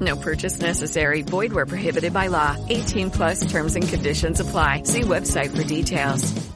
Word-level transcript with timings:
No 0.00 0.16
purchase 0.16 0.60
necessary. 0.60 1.22
Void 1.22 1.52
where 1.52 1.66
prohibited 1.66 2.12
by 2.12 2.28
law. 2.28 2.56
18 2.68 3.10
plus 3.10 3.50
terms 3.50 3.74
and 3.74 3.88
conditions 3.88 4.40
apply. 4.40 4.82
See 4.84 5.02
website 5.02 5.56
for 5.56 5.64
details. 5.64 6.48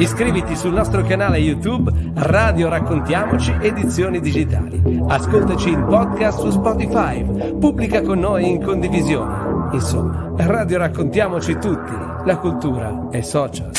Iscriviti 0.00 0.56
sul 0.56 0.72
nostro 0.72 1.02
canale 1.02 1.36
YouTube 1.36 1.92
Radio 2.14 2.70
Raccontiamoci 2.70 3.54
Edizioni 3.60 4.18
Digitali. 4.20 4.80
Ascoltaci 5.06 5.68
in 5.68 5.84
podcast 5.84 6.40
su 6.40 6.50
Spotify. 6.50 7.22
Pubblica 7.58 8.00
con 8.00 8.18
noi 8.18 8.48
in 8.48 8.62
condivisione. 8.62 9.74
Insomma, 9.74 10.32
Radio 10.36 10.78
Raccontiamoci 10.78 11.52
tutti. 11.58 11.92
La 12.24 12.38
cultura 12.38 13.08
è 13.10 13.20
social. 13.20 13.72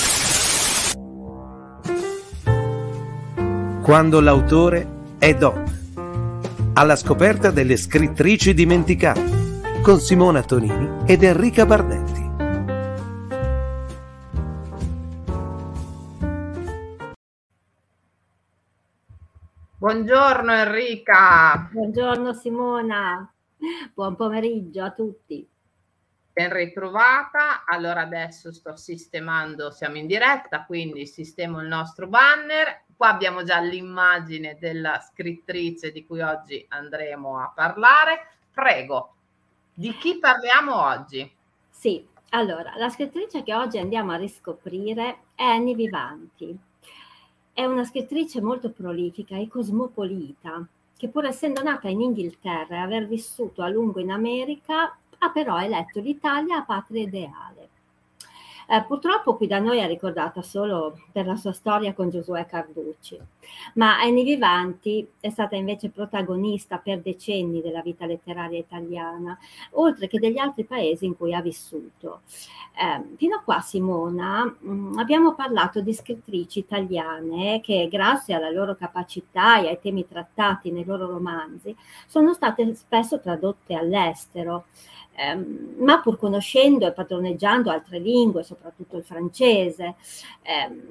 Quando 3.81 4.19
l'autore 4.19 5.00
è 5.21 5.35
donna. 5.35 5.71
Alla 6.73 6.95
scoperta 6.95 7.51
delle 7.51 7.77
scrittrici 7.77 8.55
dimenticate. 8.55 9.79
Con 9.83 9.99
Simona 9.99 10.41
Tonini 10.41 11.03
ed 11.05 11.21
Enrica 11.21 11.63
Bardetti. 11.63 12.19
Buongiorno 19.77 20.53
Enrica, 20.53 21.67
Buongiorno 21.71 22.33
Simona, 22.33 23.31
buon 23.93 24.15
pomeriggio 24.15 24.83
a 24.83 24.91
tutti. 24.91 25.47
ben 26.33 26.51
ritrovata. 26.53 27.63
Allora 27.65 28.01
adesso 28.01 28.51
sto 28.51 28.75
sistemando, 28.75 29.71
siamo 29.71 29.97
in 29.97 30.07
diretta, 30.07 30.65
quindi 30.65 31.05
sistemo 31.05 31.61
il 31.61 31.67
nostro 31.67 32.07
banner. 32.07 32.85
Qua 33.01 33.09
abbiamo 33.09 33.41
già 33.41 33.57
l'immagine 33.57 34.57
della 34.59 34.99
scrittrice 34.99 35.91
di 35.91 36.05
cui 36.05 36.21
oggi 36.21 36.63
andremo 36.69 37.39
a 37.39 37.51
parlare. 37.51 38.27
Prego, 38.53 39.15
di 39.73 39.97
chi 39.97 40.19
parliamo 40.19 40.79
oggi? 40.79 41.27
Sì, 41.67 42.05
allora, 42.29 42.73
la 42.77 42.89
scrittrice 42.89 43.41
che 43.41 43.55
oggi 43.55 43.79
andiamo 43.79 44.11
a 44.11 44.17
riscoprire 44.17 45.21
è 45.33 45.41
Annie 45.41 45.73
Vivanti. 45.73 46.55
È 47.51 47.65
una 47.65 47.85
scrittrice 47.85 48.39
molto 48.39 48.69
prolifica 48.69 49.35
e 49.35 49.47
cosmopolita, 49.47 50.63
che 50.95 51.07
pur 51.09 51.25
essendo 51.25 51.63
nata 51.63 51.89
in 51.89 52.01
Inghilterra 52.01 52.75
e 52.75 52.81
aver 52.81 53.07
vissuto 53.07 53.63
a 53.63 53.67
lungo 53.67 53.99
in 53.99 54.11
America, 54.11 54.95
ha 55.17 55.29
però 55.31 55.59
eletto 55.59 55.99
l'Italia 56.01 56.57
a 56.57 56.63
patria 56.65 57.01
ideale. 57.01 57.69
Eh, 58.67 58.83
purtroppo 58.83 59.35
qui 59.35 59.47
da 59.47 59.59
noi 59.59 59.79
è 59.79 59.87
ricordata 59.87 60.41
solo 60.41 60.97
per 61.11 61.25
la 61.25 61.35
sua 61.35 61.51
storia 61.51 61.93
con 61.93 62.09
Giosuè 62.09 62.45
Carducci, 62.45 63.19
ma 63.75 63.99
Annie 63.99 64.23
Vivanti 64.23 65.07
è 65.19 65.29
stata 65.29 65.55
invece 65.55 65.89
protagonista 65.89 66.77
per 66.77 67.01
decenni 67.01 67.61
della 67.61 67.81
vita 67.81 68.05
letteraria 68.05 68.59
italiana, 68.59 69.37
oltre 69.71 70.07
che 70.07 70.19
degli 70.19 70.37
altri 70.37 70.63
paesi 70.63 71.05
in 71.05 71.17
cui 71.17 71.33
ha 71.33 71.41
vissuto. 71.41 72.21
Eh, 72.73 73.15
fino 73.17 73.35
a 73.35 73.41
qua, 73.41 73.59
Simona, 73.59 74.45
mh, 74.45 74.97
abbiamo 74.97 75.33
parlato 75.33 75.81
di 75.81 75.93
scrittrici 75.93 76.59
italiane 76.59 77.59
che, 77.61 77.87
grazie 77.91 78.33
alla 78.33 78.49
loro 78.49 78.75
capacità 78.75 79.61
e 79.61 79.67
ai 79.67 79.79
temi 79.81 80.07
trattati 80.07 80.71
nei 80.71 80.85
loro 80.85 81.07
romanzi, 81.07 81.75
sono 82.07 82.33
state 82.33 82.73
spesso 82.75 83.19
tradotte 83.19 83.73
all'estero. 83.75 84.65
Ehm, 85.15 85.75
ma 85.79 85.99
pur 85.99 86.17
conoscendo 86.17 86.87
e 86.87 86.93
padroneggiando 86.93 87.69
altre 87.69 87.99
lingue, 87.99 88.43
soprattutto 88.43 88.97
il 88.97 89.03
francese, 89.03 89.95
ehm, 90.41 90.81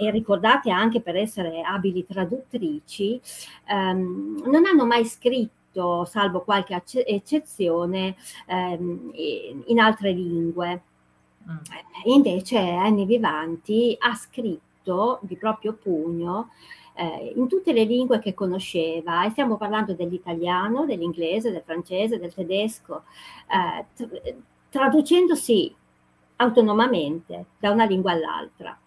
e 0.00 0.10
ricordate 0.10 0.70
anche 0.70 1.00
per 1.00 1.16
essere 1.16 1.60
abili 1.62 2.04
traduttrici, 2.04 3.20
ehm, 3.66 4.42
non 4.46 4.64
hanno 4.66 4.86
mai 4.86 5.04
scritto, 5.04 6.04
salvo 6.04 6.40
qualche 6.42 6.74
acce- 6.74 7.04
eccezione, 7.06 8.16
ehm, 8.46 9.12
in 9.66 9.78
altre 9.78 10.12
lingue. 10.12 10.82
Mm. 11.48 11.56
Invece 12.04 12.58
Annie 12.58 13.04
Vivanti 13.06 13.96
ha 13.98 14.14
scritto 14.14 15.18
di 15.22 15.36
proprio 15.36 15.74
pugno 15.74 16.50
eh, 16.94 17.32
in 17.36 17.48
tutte 17.48 17.72
le 17.72 17.84
lingue 17.84 18.18
che 18.18 18.34
conosceva 18.34 19.24
e 19.24 19.30
stiamo 19.30 19.56
parlando 19.56 19.94
dell'italiano, 19.94 20.84
dell'inglese, 20.84 21.50
del 21.50 21.62
francese, 21.64 22.18
del 22.18 22.34
tedesco, 22.34 23.04
eh, 23.48 23.86
tra- 23.94 24.34
traducendosi 24.68 25.74
autonomamente 26.36 27.46
da 27.58 27.70
una 27.70 27.84
lingua 27.84 28.12
all'altra. 28.12 28.78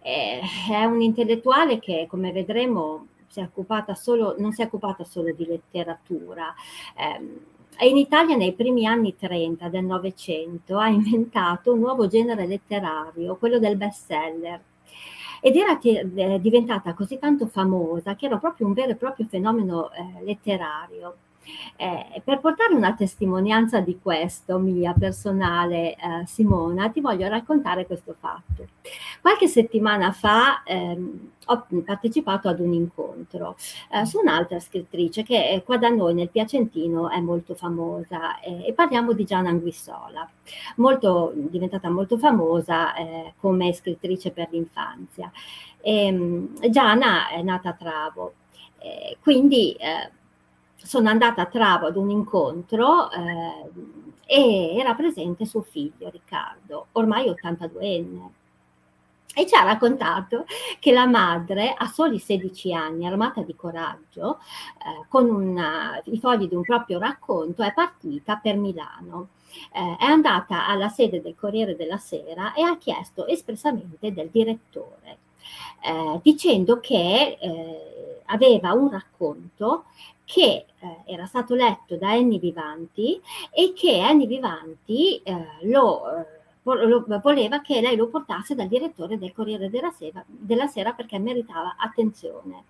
Eh, 0.00 0.40
è 0.70 0.84
un 0.84 1.00
intellettuale 1.00 1.78
che, 1.78 2.06
come 2.08 2.32
vedremo, 2.32 3.08
si 3.26 3.46
solo, 3.94 4.34
non 4.38 4.52
si 4.52 4.62
è 4.62 4.64
occupata 4.64 5.04
solo 5.04 5.32
di 5.32 5.44
letteratura. 5.46 6.54
Ehm, 6.96 7.40
e 7.78 7.88
in 7.88 7.96
Italia 7.98 8.36
nei 8.36 8.54
primi 8.54 8.86
anni 8.86 9.16
30 9.16 9.68
del 9.68 9.84
Novecento 9.84 10.78
ha 10.78 10.88
inventato 10.88 11.72
un 11.72 11.80
nuovo 11.80 12.06
genere 12.06 12.46
letterario, 12.46 13.36
quello 13.36 13.58
del 13.58 13.76
bestseller. 13.76 14.60
Ed 15.40 15.56
era 15.56 15.76
ti- 15.76 15.96
eh, 15.96 16.40
diventata 16.40 16.94
così 16.94 17.18
tanto 17.18 17.46
famosa 17.46 18.14
che 18.14 18.26
era 18.26 18.38
proprio 18.38 18.66
un 18.66 18.72
vero 18.72 18.92
e 18.92 18.96
proprio 18.96 19.26
fenomeno 19.26 19.90
eh, 19.92 20.22
letterario. 20.24 21.16
Eh, 21.76 22.22
per 22.24 22.40
portare 22.40 22.74
una 22.74 22.94
testimonianza 22.94 23.80
di 23.80 23.98
questo, 24.00 24.58
mia 24.58 24.94
personale, 24.98 25.94
eh, 25.94 26.26
Simona, 26.26 26.88
ti 26.90 27.00
voglio 27.00 27.28
raccontare 27.28 27.86
questo 27.86 28.14
fatto. 28.18 28.68
Qualche 29.20 29.46
settimana 29.46 30.12
fa 30.12 30.62
ehm, 30.64 31.30
ho 31.46 31.66
partecipato 31.84 32.48
ad 32.48 32.60
un 32.60 32.72
incontro 32.72 33.56
eh, 33.92 34.04
su 34.04 34.18
un'altra 34.18 34.58
scrittrice 34.58 35.22
che 35.22 35.50
eh, 35.50 35.62
qua 35.62 35.78
da 35.78 35.88
noi 35.88 36.14
nel 36.14 36.30
Piacentino 36.30 37.10
è 37.10 37.20
molto 37.20 37.54
famosa 37.54 38.40
eh, 38.40 38.66
e 38.66 38.72
parliamo 38.72 39.12
di 39.12 39.24
Gianna 39.24 39.50
Anguissola, 39.50 40.28
molto, 40.76 41.32
diventata 41.34 41.90
molto 41.90 42.18
famosa 42.18 42.94
eh, 42.94 43.34
come 43.38 43.72
scrittrice 43.72 44.30
per 44.30 44.48
l'infanzia. 44.50 45.30
E, 45.80 46.48
Gianna 46.70 47.28
è 47.28 47.42
nata 47.42 47.70
a 47.70 47.72
Travo, 47.74 48.34
quindi 49.20 49.76
sono 50.86 51.08
andata 51.08 51.42
a 51.42 51.46
Travo 51.46 51.86
ad 51.86 51.96
un 51.96 52.10
incontro 52.10 53.10
eh, 53.10 53.70
e 54.24 54.76
era 54.76 54.94
presente 54.94 55.44
suo 55.44 55.62
figlio 55.62 56.08
Riccardo, 56.10 56.86
ormai 56.92 57.28
82enne. 57.28 58.30
E 59.38 59.46
ci 59.46 59.54
ha 59.54 59.64
raccontato 59.64 60.46
che 60.78 60.92
la 60.92 61.06
madre, 61.06 61.74
a 61.76 61.86
soli 61.88 62.18
16 62.18 62.72
anni, 62.72 63.06
armata 63.06 63.42
di 63.42 63.54
coraggio, 63.54 64.38
eh, 64.78 65.04
con 65.08 65.28
una, 65.28 66.00
i 66.04 66.18
fogli 66.18 66.48
di 66.48 66.54
un 66.54 66.62
proprio 66.62 66.98
racconto, 66.98 67.62
è 67.62 67.74
partita 67.74 68.36
per 68.36 68.56
Milano. 68.56 69.28
Eh, 69.72 69.96
è 69.98 70.04
andata 70.04 70.66
alla 70.66 70.88
sede 70.88 71.20
del 71.20 71.34
Corriere 71.34 71.76
della 71.76 71.98
Sera 71.98 72.54
e 72.54 72.62
ha 72.62 72.78
chiesto 72.78 73.26
espressamente 73.26 74.12
del 74.12 74.30
direttore, 74.30 75.18
eh, 75.82 76.20
dicendo 76.22 76.80
che 76.80 77.36
eh, 77.38 78.22
aveva 78.26 78.72
un 78.72 78.90
racconto 78.90 79.84
che 80.26 80.66
eh, 80.80 81.02
era 81.06 81.24
stato 81.24 81.54
letto 81.54 81.96
da 81.96 82.10
Annie 82.10 82.40
Vivanti 82.40 83.18
e 83.50 83.72
che 83.74 84.00
Annie 84.00 84.26
Vivanti 84.26 85.22
eh, 85.22 85.46
lo, 85.62 86.02
eh, 86.18 86.86
lo, 86.86 87.06
voleva 87.22 87.60
che 87.60 87.80
lei 87.80 87.94
lo 87.94 88.08
portasse 88.08 88.56
dal 88.56 88.66
direttore 88.66 89.18
del 89.18 89.32
Corriere 89.32 89.70
della 89.70 89.92
Sera, 89.92 90.22
della 90.26 90.66
Sera 90.66 90.92
perché 90.92 91.18
meritava 91.20 91.76
attenzione. 91.78 92.64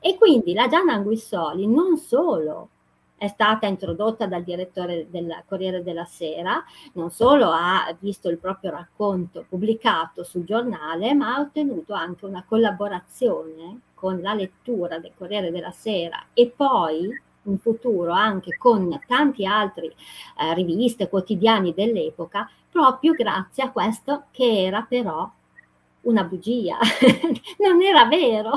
E 0.00 0.16
quindi 0.18 0.52
la 0.52 0.68
Gianna 0.68 0.92
Anguissoli 0.92 1.66
non 1.66 1.96
solo 1.96 2.68
è 3.16 3.28
stata 3.28 3.66
introdotta 3.66 4.26
dal 4.26 4.42
direttore 4.42 5.06
del 5.08 5.44
Corriere 5.46 5.82
della 5.82 6.04
Sera, 6.04 6.62
non 6.94 7.10
solo 7.10 7.50
ha 7.52 7.94
visto 8.00 8.28
il 8.28 8.36
proprio 8.36 8.72
racconto 8.72 9.46
pubblicato 9.48 10.24
sul 10.24 10.44
giornale, 10.44 11.14
ma 11.14 11.36
ha 11.36 11.40
ottenuto 11.40 11.94
anche 11.94 12.26
una 12.26 12.44
collaborazione 12.46 13.80
con 14.02 14.20
la 14.20 14.34
lettura 14.34 14.98
del 14.98 15.12
Corriere 15.16 15.52
della 15.52 15.70
Sera 15.70 16.24
e 16.34 16.52
poi 16.54 17.08
in 17.44 17.58
futuro 17.58 18.10
anche 18.10 18.56
con 18.58 19.00
tanti 19.06 19.46
altri 19.46 19.86
eh, 19.86 20.54
riviste 20.54 21.08
quotidiani 21.08 21.72
dell'epoca, 21.72 22.50
proprio 22.68 23.12
grazie 23.12 23.62
a 23.62 23.70
questo 23.70 24.24
che 24.32 24.64
era 24.64 24.82
però 24.82 25.30
una 26.00 26.24
bugia, 26.24 26.78
non 27.62 27.80
era 27.80 28.06
vero, 28.06 28.50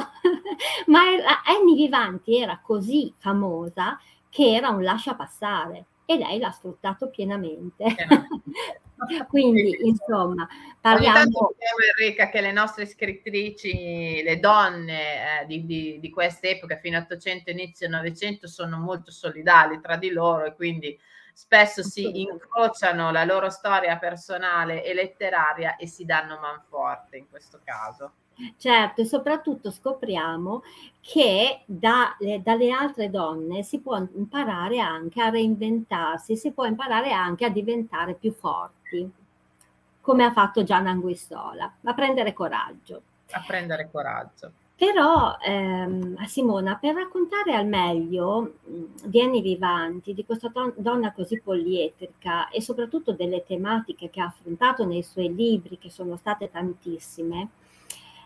ma 0.87 1.11
era, 1.11 1.43
Annie 1.43 1.75
Vivanti 1.75 2.39
era 2.39 2.59
così 2.59 3.13
famosa 3.15 3.99
che 4.27 4.51
era 4.51 4.69
un 4.69 4.81
lascia 4.81 5.13
passare 5.13 5.85
e 6.05 6.17
lei 6.17 6.39
l'ha 6.39 6.51
sfruttato 6.51 7.09
pienamente. 7.09 7.85
Quindi, 9.27 9.87
insomma, 9.87 10.47
parliamo... 10.79 11.19
Ogni 11.19 11.31
tanto 11.31 11.55
Enrica, 11.97 12.29
che 12.29 12.41
le 12.41 12.51
nostre 12.51 12.85
scrittrici, 12.85 14.21
le 14.23 14.39
donne 14.39 15.41
eh, 15.41 15.45
di, 15.45 15.65
di, 15.65 15.99
di 15.99 16.09
queste 16.09 16.51
epoche, 16.51 16.79
fino 16.79 16.97
all'Ottocento, 16.97 17.49
inizio 17.49 17.89
Novecento, 17.89 18.47
sono 18.47 18.77
molto 18.77 19.11
solidali 19.11 19.79
tra 19.81 19.97
di 19.97 20.11
loro 20.11 20.45
e 20.45 20.55
quindi 20.55 20.97
spesso 21.33 21.83
si 21.83 22.21
incrociano 22.21 23.11
la 23.11 23.25
loro 23.25 23.49
storia 23.49 23.97
personale 23.97 24.85
e 24.85 24.93
letteraria 24.93 25.75
e 25.75 25.85
si 25.85 26.05
danno 26.05 26.39
manforte 26.39 27.17
in 27.17 27.29
questo 27.29 27.59
caso. 27.63 28.13
Certo, 28.57 29.01
e 29.01 29.05
soprattutto 29.05 29.71
scopriamo 29.71 30.61
che 30.99 31.61
da, 31.65 32.17
dalle 32.41 32.71
altre 32.71 33.09
donne 33.09 33.63
si 33.63 33.79
può 33.79 33.97
imparare 33.97 34.79
anche 34.79 35.21
a 35.21 35.29
reinventarsi, 35.29 36.35
si 36.35 36.51
può 36.51 36.65
imparare 36.65 37.11
anche 37.11 37.45
a 37.45 37.49
diventare 37.49 38.13
più 38.15 38.33
forti, 38.33 39.09
come 40.01 40.23
ha 40.25 40.31
fatto 40.31 40.63
Gianna 40.63 40.89
Anguissola, 40.89 41.75
a 41.83 41.93
prendere 41.93 42.33
coraggio. 42.33 43.01
A 43.31 43.43
prendere 43.45 43.89
coraggio. 43.89 44.51
Però, 44.77 45.37
ehm, 45.39 46.21
Simona, 46.25 46.75
per 46.75 46.95
raccontare 46.95 47.55
al 47.55 47.65
meglio 47.65 48.55
di 49.05 49.21
Anni 49.21 49.41
Vivanti, 49.41 50.13
di 50.13 50.25
questa 50.25 50.49
ton- 50.49 50.73
donna 50.75 51.13
così 51.13 51.39
polietrica 51.39 52.49
e 52.49 52.61
soprattutto 52.61 53.13
delle 53.13 53.45
tematiche 53.45 54.09
che 54.09 54.19
ha 54.19 54.25
affrontato 54.25 54.85
nei 54.85 55.01
suoi 55.01 55.33
libri, 55.33 55.77
che 55.77 55.89
sono 55.89 56.17
state 56.17 56.51
tantissime, 56.51 57.47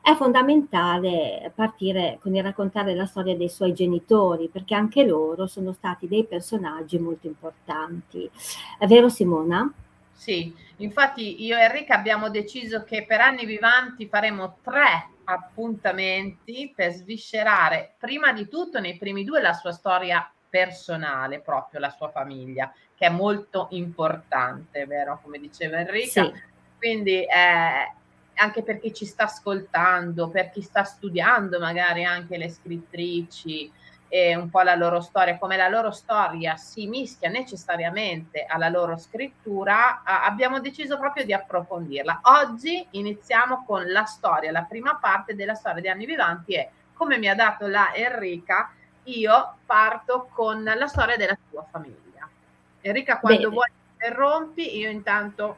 è 0.02 0.16
fondamentale 0.16 1.52
partire 1.54 2.18
con 2.22 2.36
il 2.36 2.44
raccontare 2.44 2.96
la 2.96 3.06
storia 3.06 3.36
dei 3.36 3.50
suoi 3.50 3.74
genitori, 3.74 4.48
perché 4.48 4.74
anche 4.76 5.06
loro 5.06 5.48
sono 5.48 5.74
stati 5.74 6.08
dei 6.08 6.26
personaggi 6.26 6.98
molto 6.98 7.28
importanti. 7.28 8.30
È 8.78 8.86
vero 8.86 9.10
Simona? 9.10 9.72
Sì, 10.14 10.54
infatti 10.78 11.46
io 11.46 11.58
e 11.58 11.62
Enrica 11.62 11.96
abbiamo 11.96 12.30
deciso 12.30 12.84
che 12.84 13.06
per 13.06 13.22
anni 13.22 13.46
vivanti 13.46 14.08
faremo 14.08 14.58
tre 14.62 15.12
appuntamenti 15.24 16.74
per 16.76 16.92
sviscerare 16.92 17.94
prima 17.98 18.34
di 18.34 18.48
tutto 18.50 18.80
nei 18.80 18.98
primi 18.98 19.24
due 19.24 19.42
la 19.42 19.54
sua 19.54 19.72
storia 19.72 20.30
personale, 20.50 21.40
proprio 21.40 21.80
la 21.80 21.92
sua 21.92 22.10
famiglia, 22.10 22.74
che 22.96 23.06
è 23.06 23.10
molto 23.10 23.68
importante, 23.72 24.86
vero? 24.86 25.20
Come 25.22 25.40
diceva 25.40 25.80
Enrica. 25.80 26.24
Sì. 26.24 26.34
Quindi 26.78 27.24
eh, 27.24 27.94
anche 28.40 28.64
per 28.64 28.80
chi 28.80 28.94
ci 28.94 29.06
sta 29.06 29.26
ascoltando, 29.26 30.30
per 30.30 30.50
chi 30.50 30.62
sta 30.62 30.84
studiando 30.84 31.60
magari 31.60 32.06
anche 32.06 32.38
le 32.38 32.50
scrittrici 32.50 33.72
e 34.08 34.36
un 34.36 34.50
po' 34.50 34.62
la 34.62 34.76
loro 34.76 35.02
storia, 35.02 35.38
come 35.38 35.56
la 35.56 35.68
loro 35.68 35.92
storia 35.92 36.56
si 36.56 36.88
mischia 36.88 37.30
necessariamente 37.30 38.44
alla 38.48 38.70
loro 38.70 38.98
scrittura, 38.98 40.02
abbiamo 40.04 40.60
deciso 40.60 40.98
proprio 40.98 41.26
di 41.26 41.34
approfondirla. 41.34 42.22
Oggi 42.24 42.86
iniziamo 42.92 43.64
con 43.68 43.92
la 43.92 44.06
storia, 44.06 44.52
la 44.52 44.64
prima 44.64 44.96
parte 44.96 45.36
della 45.36 45.54
storia 45.54 45.82
di 45.82 45.90
Anni 45.90 46.06
Vivanti 46.08 46.56
è 46.56 46.70
come 46.94 47.18
mi 47.20 47.30
ha 47.30 47.36
dato 47.36 47.68
la 47.68 47.94
Enrica, 47.94 48.72
io 49.04 49.58
parto 49.66 50.28
con 50.34 50.64
la 50.64 50.88
storia 50.88 51.16
della 51.16 51.38
tua 51.50 51.66
famiglia. 51.70 52.28
Enrica, 52.82 53.20
quando 53.20 53.42
Bene. 53.42 53.54
vuoi 53.54 53.72
interrompi, 53.94 54.78
io 54.78 54.90
intanto 54.90 55.58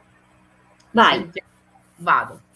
Vai. 0.90 1.30
vado. 1.96 2.50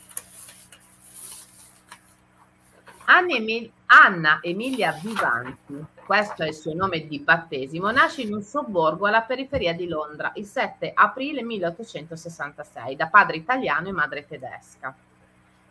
Anna 3.08 4.40
Emilia 4.42 4.90
Vivanti, 5.00 5.84
questo 6.04 6.42
è 6.42 6.48
il 6.48 6.54
suo 6.54 6.74
nome 6.74 7.06
di 7.06 7.20
battesimo, 7.20 7.88
nasce 7.92 8.22
in 8.22 8.34
un 8.34 8.42
sobborgo 8.42 9.06
alla 9.06 9.22
periferia 9.22 9.72
di 9.74 9.86
Londra 9.86 10.32
il 10.34 10.44
7 10.44 10.90
aprile 10.92 11.44
1866 11.44 12.96
da 12.96 13.06
padre 13.06 13.36
italiano 13.36 13.86
e 13.86 13.92
madre 13.92 14.26
tedesca. 14.26 14.92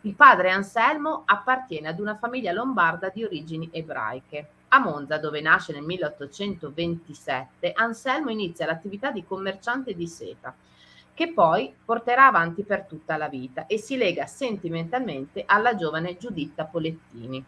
Il 0.00 0.14
padre 0.14 0.50
Anselmo 0.50 1.24
appartiene 1.26 1.88
ad 1.88 2.00
una 2.00 2.16
famiglia 2.16 2.52
lombarda 2.52 3.10
di 3.10 3.22
origini 3.22 3.68
ebraiche. 3.70 4.48
A 4.68 4.78
Monza, 4.78 5.18
dove 5.18 5.42
nasce 5.42 5.74
nel 5.74 5.82
1827, 5.82 7.72
Anselmo 7.74 8.30
inizia 8.30 8.64
l'attività 8.64 9.10
di 9.10 9.22
commerciante 9.26 9.94
di 9.94 10.06
seta 10.06 10.54
che 11.16 11.32
poi 11.32 11.74
porterà 11.82 12.26
avanti 12.26 12.62
per 12.62 12.82
tutta 12.82 13.16
la 13.16 13.28
vita 13.28 13.64
e 13.64 13.78
si 13.78 13.96
lega 13.96 14.26
sentimentalmente 14.26 15.44
alla 15.46 15.74
giovane 15.74 16.18
Giuditta 16.18 16.66
Polettini. 16.66 17.42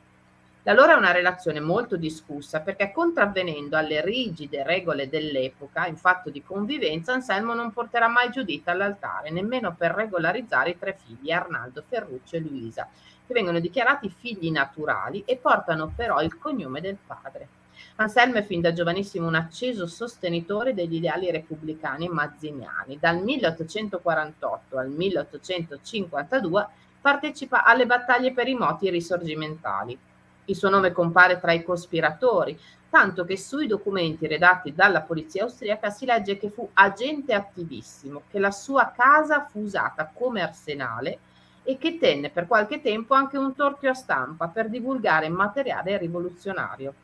La 0.62 0.72
loro 0.72 0.92
è 0.92 0.96
una 0.96 1.12
relazione 1.12 1.60
molto 1.60 1.96
discussa 1.96 2.60
perché 2.60 2.90
contravvenendo 2.92 3.76
alle 3.76 4.02
rigide 4.02 4.62
regole 4.62 5.10
dell'epoca 5.10 5.86
in 5.86 5.98
fatto 5.98 6.30
di 6.30 6.42
convivenza, 6.42 7.12
Anselmo 7.12 7.52
non 7.52 7.70
porterà 7.70 8.08
mai 8.08 8.30
Giuditta 8.30 8.70
all'altare, 8.70 9.28
nemmeno 9.28 9.74
per 9.76 9.90
regolarizzare 9.90 10.70
i 10.70 10.78
tre 10.78 10.96
figli 11.04 11.30
Arnaldo, 11.30 11.84
Ferruccio 11.86 12.36
e 12.36 12.40
Luisa, 12.40 12.88
che 13.26 13.34
vengono 13.34 13.60
dichiarati 13.60 14.08
figli 14.08 14.50
naturali 14.50 15.22
e 15.26 15.36
portano 15.36 15.92
però 15.94 16.22
il 16.22 16.38
cognome 16.38 16.80
del 16.80 16.96
padre. 17.06 17.57
Anselmo 18.00 18.36
è 18.36 18.44
fin 18.44 18.60
da 18.60 18.72
giovanissimo 18.72 19.26
un 19.26 19.34
acceso 19.34 19.88
sostenitore 19.88 20.72
degli 20.72 20.94
ideali 20.94 21.32
repubblicani 21.32 22.06
e 22.06 22.10
mazziniani. 22.10 22.96
Dal 23.00 23.20
1848 23.20 24.78
al 24.78 24.88
1852 24.88 26.68
partecipa 27.00 27.64
alle 27.64 27.86
battaglie 27.86 28.32
per 28.32 28.46
i 28.46 28.54
moti 28.54 28.88
risorgimentali. 28.88 29.98
Il 30.44 30.54
suo 30.54 30.68
nome 30.68 30.92
compare 30.92 31.40
tra 31.40 31.50
i 31.50 31.64
cospiratori, 31.64 32.56
tanto 32.88 33.24
che 33.24 33.36
sui 33.36 33.66
documenti 33.66 34.28
redatti 34.28 34.72
dalla 34.72 35.00
polizia 35.00 35.42
austriaca 35.42 35.90
si 35.90 36.06
legge 36.06 36.38
che 36.38 36.50
fu 36.50 36.70
agente 36.74 37.34
attivissimo, 37.34 38.22
che 38.30 38.38
la 38.38 38.52
sua 38.52 38.92
casa 38.94 39.48
fu 39.50 39.58
usata 39.58 40.08
come 40.14 40.40
arsenale 40.40 41.18
e 41.64 41.78
che 41.78 41.98
tenne 41.98 42.30
per 42.30 42.46
qualche 42.46 42.80
tempo 42.80 43.14
anche 43.14 43.36
un 43.36 43.56
torchio 43.56 43.90
a 43.90 43.94
stampa 43.94 44.46
per 44.46 44.68
divulgare 44.68 45.28
materiale 45.28 45.98
rivoluzionario. 45.98 46.94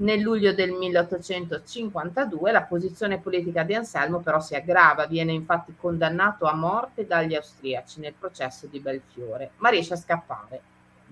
Nel 0.00 0.20
luglio 0.20 0.54
del 0.54 0.70
1852 0.70 2.52
la 2.52 2.62
posizione 2.62 3.18
politica 3.18 3.64
di 3.64 3.74
Anselmo 3.74 4.20
però 4.20 4.38
si 4.38 4.54
aggrava, 4.54 5.06
viene 5.06 5.32
infatti 5.32 5.74
condannato 5.76 6.46
a 6.46 6.54
morte 6.54 7.04
dagli 7.04 7.34
austriaci 7.34 7.98
nel 7.98 8.14
processo 8.16 8.68
di 8.68 8.78
Belfiore, 8.78 9.50
ma 9.56 9.70
riesce 9.70 9.94
a 9.94 9.96
scappare 9.96 10.60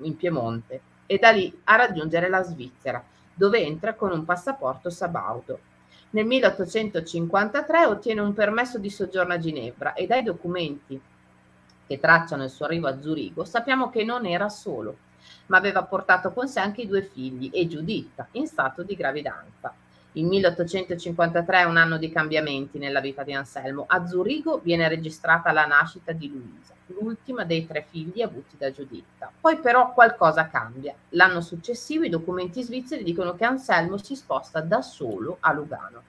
in 0.03 0.17
Piemonte 0.17 0.81
e 1.07 1.19
da 1.19 1.31
lì 1.31 1.53
a 1.65 1.75
raggiungere 1.75 2.29
la 2.29 2.45
Svizzera, 2.45 3.03
dove 3.35 3.59
entra 3.59 3.95
con 3.95 4.13
un 4.13 4.25
passaporto 4.25 4.89
sabaudo. 4.89 5.59
Nel 6.11 6.25
1853 6.25 7.87
ottiene 7.87 8.21
un 8.21 8.35
permesso 8.35 8.79
di 8.79 8.89
soggiorno 8.89 9.33
a 9.33 9.39
Ginevra 9.39 9.95
e 9.95 10.07
dai 10.07 10.23
documenti 10.23 11.01
che 11.89 11.99
tracciano 11.99 12.45
il 12.45 12.51
suo 12.51 12.67
arrivo 12.67 12.87
a 12.87 13.01
Zurigo 13.01 13.45
sappiamo 13.45 13.91
che 13.91 14.05
non 14.05 14.27
era 14.27 14.49
solo 14.49 14.97
ma 15.47 15.59
aveva 15.59 15.83
portato 15.85 16.33
con 16.33 16.49
sé 16.49 16.61
anche 16.61 16.83
i 16.83 16.87
due 16.87 17.03
figli 17.03 17.51
e 17.53 17.67
Giuditta 17.67 18.29
in 18.33 18.47
stato 18.47 18.83
di 18.83 18.95
gravidanza. 18.95 19.73
Il 20.13 20.25
1853 20.25 21.59
è 21.59 21.65
un 21.65 21.77
anno 21.77 21.99
di 21.99 22.11
cambiamenti 22.11 22.79
nella 22.79 23.01
vita 23.01 23.23
di 23.23 23.35
Anselmo. 23.35 23.85
A 23.87 24.07
Zurigo 24.07 24.61
viene 24.63 24.89
registrata 24.89 25.53
la 25.53 25.67
nascita 25.67 26.13
di 26.13 26.31
Luisa, 26.31 26.73
l'ultima 26.87 27.45
dei 27.45 27.67
tre 27.67 27.85
figli 27.87 28.23
avuti 28.23 28.57
da 28.57 28.71
Giuditta. 28.71 29.31
Poi 29.39 29.59
però 29.59 29.93
qualcosa 29.93 30.49
cambia. 30.49 30.95
L'anno 31.11 31.43
successivo 31.43 32.05
i 32.05 32.09
documenti 32.09 32.63
svizzeri 32.63 33.05
dicono 33.05 33.35
che 33.35 33.45
Anselmo 33.45 33.99
si 33.99 34.17
sposta 34.17 34.61
da 34.61 34.81
solo 34.81 35.37
a 35.41 35.53
Lugano. 35.53 36.03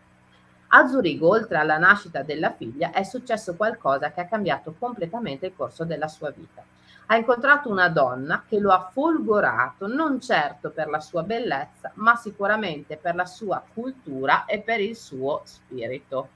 A 0.68 0.88
Zurigo, 0.88 1.28
oltre 1.28 1.58
alla 1.58 1.78
nascita 1.78 2.24
della 2.24 2.54
figlia, 2.54 2.92
è 2.92 3.04
successo 3.04 3.56
qualcosa 3.56 4.12
che 4.12 4.22
ha 4.22 4.26
cambiato 4.26 4.74
completamente 4.80 5.48
il 5.48 5.54
corso 5.56 5.84
della 5.84 6.08
sua 6.08 6.30
vita 6.30 6.64
ha 7.08 7.16
incontrato 7.16 7.70
una 7.70 7.90
donna 7.90 8.44
che 8.48 8.60
lo 8.60 8.72
ha 8.72 8.90
folgorato 8.92 9.88
non 9.88 10.20
certo 10.20 10.72
per 10.72 10.90
la 10.90 11.00
sua 11.00 11.24
bellezza, 11.24 11.92
ma 11.96 12.16
sicuramente 12.16 12.98
per 12.98 13.16
la 13.16 13.26
sua 13.26 13.64
cultura 13.74 14.46
e 14.46 14.60
per 14.60 14.82
il 14.82 14.96
suo 14.96 15.42
spirito. 15.46 16.30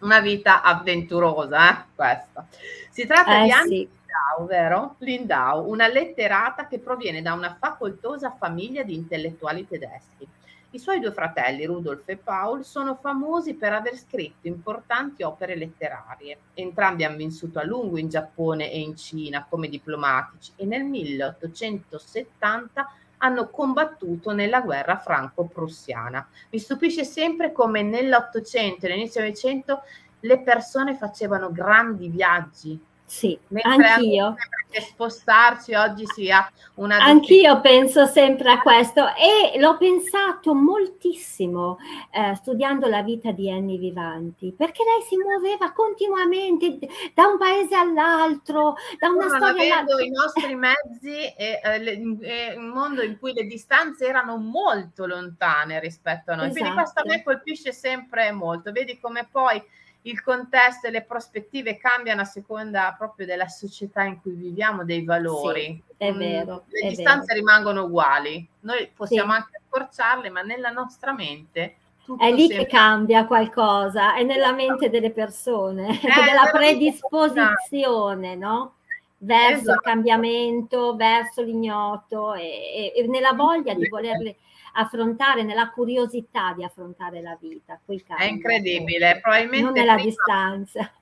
Una 0.00 0.20
vita 0.20 0.62
avventurosa, 0.62 1.70
eh, 1.70 1.84
questa. 1.94 2.46
Si 2.90 3.06
tratta 3.06 3.40
eh, 3.40 3.44
di 3.44 3.50
Anne 3.50 3.66
sì. 3.66 3.76
Lindau, 3.76 4.46
vero? 4.46 4.94
Lindau, 4.98 5.68
una 5.68 5.88
letterata 5.88 6.66
che 6.66 6.78
proviene 6.78 7.20
da 7.20 7.32
una 7.32 7.56
facoltosa 7.58 8.34
famiglia 8.38 8.82
di 8.82 8.94
intellettuali 8.94 9.66
tedeschi 9.66 10.26
i 10.72 10.78
suoi 10.78 11.00
due 11.00 11.12
fratelli, 11.12 11.64
Rudolf 11.64 12.08
e 12.08 12.16
Paul, 12.16 12.64
sono 12.64 12.94
famosi 12.94 13.54
per 13.54 13.72
aver 13.72 13.96
scritto 13.96 14.46
importanti 14.46 15.24
opere 15.24 15.56
letterarie. 15.56 16.38
Entrambi 16.54 17.04
hanno 17.04 17.16
vissuto 17.16 17.58
a 17.58 17.64
lungo 17.64 17.98
in 17.98 18.08
Giappone 18.08 18.70
e 18.70 18.78
in 18.78 18.96
Cina 18.96 19.46
come 19.48 19.68
diplomatici 19.68 20.52
e 20.54 20.66
nel 20.66 20.84
1870 20.84 22.94
hanno 23.18 23.50
combattuto 23.50 24.32
nella 24.32 24.60
guerra 24.60 24.96
franco-prussiana. 24.96 26.26
Mi 26.50 26.58
stupisce 26.58 27.04
sempre 27.04 27.52
come 27.52 27.82
nell'Ottocento 27.82 28.86
e 28.86 28.92
all'inizio 28.92 29.20
del 29.20 29.30
Novecento 29.30 29.82
le 30.20 30.40
persone 30.40 30.94
facevano 30.94 31.50
grandi 31.50 32.08
viaggi 32.08 32.80
Sì, 33.10 33.36
Mentre 33.48 33.88
anch'io. 33.88 34.36
Che 34.70 34.80
spostarci 34.82 35.74
oggi 35.74 36.06
sia 36.06 36.48
una... 36.74 36.96
Anch'io 36.98 37.60
penso 37.60 38.06
sempre 38.06 38.52
a 38.52 38.60
questo 38.60 39.04
e 39.16 39.58
l'ho 39.58 39.76
pensato 39.76 40.54
moltissimo 40.54 41.78
eh, 42.12 42.36
studiando 42.36 42.86
la 42.86 43.02
vita 43.02 43.32
di 43.32 43.50
Annie 43.50 43.78
Vivanti, 43.78 44.54
perché 44.56 44.84
lei 44.84 45.02
si 45.02 45.16
muoveva 45.16 45.72
continuamente 45.72 46.86
da 47.12 47.26
un 47.26 47.36
paese 47.36 47.74
all'altro, 47.74 48.76
da 48.96 49.08
una 49.08 49.26
non 49.26 49.36
storia 49.40 49.78
all'altra. 49.78 50.04
i 50.04 50.10
nostri 50.10 50.54
mezzi 50.54 51.34
e, 51.36 51.60
eh, 51.64 52.16
e, 52.20 52.54
un 52.56 52.68
mondo 52.68 53.02
in 53.02 53.18
cui 53.18 53.32
le 53.32 53.42
distanze 53.42 54.06
erano 54.06 54.36
molto 54.36 55.04
lontane 55.04 55.80
rispetto 55.80 56.30
a 56.30 56.36
noi. 56.36 56.46
Esatto. 56.46 56.60
Quindi 56.60 56.76
questo 56.76 57.00
a 57.00 57.04
me 57.06 57.24
colpisce 57.24 57.72
sempre 57.72 58.30
molto. 58.30 58.70
Vedi 58.70 59.00
come 59.00 59.26
poi 59.28 59.60
il 60.02 60.22
contesto 60.22 60.86
e 60.86 60.90
le 60.90 61.02
prospettive 61.02 61.76
cambiano 61.76 62.22
a 62.22 62.24
seconda 62.24 62.94
proprio 62.96 63.26
della 63.26 63.48
società 63.48 64.02
in 64.02 64.20
cui 64.20 64.32
viviamo, 64.32 64.84
dei 64.84 65.04
valori. 65.04 65.82
Sì, 65.86 65.94
è 65.96 66.12
mm, 66.12 66.18
vero. 66.18 66.64
Le 66.68 66.86
è 66.86 66.88
distanze 66.88 67.34
vero. 67.34 67.40
rimangono 67.40 67.84
uguali, 67.84 68.46
noi 68.60 68.90
possiamo 68.94 69.32
sì. 69.32 69.38
anche 69.38 69.60
accorciarle, 69.66 70.30
ma 70.30 70.42
nella 70.42 70.70
nostra 70.70 71.12
mente 71.12 71.76
è 72.18 72.32
lì 72.32 72.48
che 72.48 72.66
cambia 72.66 73.26
qualcosa, 73.26 74.14
è 74.14 74.22
nella 74.22 74.52
mente 74.52 74.88
delle 74.88 75.10
persone, 75.10 75.88
è 75.88 76.00
della 76.24 76.50
predisposizione, 76.50 78.34
no? 78.34 78.74
Verso 79.22 79.54
esatto. 79.54 79.72
il 79.72 79.80
cambiamento, 79.80 80.96
verso 80.96 81.42
l'ignoto 81.42 82.32
e, 82.32 82.92
e, 82.92 82.92
e 82.96 83.06
nella 83.06 83.34
voglia 83.34 83.74
di 83.74 83.86
volerle 83.86 84.36
affrontare, 84.72 85.42
nella 85.42 85.70
curiosità 85.70 86.52
di 86.54 86.64
affrontare 86.64 87.20
la 87.20 87.36
vita. 87.40 87.78
È 88.16 88.24
incredibile, 88.24 89.20
probabilmente 89.20 89.64
non 89.64 89.72
nella 89.72 89.94
prima, 89.94 90.08
distanza. 90.08 90.92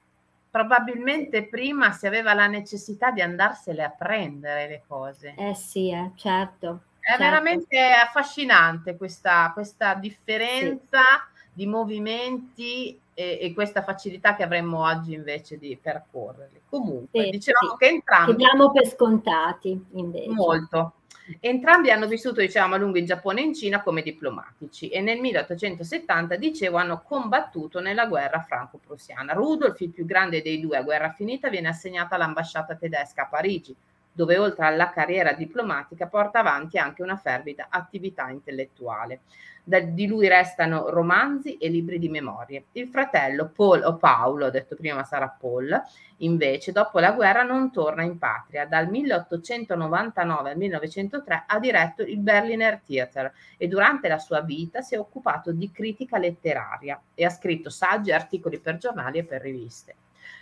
Probabilmente 0.50 1.46
prima 1.46 1.92
si 1.92 2.06
aveva 2.06 2.34
la 2.34 2.46
necessità 2.46 3.10
di 3.10 3.20
andarsele 3.20 3.84
a 3.84 3.90
prendere 3.90 4.68
le 4.68 4.82
cose. 4.86 5.34
Eh 5.36 5.54
sì, 5.54 5.90
eh, 5.90 6.12
certo. 6.14 6.82
È 7.00 7.10
certo. 7.10 7.22
veramente 7.22 7.78
affascinante 7.92 8.96
questa, 8.96 9.50
questa 9.52 9.94
differenza 9.94 11.00
sì. 11.00 11.48
di 11.52 11.66
movimenti 11.66 13.00
e, 13.14 13.38
e, 13.40 13.52
questa 13.52 13.82
facilità 13.82 14.36
che 14.36 14.42
avremmo 14.42 14.84
oggi 14.84 15.12
invece 15.12 15.58
di 15.58 15.76
percorrerli. 15.80 16.62
Comunque, 16.68 17.24
sì, 17.24 17.30
dicevamo 17.30 17.70
sì. 17.72 17.76
che 17.78 17.86
entrambi... 17.88 18.30
Che 18.30 18.36
diamo 18.36 18.70
per 18.70 18.86
scontati 18.86 19.84
invece. 19.92 20.30
Molto. 20.30 20.92
Entrambi 21.40 21.90
hanno 21.90 22.06
vissuto, 22.06 22.40
diciamo, 22.40 22.74
a 22.74 22.78
lungo 22.78 22.98
in 22.98 23.04
Giappone 23.04 23.40
e 23.40 23.44
in 23.44 23.54
Cina 23.54 23.82
come 23.82 24.02
diplomatici 24.02 24.88
e 24.88 25.00
nel 25.00 25.20
1870, 25.20 26.36
dicevo, 26.36 26.78
hanno 26.78 27.02
combattuto 27.02 27.80
nella 27.80 28.06
guerra 28.06 28.40
franco-prussiana. 28.40 29.34
Rudolf, 29.34 29.78
il 29.80 29.90
più 29.90 30.06
grande 30.06 30.40
dei 30.40 30.60
due 30.60 30.78
a 30.78 30.82
guerra 30.82 31.12
finita, 31.12 31.50
viene 31.50 31.68
assegnato 31.68 32.14
all'ambasciata 32.14 32.76
tedesca 32.76 33.22
a 33.22 33.26
Parigi, 33.26 33.76
dove 34.10 34.38
oltre 34.38 34.66
alla 34.66 34.90
carriera 34.90 35.32
diplomatica 35.32 36.06
porta 36.06 36.40
avanti 36.40 36.78
anche 36.78 37.02
una 37.02 37.16
fervida 37.16 37.66
attività 37.68 38.30
intellettuale. 38.30 39.20
Da, 39.68 39.80
di 39.80 40.06
lui 40.06 40.28
restano 40.28 40.88
romanzi 40.88 41.58
e 41.58 41.68
libri 41.68 41.98
di 41.98 42.08
memorie. 42.08 42.64
Il 42.72 42.88
fratello 42.88 43.50
Paul, 43.54 43.82
o 43.82 43.96
Paolo, 43.96 44.46
ho 44.46 44.50
detto 44.50 44.74
prima 44.74 45.04
sarà 45.04 45.28
Paul, 45.28 45.78
invece 46.18 46.72
dopo 46.72 46.98
la 47.00 47.12
guerra 47.12 47.42
non 47.42 47.70
torna 47.70 48.02
in 48.02 48.16
patria. 48.16 48.64
Dal 48.64 48.88
1899 48.88 50.50
al 50.52 50.56
1903 50.56 51.44
ha 51.46 51.58
diretto 51.58 52.00
il 52.00 52.16
Berliner 52.16 52.80
Theater 52.80 53.30
e 53.58 53.68
durante 53.68 54.08
la 54.08 54.18
sua 54.18 54.40
vita 54.40 54.80
si 54.80 54.94
è 54.94 54.98
occupato 54.98 55.52
di 55.52 55.70
critica 55.70 56.16
letteraria 56.16 56.98
e 57.12 57.26
ha 57.26 57.30
scritto 57.30 57.68
saggi 57.68 58.08
e 58.08 58.14
articoli 58.14 58.58
per 58.60 58.78
giornali 58.78 59.18
e 59.18 59.24
per 59.24 59.42
riviste. 59.42 59.96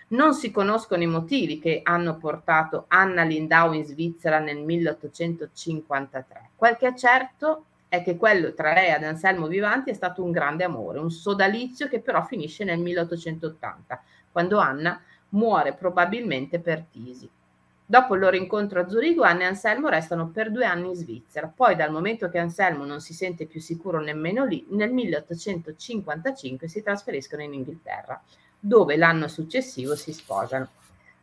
Non 0.09 0.35
si 0.35 0.53
conoscono 0.53 1.03
i 1.03 1.09
motivi 1.09 1.59
che 1.59 1.81
hanno 1.83 2.17
portato 2.17 2.85
Anna 2.87 3.25
Lindau 3.25 3.73
in 3.73 3.85
Svizzera 3.85 4.39
nel 4.39 4.59
1853. 4.59 6.51
Quel 6.55 6.77
che 6.77 6.87
è 6.87 6.95
certo 6.95 7.65
è 7.89 8.03
che 8.03 8.17
quello 8.17 8.53
tra 8.53 8.73
lei 8.73 8.95
ed 8.95 9.05
Anselmo 9.05 9.47
Vivanti 9.47 9.91
è 9.91 9.95
stato 9.95 10.23
un 10.23 10.31
grande 10.31 10.65
amore, 10.65 10.99
un 10.99 11.11
sodalizio 11.11 11.89
che 11.89 12.01
però 12.01 12.23
finisce 12.25 12.65
nel 12.65 12.79
1880, 12.79 14.03
quando 14.33 14.59
Anna 14.59 15.01
muore 15.31 15.75
probabilmente 15.75 16.59
per 16.59 16.85
tisi. 16.91 17.29
Dopo 17.89 18.15
il 18.15 18.21
loro 18.21 18.35
incontro 18.35 18.81
a 18.81 18.89
Zurigo, 18.89 19.23
Anna 19.23 19.43
e 19.43 19.45
Anselmo 19.45 19.89
restano 19.89 20.29
per 20.31 20.51
due 20.51 20.65
anni 20.65 20.89
in 20.89 20.95
Svizzera. 20.97 21.47
Poi, 21.55 21.77
dal 21.77 21.93
momento 21.93 22.29
che 22.29 22.39
Anselmo 22.39 22.85
non 22.85 23.01
si 23.01 23.15
sente 23.15 23.47
più 23.47 23.61
sicuro 23.61 24.01
nemmeno 24.01 24.45
lì, 24.45 24.67
nel 24.71 24.93
1855 24.93 26.67
si 26.67 26.83
trasferiscono 26.83 27.43
in 27.43 27.55
Inghilterra, 27.55 28.21
dove 28.59 28.97
l'anno 28.97 29.29
successivo 29.29 29.95
si 29.95 30.13
sposano. 30.13 30.69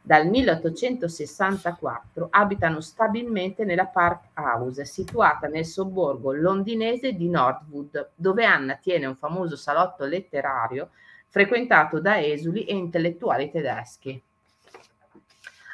Dal 0.05 0.27
1864 0.27 2.27
abitano 2.29 2.81
stabilmente 2.81 3.63
nella 3.63 3.85
Park 3.85 4.31
House, 4.33 4.83
situata 4.83 5.47
nel 5.47 5.65
sobborgo 5.65 6.33
londinese 6.33 7.13
di 7.13 7.29
Northwood, 7.29 8.09
dove 8.13 8.43
Anna 8.43 8.75
tiene 8.75 9.05
un 9.05 9.15
famoso 9.15 9.55
salotto 9.55 10.03
letterario 10.03 10.89
frequentato 11.29 12.01
da 12.01 12.21
esuli 12.21 12.65
e 12.65 12.75
intellettuali 12.75 13.49
tedeschi. 13.49 14.21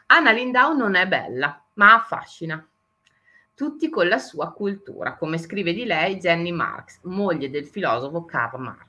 Anna 0.05 0.31
Lindau 0.31 0.77
non 0.77 0.93
è 0.93 1.07
bella, 1.07 1.59
ma 1.74 1.95
affascina. 1.95 2.63
Tutti 3.55 3.89
con 3.89 4.07
la 4.07 4.19
sua 4.19 4.51
cultura, 4.51 5.15
come 5.15 5.39
scrive 5.39 5.74
di 5.74 5.86
lei 5.86 6.17
Jenny 6.17 6.51
Marx, 6.51 7.00
moglie 7.05 7.50
del 7.50 7.65
filosofo 7.65 8.25
Karl 8.25 8.62
Marx 8.62 8.88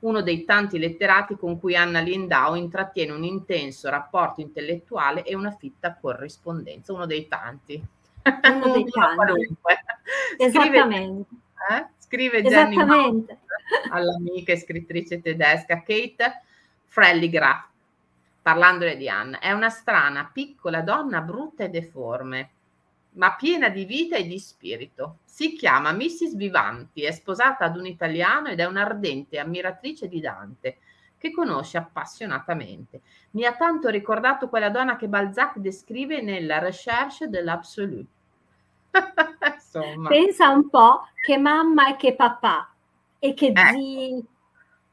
uno 0.00 0.22
dei 0.22 0.44
tanti 0.44 0.78
letterati 0.78 1.36
con 1.36 1.58
cui 1.58 1.76
Anna 1.76 2.00
Lindau 2.00 2.54
intrattiene 2.54 3.12
un 3.12 3.24
intenso 3.24 3.88
rapporto 3.88 4.40
intellettuale 4.40 5.22
e 5.22 5.34
una 5.34 5.50
fitta 5.50 5.96
corrispondenza, 5.98 6.92
uno 6.92 7.06
dei 7.06 7.28
tanti. 7.28 7.82
Uno 8.52 8.72
dei 8.72 8.86
tanti. 8.90 9.56
Esattamente. 10.38 11.28
Scrive, 11.28 11.78
eh? 11.78 11.86
Scrive 11.98 12.44
Esattamente. 12.44 13.38
all'amica 13.90 14.52
e 14.52 14.58
scrittrice 14.58 15.20
tedesca 15.20 15.82
Kate 15.82 16.42
Frelligraf, 16.84 17.66
parlandole 18.42 18.96
di 18.96 19.08
Anna. 19.08 19.38
È 19.38 19.52
una 19.52 19.70
strana, 19.70 20.30
piccola 20.32 20.82
donna 20.82 21.20
brutta 21.20 21.64
e 21.64 21.68
deforme 21.68 22.50
ma 23.16 23.34
piena 23.34 23.68
di 23.68 23.84
vita 23.84 24.16
e 24.16 24.26
di 24.26 24.38
spirito. 24.38 25.18
Si 25.24 25.54
chiama 25.54 25.92
Mrs. 25.92 26.34
Vivanti, 26.36 27.02
è 27.02 27.12
sposata 27.12 27.64
ad 27.64 27.76
un 27.76 27.86
italiano 27.86 28.48
ed 28.48 28.60
è 28.60 28.64
un'ardente 28.64 29.38
ammiratrice 29.38 30.08
di 30.08 30.20
Dante, 30.20 30.78
che 31.18 31.30
conosce 31.32 31.78
appassionatamente. 31.78 33.00
Mi 33.32 33.44
ha 33.44 33.54
tanto 33.54 33.88
ricordato 33.88 34.48
quella 34.48 34.70
donna 34.70 34.96
che 34.96 35.08
Balzac 35.08 35.58
descrive 35.58 36.22
nella 36.22 36.58
Recherche 36.58 37.28
de 37.28 37.42
l'Absolu. 37.42 38.06
Pensa 40.08 40.48
un 40.50 40.70
po' 40.70 41.08
che 41.22 41.36
mamma 41.36 41.88
e 41.88 41.96
che 41.96 42.14
papà 42.14 42.70
e 43.18 43.34
che 43.34 43.46
eh. 43.48 43.72
zii. 43.72 44.26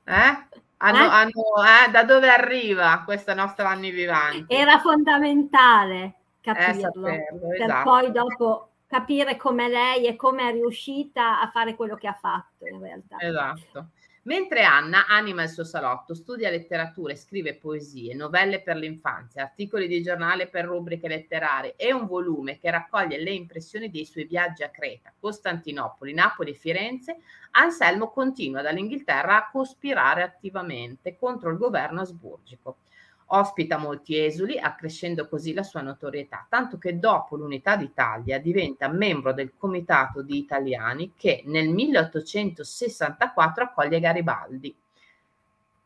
Eh? 0.06 0.48
Hanno, 0.77 0.98
eh? 0.98 1.08
Hanno, 1.08 1.88
eh, 1.88 1.92
da 1.92 2.03
dove 2.03 2.30
arriva 2.30 3.01
questa 3.06 3.34
nostra 3.34 3.70
Anni 3.70 3.92
Vivanti? 3.92 4.53
Era 4.53 4.80
fondamentale 4.80 6.15
capirlo, 6.44 6.82
saperlo, 6.82 7.48
per 7.48 7.62
esatto. 7.62 7.90
poi 7.90 8.12
dopo 8.12 8.70
capire 8.86 9.38
come 9.38 9.70
lei 9.70 10.06
e 10.06 10.16
come 10.16 10.50
è 10.50 10.52
riuscita 10.52 11.42
a 11.42 11.50
fare 11.50 11.76
quello 11.76 11.96
che 11.96 12.08
ha 12.08 12.14
fatto 12.14 12.68
in 12.68 12.80
realtà. 12.80 13.18
Esatto. 13.20 13.88
Mentre 14.26 14.64
Anna 14.64 15.06
anima 15.08 15.44
il 15.44 15.50
suo 15.50 15.66
salotto, 15.66 16.14
studia 16.14 16.50
letteratura 16.50 17.12
e 17.12 17.18
scrive 17.18 17.56
poesie, 17.56 18.14
novelle 18.14 18.62
per 18.62 18.78
l'infanzia, 18.78 19.44
articoli 19.44 19.88
di 19.88 20.02
giornale 20.02 20.48
per 20.48 20.64
rubriche 20.64 21.10
letterarie 21.10 21.76
e 21.76 21.92
un 21.92 22.08
volume 22.08 22.58
che 22.58 22.72
raccoglie 22.72 23.22
le 23.22 23.32
impressioni 23.32 23.90
dei 23.90 24.06
suoi 24.06 24.24
viaggi 24.24 24.64
a 24.64 24.70
Creta, 24.70 25.12
Costantinopoli, 25.20 26.14
Napoli 26.14 26.52
e 26.52 26.56
Firenze, 26.56 27.18
Anselmo 27.52 28.12
continua 28.12 28.62
dall'Inghilterra 28.62 29.36
a 29.36 29.50
cospirare 29.52 30.24
attivamente 30.24 31.18
contro 31.18 31.50
il 31.50 31.58
governo 31.58 32.00
asburgico. 32.00 32.78
Ospita 33.36 33.78
molti 33.78 34.24
esuli, 34.24 34.60
accrescendo 34.60 35.28
così 35.28 35.54
la 35.54 35.63
sua 35.63 35.82
notorietà, 35.82 36.46
tanto 36.48 36.78
che 36.78 37.00
dopo 37.00 37.36
l'unità 37.36 37.75
d'Italia 37.75 38.38
diventa 38.40 38.88
membro 38.88 39.34
del 39.34 39.54
Comitato 39.58 40.22
di 40.22 40.38
Italiani 40.38 41.13
che 41.18 41.42
nel 41.48 41.70
1864 41.70 43.63
accoglie 43.63 44.00
Garibaldi 44.00 44.75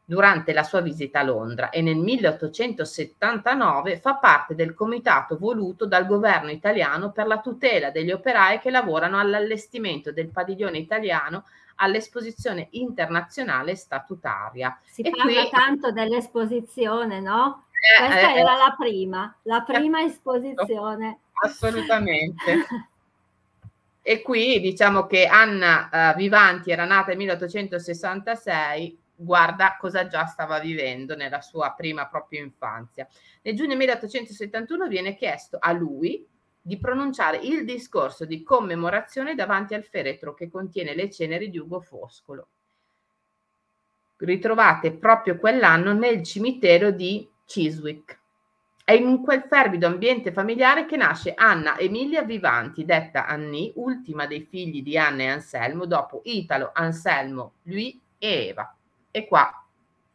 durante 0.09 0.53
la 0.53 0.63
sua 0.63 0.79
visita 0.79 1.19
a 1.19 1.23
Londra 1.23 1.69
e 1.69 1.81
nel 1.81 1.97
1879 1.97 3.99
fa 3.99 4.15
parte 4.15 4.55
del 4.55 4.73
comitato 4.73 5.37
voluto 5.37 5.85
dal 5.85 6.07
governo 6.07 6.49
italiano 6.49 7.11
per 7.11 7.27
la 7.27 7.41
tutela 7.41 7.91
degli 7.91 8.11
operai 8.11 8.59
che 8.59 8.69
lavorano 8.69 9.19
all'allestimento 9.19 10.13
del 10.13 10.29
padiglione 10.29 10.77
italiano 10.77 11.43
all'esposizione 11.75 12.69
internazionale 12.71 13.75
statutaria. 13.75 14.79
Si 14.85 15.01
e 15.01 15.09
parla 15.09 15.41
qui... 15.41 15.49
tanto 15.49 15.91
dell'esposizione, 15.91 17.19
no? 17.19 17.65
Eh, 17.73 18.05
Questa 18.05 18.33
eh, 18.33 18.39
era 18.39 18.55
la 18.55 18.73
prima, 18.79 19.35
la 19.41 19.61
prima 19.63 20.03
esposizione. 20.03 21.19
Assolutamente. 21.33 22.63
e 24.01 24.21
qui 24.21 24.61
diciamo 24.61 25.05
che 25.05 25.25
Anna 25.25 25.89
uh, 25.91 26.15
Vivanti 26.15 26.71
era 26.71 26.85
nata 26.85 27.09
nel 27.09 27.17
1866 27.17 28.99
guarda 29.17 29.77
cosa 29.79 30.07
già 30.07 30.25
stava 30.25 30.59
vivendo 30.59 31.15
nella 31.15 31.41
sua 31.41 31.73
prima 31.75 32.07
propria 32.07 32.41
infanzia. 32.41 33.07
Nel 33.41 33.55
giugno 33.55 33.75
1871 33.75 34.87
viene 34.87 35.15
chiesto 35.15 35.57
a 35.59 35.71
lui 35.71 36.25
di 36.61 36.77
pronunciare 36.77 37.37
il 37.37 37.65
discorso 37.65 38.25
di 38.25 38.43
commemorazione 38.43 39.35
davanti 39.35 39.73
al 39.73 39.83
feretro 39.83 40.33
che 40.33 40.49
contiene 40.49 40.93
le 40.93 41.09
ceneri 41.09 41.49
di 41.49 41.57
Ugo 41.57 41.79
Foscolo, 41.79 42.47
ritrovate 44.17 44.91
proprio 44.91 45.37
quell'anno 45.37 45.93
nel 45.93 46.21
cimitero 46.23 46.91
di 46.91 47.27
Chiswick. 47.45 48.19
È 48.83 48.91
in 48.93 49.21
quel 49.21 49.43
fervido 49.49 49.87
ambiente 49.87 50.31
familiare 50.31 50.85
che 50.85 50.95
nasce 50.95 51.33
Anna 51.33 51.77
Emilia 51.77 52.23
Vivanti, 52.23 52.85
detta 52.85 53.25
Annie, 53.25 53.71
ultima 53.75 54.27
dei 54.27 54.41
figli 54.41 54.81
di 54.81 54.97
Anna 54.97 55.23
e 55.23 55.27
Anselmo, 55.27 55.85
dopo 55.85 56.21
Italo, 56.25 56.71
Anselmo, 56.73 57.55
lui 57.63 57.99
e 58.17 58.47
Eva. 58.47 58.76
E 59.17 59.25
qua 59.25 59.51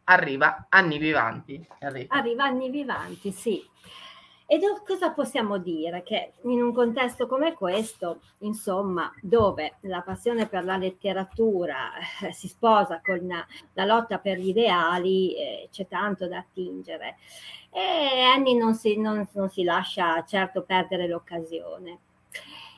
arriva 0.04 0.66
Anni 0.68 0.96
Vivanti. 0.96 1.66
Arriva, 1.80 2.14
arriva 2.14 2.44
Anni 2.44 2.70
Vivanti, 2.70 3.32
sì. 3.32 3.60
E 4.46 4.58
do, 4.58 4.80
cosa 4.86 5.10
possiamo 5.10 5.58
dire? 5.58 6.04
Che 6.04 6.34
in 6.42 6.62
un 6.62 6.72
contesto 6.72 7.26
come 7.26 7.52
questo, 7.54 8.20
insomma, 8.40 9.12
dove 9.20 9.78
la 9.80 10.02
passione 10.02 10.46
per 10.46 10.64
la 10.64 10.76
letteratura 10.76 11.90
eh, 12.22 12.32
si 12.32 12.46
sposa 12.46 13.00
con 13.04 13.26
la, 13.26 13.44
la 13.72 13.84
lotta 13.84 14.20
per 14.20 14.38
gli 14.38 14.50
ideali, 14.50 15.34
eh, 15.34 15.68
c'è 15.72 15.88
tanto 15.88 16.28
da 16.28 16.38
attingere. 16.38 17.16
E 17.70 18.20
Annie 18.20 18.56
non 18.56 18.76
si, 18.76 18.96
non, 19.00 19.28
non 19.32 19.50
si 19.50 19.64
lascia 19.64 20.24
certo 20.24 20.62
perdere 20.62 21.08
l'occasione. 21.08 21.98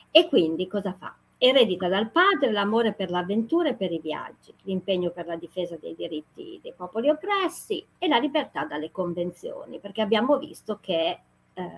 E 0.09 0.27
quindi 0.27 0.67
cosa 0.67 0.91
fa? 0.91 1.15
Eredita 1.47 1.87
dal 1.87 2.09
padre 2.09 2.51
l'amore 2.51 2.93
per 2.93 3.11
l'avventura 3.11 3.69
e 3.69 3.75
per 3.75 3.91
i 3.91 3.99
viaggi, 3.99 4.51
l'impegno 4.63 5.11
per 5.11 5.27
la 5.27 5.35
difesa 5.35 5.77
dei 5.77 5.93
diritti 5.93 6.59
dei 6.59 6.73
popoli 6.75 7.07
oppressi 7.07 7.85
e 7.99 8.07
la 8.07 8.17
libertà 8.17 8.65
dalle 8.65 8.89
convenzioni, 8.89 9.77
perché 9.77 10.01
abbiamo 10.01 10.39
visto 10.39 10.79
che 10.81 11.19
eh, 11.53 11.69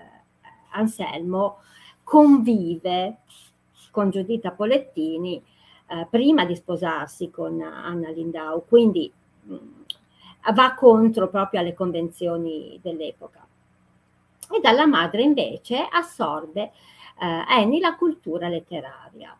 Anselmo 0.70 1.58
convive 2.02 3.18
con 3.90 4.08
Giuditta 4.08 4.52
Polettini 4.52 5.44
eh, 5.88 6.06
prima 6.08 6.46
di 6.46 6.56
sposarsi 6.56 7.30
con 7.30 7.60
Anna 7.60 8.08
Lindau, 8.08 8.64
quindi 8.66 9.12
mh, 9.42 9.52
mm, 9.52 9.58
va 10.54 10.74
contro 10.76 11.28
proprio 11.28 11.60
alle 11.60 11.74
convenzioni 11.74 12.78
dell'epoca. 12.80 13.46
E 14.50 14.60
dalla 14.60 14.86
madre 14.86 15.20
invece 15.20 15.86
assorbe 15.90 16.62
eh, 16.62 16.72
Annie 17.20 17.80
la 17.80 17.96
cultura 17.96 18.48
letteraria. 18.48 19.38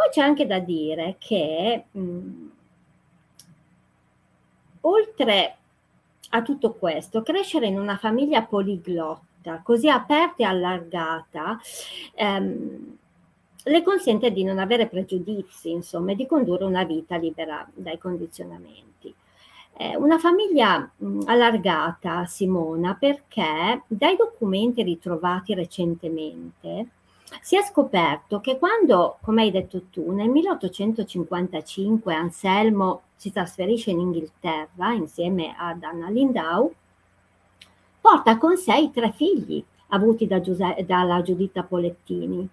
Poi 0.00 0.08
c'è 0.08 0.22
anche 0.22 0.46
da 0.46 0.60
dire 0.60 1.16
che 1.18 1.84
mh, 1.90 2.48
oltre 4.80 5.56
a 6.30 6.40
tutto 6.40 6.72
questo, 6.72 7.22
crescere 7.22 7.66
in 7.66 7.78
una 7.78 7.98
famiglia 7.98 8.40
poliglotta, 8.40 9.60
così 9.62 9.90
aperta 9.90 10.36
e 10.42 10.44
allargata, 10.44 11.60
ehm, 12.14 12.96
le 13.62 13.82
consente 13.82 14.30
di 14.30 14.42
non 14.42 14.58
avere 14.58 14.86
pregiudizi, 14.86 15.70
insomma, 15.70 16.12
e 16.12 16.14
di 16.14 16.24
condurre 16.24 16.64
una 16.64 16.84
vita 16.84 17.16
libera 17.16 17.68
dai 17.74 17.98
condizionamenti. 17.98 19.14
Eh, 19.76 19.96
una 19.96 20.18
famiglia 20.18 20.90
mh, 20.96 21.24
allargata, 21.26 22.24
Simona, 22.24 22.94
perché 22.94 23.82
dai 23.86 24.16
documenti 24.16 24.82
ritrovati 24.82 25.52
recentemente 25.52 26.86
si 27.40 27.56
è 27.56 27.62
scoperto 27.62 28.40
che 28.40 28.58
quando, 28.58 29.18
come 29.22 29.42
hai 29.42 29.50
detto 29.50 29.82
tu, 29.90 30.12
nel 30.12 30.28
1855 30.28 32.14
Anselmo 32.14 33.02
si 33.16 33.30
trasferisce 33.32 33.90
in 33.90 34.00
Inghilterra 34.00 34.92
insieme 34.92 35.54
ad 35.56 35.82
Anna 35.82 36.08
Lindau, 36.08 36.72
porta 38.00 38.36
con 38.38 38.56
sé 38.56 38.76
i 38.76 38.90
tre 38.90 39.12
figli 39.12 39.62
avuti 39.88 40.26
da 40.26 40.40
Giuse- 40.40 40.84
dalla 40.86 41.22
Giuditta 41.22 41.62
Polettini. 41.62 42.48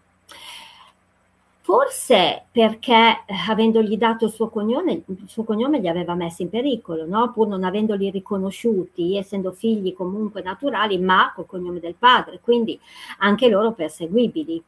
Forse 1.68 2.46
perché 2.50 3.24
eh, 3.26 3.36
avendogli 3.50 3.98
dato 3.98 4.24
il 4.24 4.32
suo 4.32 4.48
cognome, 4.48 5.04
il 5.06 5.26
suo 5.28 5.44
cognome 5.44 5.80
li 5.80 5.90
aveva 5.90 6.14
messi 6.16 6.44
in 6.44 6.50
pericolo, 6.50 7.06
no? 7.06 7.30
pur 7.34 7.46
non 7.46 7.66
avendoli 7.66 8.10
riconosciuti, 8.10 9.18
essendo 9.18 9.52
figli 9.52 9.94
comunque 9.94 10.42
naturali, 10.42 10.98
ma 10.98 11.34
col 11.36 11.46
cognome 11.46 11.82
del 11.82 11.96
padre, 11.96 12.40
quindi 12.42 12.80
anche 13.18 13.50
loro 13.50 13.74
perseguibili. 13.74 14.64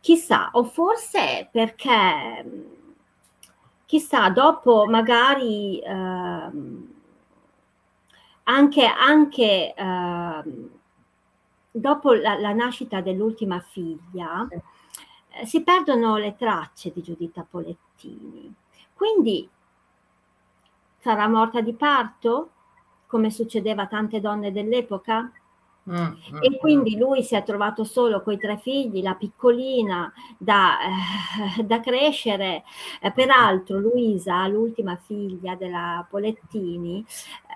Chissà, 0.00 0.50
o 0.52 0.64
forse 0.64 1.48
perché, 1.50 2.44
chissà, 3.84 4.30
dopo 4.30 4.86
magari 4.86 5.78
eh, 5.80 6.50
anche, 8.44 8.84
anche 8.84 9.74
eh, 9.74 10.42
dopo 11.70 12.12
la, 12.14 12.38
la, 12.38 12.52
nascita 12.52 13.00
dell'ultima 13.00 13.60
figlia, 13.60 14.46
eh, 15.28 15.46
si 15.46 15.62
perdono 15.62 16.16
le 16.16 16.34
tracce 16.36 16.92
di 16.92 17.02
Giuditta 17.02 17.46
Polettini. 17.48 18.54
Quindi 18.94 19.48
sarà 20.98 21.28
morta 21.28 21.60
di 21.60 21.74
parto, 21.74 22.50
come 23.06 23.30
succedeva 23.30 23.82
a 23.82 23.86
tante 23.86 24.20
donne 24.20 24.52
dell'epoca? 24.52 25.30
Mm, 25.88 25.94
mm, 25.94 26.42
e 26.42 26.56
quindi 26.58 26.96
mm. 26.96 26.98
lui 26.98 27.22
si 27.22 27.34
è 27.34 27.42
trovato 27.42 27.82
solo 27.84 28.22
con 28.22 28.34
i 28.34 28.38
tre 28.38 28.58
figli, 28.58 29.02
la 29.02 29.14
piccolina 29.14 30.12
da, 30.36 30.76
eh, 31.58 31.62
da 31.64 31.80
crescere. 31.80 32.64
Eh, 33.00 33.10
peraltro 33.12 33.78
Luisa, 33.78 34.46
l'ultima 34.48 34.96
figlia 34.96 35.54
della 35.54 36.06
Polettini, 36.08 37.04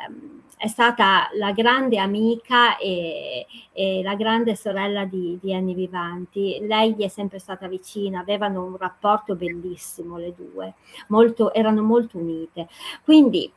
ehm, 0.07 0.41
è 0.57 0.69
stata 0.69 1.29
la 1.35 1.53
grande 1.53 1.99
amica 1.99 2.77
e, 2.79 3.47
e 3.73 4.01
la 4.03 4.15
grande 4.15 4.57
sorella 4.57 5.05
di, 5.05 5.39
di 5.41 5.53
Annie 5.53 5.75
Vivanti. 5.75 6.59
Lei 6.63 6.95
gli 6.95 7.03
è 7.03 7.09
sempre 7.09 7.39
stata 7.39 7.69
vicina, 7.69 8.21
avevano 8.21 8.65
un 8.65 8.77
rapporto 8.77 9.35
bellissimo 9.35 10.17
le 10.17 10.33
due, 10.35 10.75
molto, 11.09 11.53
erano 11.53 11.83
molto 11.83 12.17
unite. 12.19 12.69
Quindi 13.05 13.53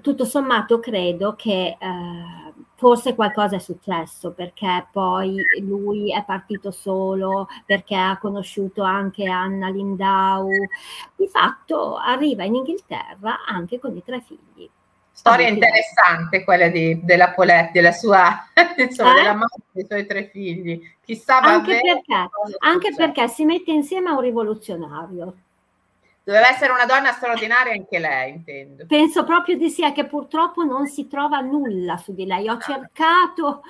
tutto 0.00 0.24
sommato 0.24 0.80
credo 0.80 1.34
che 1.36 1.76
eh, 1.78 2.52
forse 2.74 3.14
qualcosa 3.14 3.56
è 3.56 3.60
successo 3.60 4.32
perché 4.32 4.86
poi 4.90 5.36
lui 5.60 6.12
è 6.12 6.24
partito 6.24 6.70
solo, 6.70 7.48
perché 7.64 7.94
ha 7.94 8.18
conosciuto 8.18 8.82
anche 8.82 9.26
Anna 9.26 9.68
Lindau. 9.68 10.48
Di 11.16 11.28
fatto 11.28 11.96
arriva 11.96 12.44
in 12.44 12.56
Inghilterra 12.56 13.44
anche 13.46 13.78
con 13.78 13.96
i 13.96 14.02
tre 14.02 14.20
figli. 14.20 14.68
Storia 15.16 15.48
interessante 15.48 16.42
quella 16.42 16.68
di, 16.68 17.04
della 17.04 17.30
Poletti, 17.30 17.70
della 17.74 17.92
sua, 17.92 18.46
insomma, 18.76 19.12
eh? 19.12 19.14
della 19.14 19.34
madre 19.34 19.62
dei 19.70 19.86
suoi 19.86 20.06
tre 20.06 20.28
figli. 20.28 20.82
Chissà 21.04 21.38
anche, 21.40 21.80
perché, 21.80 22.28
anche 22.58 22.94
perché 22.96 23.28
si 23.28 23.44
mette 23.44 23.70
insieme 23.70 24.10
a 24.10 24.14
un 24.14 24.20
rivoluzionario. 24.20 25.34
Doveva 26.24 26.48
essere 26.48 26.72
una 26.72 26.86
donna 26.86 27.12
straordinaria 27.12 27.74
anche 27.74 27.98
lei, 27.98 28.32
intendo. 28.32 28.86
Penso 28.86 29.24
proprio 29.24 29.58
di 29.58 29.68
sì, 29.68 29.84
è 29.84 29.92
che 29.92 30.06
purtroppo 30.06 30.64
non 30.64 30.86
si 30.86 31.06
trova 31.06 31.40
nulla 31.40 31.98
su 31.98 32.14
di 32.14 32.24
lei. 32.24 32.48
Ho 32.48 32.58
cercato 32.58 33.62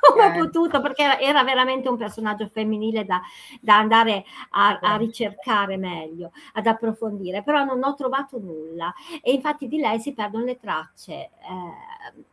come 0.00 0.22
ho 0.26 0.28
eh. 0.28 0.38
potuto 0.38 0.80
perché 0.80 1.18
era 1.18 1.42
veramente 1.42 1.88
un 1.88 1.96
personaggio 1.96 2.46
femminile 2.46 3.04
da, 3.04 3.20
da 3.60 3.78
andare 3.78 4.24
a, 4.50 4.78
a, 4.80 4.96
ricercare 4.96 5.76
meglio, 5.76 6.30
ad 6.52 6.66
approfondire, 6.66 7.42
però 7.42 7.64
non 7.64 7.82
ho 7.82 7.94
trovato 7.94 8.38
nulla 8.38 8.94
e 9.20 9.32
infatti 9.32 9.66
di 9.66 9.78
lei 9.78 9.98
si 9.98 10.12
perdono 10.12 10.44
le 10.44 10.58
tracce 10.58 11.12
eh, 11.12 11.30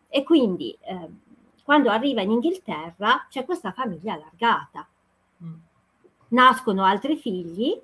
e 0.10 0.24
quindi 0.24 0.78
eh, 0.82 1.10
quando 1.64 1.90
arriva 1.90 2.22
in 2.22 2.32
Inghilterra 2.32 3.26
c'è 3.30 3.46
questa 3.46 3.72
famiglia 3.72 4.14
allargata. 4.14 4.88
Mm. 5.44 5.54
Nascono 6.28 6.84
altri 6.84 7.16
figli 7.18 7.80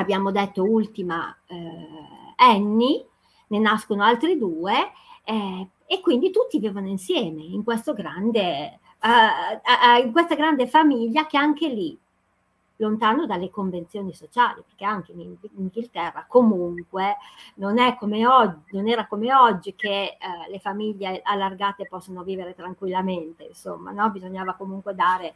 abbiamo 0.00 0.30
detto 0.30 0.62
ultima 0.62 1.36
eh, 1.46 1.56
Annie, 2.36 3.06
ne 3.48 3.58
nascono 3.58 4.02
altri 4.04 4.38
due 4.38 4.92
eh, 5.24 5.68
e 5.86 6.00
quindi 6.00 6.30
tutti 6.30 6.58
vivono 6.58 6.88
insieme 6.88 7.42
in, 7.42 7.62
grande, 7.92 8.80
uh, 9.02 9.08
uh, 9.08 10.04
in 10.04 10.12
questa 10.12 10.34
grande 10.34 10.66
famiglia 10.66 11.26
che 11.26 11.36
anche 11.36 11.68
lì 11.68 11.98
lontano 12.76 13.26
dalle 13.26 13.50
convenzioni 13.50 14.12
sociali, 14.14 14.62
perché 14.66 14.84
anche 14.84 15.12
in 15.12 15.36
Inghilterra 15.56 16.24
comunque 16.26 17.16
non, 17.56 17.78
oggi, 18.26 18.58
non 18.72 18.88
era 18.88 19.06
come 19.06 19.32
oggi 19.32 19.74
che 19.76 19.88
eh, 19.88 20.50
le 20.50 20.58
famiglie 20.58 21.20
allargate 21.22 21.86
possono 21.86 22.24
vivere 22.24 22.54
tranquillamente, 22.54 23.44
insomma, 23.44 23.92
no? 23.92 24.10
bisognava 24.10 24.54
comunque 24.54 24.94
dare 24.94 25.34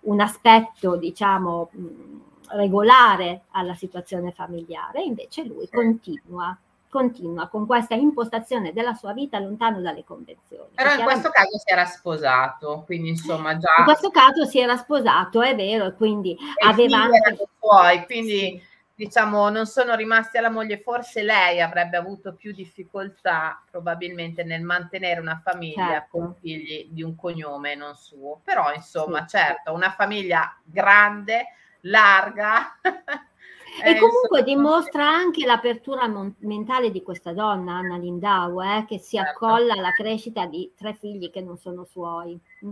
un 0.00 0.20
aspetto, 0.20 0.96
diciamo, 0.96 1.70
mh, 1.70 2.20
regolare 2.50 3.42
alla 3.52 3.74
situazione 3.74 4.32
familiare, 4.32 5.02
invece 5.02 5.44
lui 5.44 5.68
continua, 5.68 6.56
continua 6.88 7.48
con 7.48 7.66
questa 7.66 7.94
impostazione 7.94 8.72
della 8.72 8.94
sua 8.94 9.12
vita 9.12 9.38
lontano 9.38 9.80
dalle 9.80 10.04
convenzioni. 10.04 10.70
Però 10.74 10.94
in 10.94 11.02
questo 11.02 11.30
caso 11.30 11.58
si 11.58 11.72
era 11.72 11.84
sposato, 11.84 12.82
quindi 12.86 13.10
insomma 13.10 13.56
già... 13.56 13.74
In 13.78 13.84
questo 13.84 14.10
caso 14.10 14.44
si 14.44 14.58
era 14.58 14.76
sposato, 14.76 15.42
è 15.42 15.54
vero, 15.54 15.94
quindi 15.94 16.32
e 16.32 16.66
aveva 16.66 17.02
anche... 17.02 17.48
Suoi, 17.58 18.04
quindi 18.04 18.62
diciamo, 18.96 19.50
non 19.50 19.66
sono 19.66 19.94
rimasti 19.94 20.38
alla 20.38 20.48
moglie, 20.48 20.78
forse 20.78 21.22
lei 21.22 21.60
avrebbe 21.60 21.98
avuto 21.98 22.34
più 22.34 22.52
difficoltà 22.52 23.62
probabilmente 23.70 24.42
nel 24.42 24.62
mantenere 24.62 25.20
una 25.20 25.38
famiglia 25.44 25.86
certo. 25.86 26.18
con 26.18 26.34
figli 26.40 26.88
di 26.90 27.02
un 27.02 27.14
cognome 27.14 27.74
non 27.74 27.94
suo. 27.94 28.40
Però, 28.42 28.72
insomma, 28.72 29.20
sì. 29.28 29.36
certo, 29.36 29.74
una 29.74 29.90
famiglia 29.90 30.58
grande, 30.64 31.48
larga. 31.86 32.78
E 33.82 33.90
eh, 33.90 33.98
comunque 33.98 34.42
dimostra 34.42 35.06
anche 35.06 35.44
l'apertura 35.44 36.08
mon- 36.08 36.34
mentale 36.38 36.90
di 36.90 37.02
questa 37.02 37.34
donna, 37.34 37.74
Anna 37.74 37.98
Lindau, 37.98 38.62
eh, 38.62 38.84
che 38.86 38.98
si 38.98 39.16
certo. 39.16 39.44
accolla 39.44 39.74
alla 39.74 39.90
crescita 39.90 40.46
di 40.46 40.72
tre 40.74 40.94
figli 40.94 41.30
che 41.30 41.42
non 41.42 41.58
sono 41.58 41.84
suoi. 41.84 42.38
Mm. 42.64 42.70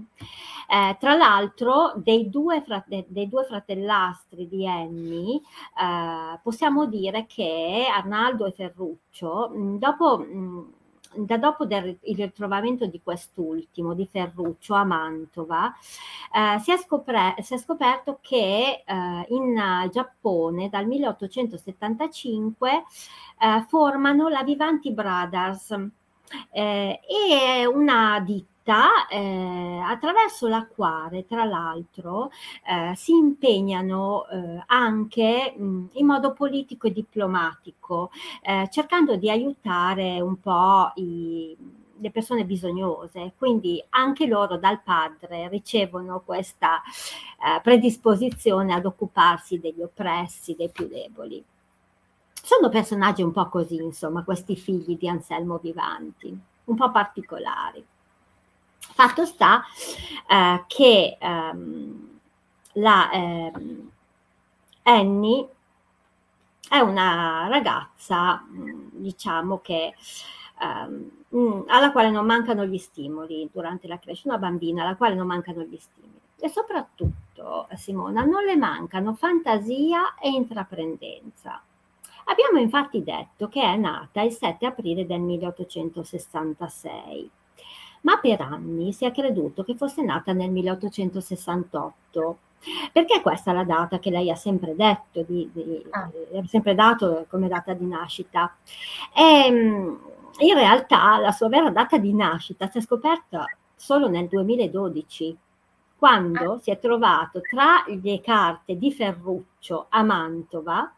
Eh, 0.66 0.96
tra 0.98 1.14
l'altro, 1.14 1.92
dei 1.96 2.30
due, 2.30 2.62
frate- 2.62 3.04
dei 3.08 3.28
due 3.28 3.44
fratellastri 3.44 4.48
di 4.48 4.66
Annie, 4.66 5.36
eh, 5.36 6.40
possiamo 6.42 6.86
dire 6.86 7.26
che 7.26 7.86
Arnaldo 7.94 8.46
e 8.46 8.52
Ferruccio, 8.52 9.50
mh, 9.52 9.58
mm, 9.58 9.76
dopo... 9.76 10.18
Mh, 10.18 10.36
mm, 10.38 10.62
da 11.16 11.36
dopo 11.38 11.64
del, 11.64 11.98
il 12.02 12.16
ritrovamento 12.16 12.86
di 12.86 13.00
quest'ultimo, 13.02 13.94
di 13.94 14.06
Ferruccio 14.06 14.74
a 14.74 14.84
Mantova, 14.84 15.74
eh, 16.32 16.58
si, 16.60 16.72
è 16.72 16.76
scopre- 16.78 17.36
si, 17.42 17.54
è 17.54 17.58
scoperto 17.58 18.18
che 18.20 18.82
eh, 18.86 19.26
in 19.28 19.88
Giappone 19.90 20.68
dal 20.68 20.86
1875 20.86 22.70
eh, 23.38 23.64
formano 23.68 24.28
la 24.28 24.42
Vivanti 24.42 24.92
Brothers. 24.92 26.02
Eh, 26.50 27.00
è 27.00 27.64
una 27.64 28.20
ditta 28.20 29.06
eh, 29.08 29.80
attraverso 29.84 30.48
la 30.48 30.66
quale 30.66 31.26
tra 31.26 31.44
l'altro 31.44 32.30
eh, 32.66 32.94
si 32.96 33.12
impegnano 33.12 34.26
eh, 34.26 34.62
anche 34.66 35.54
mh, 35.56 35.88
in 35.92 36.06
modo 36.06 36.32
politico 36.32 36.86
e 36.86 36.92
diplomatico, 36.92 38.10
eh, 38.42 38.68
cercando 38.70 39.16
di 39.16 39.30
aiutare 39.30 40.20
un 40.20 40.40
po' 40.40 40.92
i, 40.96 41.56
le 41.98 42.10
persone 42.10 42.44
bisognose, 42.44 43.32
quindi 43.36 43.82
anche 43.90 44.26
loro 44.26 44.56
dal 44.56 44.80
padre 44.82 45.48
ricevono 45.48 46.20
questa 46.24 46.82
eh, 46.82 47.60
predisposizione 47.62 48.74
ad 48.74 48.84
occuparsi 48.86 49.58
degli 49.58 49.82
oppressi, 49.82 50.54
dei 50.56 50.70
più 50.70 50.88
deboli. 50.88 51.44
Sono 52.44 52.68
personaggi 52.68 53.22
un 53.22 53.32
po' 53.32 53.48
così, 53.48 53.76
insomma, 53.76 54.22
questi 54.22 54.54
figli 54.54 54.98
di 54.98 55.08
Anselmo 55.08 55.56
Vivanti, 55.56 56.38
un 56.64 56.76
po' 56.76 56.90
particolari. 56.90 57.82
Fatto 58.80 59.24
sta 59.24 59.62
eh, 60.28 60.62
che 60.66 61.16
ehm, 61.18 62.20
la 62.74 63.10
ehm, 63.10 63.90
Annie 64.82 65.48
è 66.68 66.78
una 66.80 67.46
ragazza, 67.48 68.44
diciamo 68.46 69.60
che 69.60 69.94
ehm, 70.60 71.64
alla 71.68 71.92
quale 71.92 72.10
non 72.10 72.26
mancano 72.26 72.66
gli 72.66 72.76
stimoli 72.76 73.48
durante 73.50 73.88
la 73.88 73.98
crescita, 73.98 74.34
una 74.34 74.38
bambina 74.38 74.82
alla 74.82 74.96
quale 74.96 75.14
non 75.14 75.26
mancano 75.26 75.62
gli 75.62 75.78
stimoli. 75.78 76.20
E 76.38 76.50
soprattutto, 76.50 77.68
Simona, 77.72 78.22
non 78.22 78.44
le 78.44 78.56
mancano 78.56 79.14
fantasia 79.14 80.16
e 80.20 80.28
intraprendenza. 80.28 81.62
Abbiamo 82.24 82.58
infatti 82.58 83.02
detto 83.02 83.48
che 83.48 83.62
è 83.62 83.76
nata 83.76 84.20
il 84.22 84.32
7 84.32 84.66
aprile 84.66 85.06
del 85.06 85.20
1866 85.20 87.30
ma 88.04 88.18
per 88.18 88.40
anni 88.40 88.92
si 88.92 89.04
è 89.04 89.12
creduto 89.12 89.64
che 89.64 89.74
fosse 89.74 90.02
nata 90.02 90.32
nel 90.32 90.50
1868 90.50 92.38
perché 92.92 93.20
questa 93.20 93.50
è 93.50 93.54
la 93.54 93.64
data 93.64 93.98
che 93.98 94.10
lei 94.10 94.30
ha 94.30 94.36
sempre 94.36 94.74
detto, 94.74 95.22
di, 95.22 95.50
di, 95.52 95.84
ah. 95.90 96.10
ha 96.38 96.46
sempre 96.46 96.74
dato 96.74 97.26
come 97.28 97.48
data 97.48 97.74
di 97.74 97.84
nascita. 97.84 98.54
E, 99.14 99.46
ehm, 99.46 99.98
in 100.38 100.54
realtà 100.54 101.18
la 101.18 101.30
sua 101.30 101.48
vera 101.48 101.70
data 101.70 101.98
di 101.98 102.12
nascita 102.14 102.68
si 102.68 102.78
è 102.78 102.80
scoperta 102.80 103.44
solo 103.74 104.08
nel 104.08 104.28
2012, 104.28 105.36
quando 105.96 106.52
ah. 106.52 106.58
si 106.58 106.70
è 106.70 106.78
trovato 106.78 107.40
tra 107.40 107.84
le 107.86 108.20
carte 108.20 108.76
di 108.76 108.92
Ferruccio 108.92 109.86
a 109.90 110.02
Mantova 110.02 110.90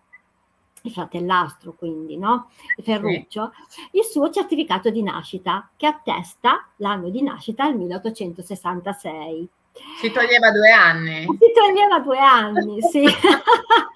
il 0.87 0.93
fratellastro 0.93 1.75
quindi, 1.75 2.17
no? 2.17 2.51
Ferruccio, 2.83 3.53
il 3.93 4.05
suo 4.05 4.31
certificato 4.31 4.91
di 4.91 5.03
nascita 5.03 5.69
che 5.77 5.87
attesta 5.87 6.69
l'anno 6.77 7.11
di 7.11 7.23
nascita 7.23 7.65
al 7.65 7.77
1866. 7.77 9.49
Si 10.01 10.11
toglieva 10.11 10.51
due 10.51 10.71
anni. 10.71 11.23
Si 11.23 11.53
toglieva 11.55 12.01
due 12.01 12.19
anni, 12.19 12.81
sì. 12.83 13.05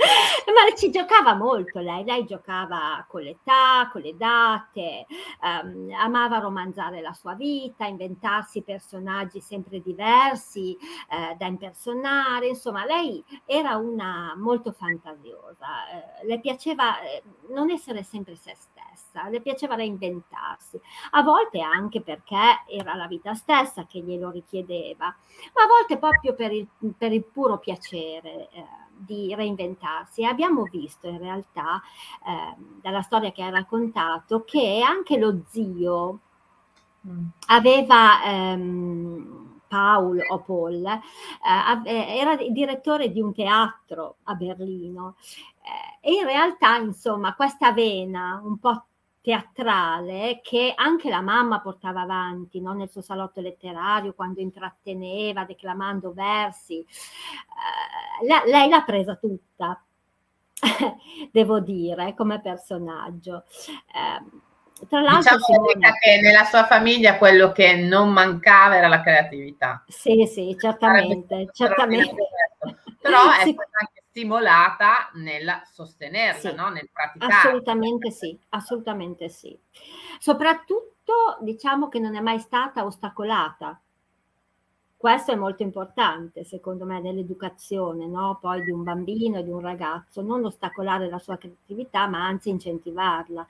Ma 0.46 0.74
ci 0.76 0.90
giocava 0.90 1.34
molto 1.34 1.80
lei, 1.80 2.04
lei 2.04 2.24
giocava 2.24 3.04
con 3.08 3.22
l'età, 3.22 3.88
con 3.92 4.00
le 4.00 4.16
date, 4.16 5.06
um, 5.42 5.88
amava 5.94 6.38
romanzare 6.38 7.00
la 7.00 7.12
sua 7.12 7.34
vita, 7.34 7.86
inventarsi 7.86 8.62
personaggi 8.62 9.40
sempre 9.40 9.80
diversi 9.80 10.76
eh, 11.10 11.34
da 11.36 11.46
impersonare, 11.46 12.48
insomma 12.48 12.84
lei 12.84 13.22
era 13.44 13.76
una 13.76 14.34
molto 14.36 14.72
fantasiosa, 14.72 15.66
eh, 16.22 16.26
le 16.26 16.40
piaceva 16.40 17.00
eh, 17.00 17.22
non 17.50 17.70
essere 17.70 18.02
sempre 18.02 18.36
se 18.36 18.56
stessa, 18.56 19.28
le 19.28 19.40
piaceva 19.40 19.74
reinventarsi, 19.74 20.80
a 21.10 21.22
volte 21.22 21.60
anche 21.60 22.00
perché 22.00 22.64
era 22.68 22.94
la 22.94 23.06
vita 23.06 23.34
stessa 23.34 23.86
che 23.86 24.00
glielo 24.00 24.30
richiedeva, 24.30 25.06
ma 25.06 25.62
a 25.62 25.66
volte 25.66 25.98
proprio 25.98 26.34
per 26.34 26.52
il, 26.52 26.66
per 26.96 27.12
il 27.12 27.24
puro 27.24 27.58
piacere 27.58 28.48
eh, 28.50 28.88
di 29.04 29.34
reinventarsi. 29.34 30.24
Abbiamo 30.24 30.64
visto 30.64 31.08
in 31.08 31.18
realtà 31.18 31.80
eh, 32.26 32.56
dalla 32.80 33.02
storia 33.02 33.32
che 33.32 33.42
hai 33.42 33.50
raccontato 33.50 34.44
che 34.44 34.82
anche 34.86 35.18
lo 35.18 35.42
zio 35.48 36.20
mm. 37.06 37.26
aveva 37.46 38.22
ehm, 38.24 39.60
Paul 39.66 40.20
o 40.28 40.38
Paul, 40.40 40.84
eh, 40.84 41.00
eh 41.84 42.18
era 42.18 42.36
direttore 42.36 43.10
di 43.10 43.20
un 43.20 43.32
teatro 43.32 44.16
a 44.24 44.34
Berlino 44.34 45.14
eh, 46.02 46.08
e 46.08 46.14
in 46.14 46.24
realtà 46.24 46.76
insomma 46.76 47.34
questa 47.34 47.72
vena 47.72 48.40
un 48.42 48.58
po' 48.58 48.86
teatrale 49.22 50.40
che 50.42 50.72
anche 50.74 51.10
la 51.10 51.20
mamma 51.20 51.60
portava 51.60 52.00
avanti 52.00 52.60
no? 52.60 52.72
nel 52.72 52.88
suo 52.88 53.02
salotto 53.02 53.40
letterario 53.40 54.14
quando 54.14 54.40
intratteneva 54.40 55.44
declamando 55.44 56.12
versi. 56.12 56.78
Eh, 56.78 58.26
lei, 58.26 58.50
lei 58.50 58.68
l'ha 58.68 58.82
presa 58.82 59.16
tutta, 59.16 59.82
devo 61.30 61.60
dire, 61.60 62.14
come 62.14 62.40
personaggio. 62.40 63.44
Eh, 63.94 64.48
tra 64.88 65.00
l'altro, 65.02 65.36
diciamo 65.36 65.66
Simone, 65.66 65.92
che 65.98 66.20
nella 66.22 66.44
sua 66.44 66.64
famiglia 66.64 67.18
quello 67.18 67.52
che 67.52 67.74
non 67.74 68.10
mancava 68.10 68.76
era 68.76 68.88
la 68.88 69.02
creatività. 69.02 69.84
Sì, 69.86 70.26
sì, 70.26 70.56
certamente, 70.58 71.50
certamente. 71.52 72.28
Però 73.00 73.30
è 73.30 73.42
sì. 73.44 73.54
anche 73.54 73.99
stimolata 74.10 75.10
nel 75.14 75.62
sostenerla, 75.70 76.50
sì, 76.50 76.54
no? 76.54 76.68
nel 76.68 76.90
praticare. 76.92 77.32
Assolutamente 77.32 78.10
sì, 78.10 78.38
assolutamente 78.50 79.28
sì. 79.28 79.58
Soprattutto 80.18 81.38
diciamo 81.40 81.88
che 81.88 82.00
non 82.00 82.16
è 82.16 82.20
mai 82.20 82.40
stata 82.40 82.84
ostacolata. 82.84 83.80
Questo 85.00 85.32
è 85.32 85.34
molto 85.34 85.62
importante, 85.62 86.44
secondo 86.44 86.84
me, 86.84 87.00
nell'educazione, 87.00 88.06
no? 88.06 88.36
Poi 88.38 88.62
di 88.62 88.70
un 88.70 88.82
bambino 88.82 89.38
e 89.38 89.42
di 89.42 89.48
un 89.48 89.60
ragazzo, 89.60 90.20
non 90.20 90.44
ostacolare 90.44 91.08
la 91.08 91.18
sua 91.18 91.38
creatività, 91.38 92.06
ma 92.06 92.26
anzi 92.26 92.50
incentivarla. 92.50 93.46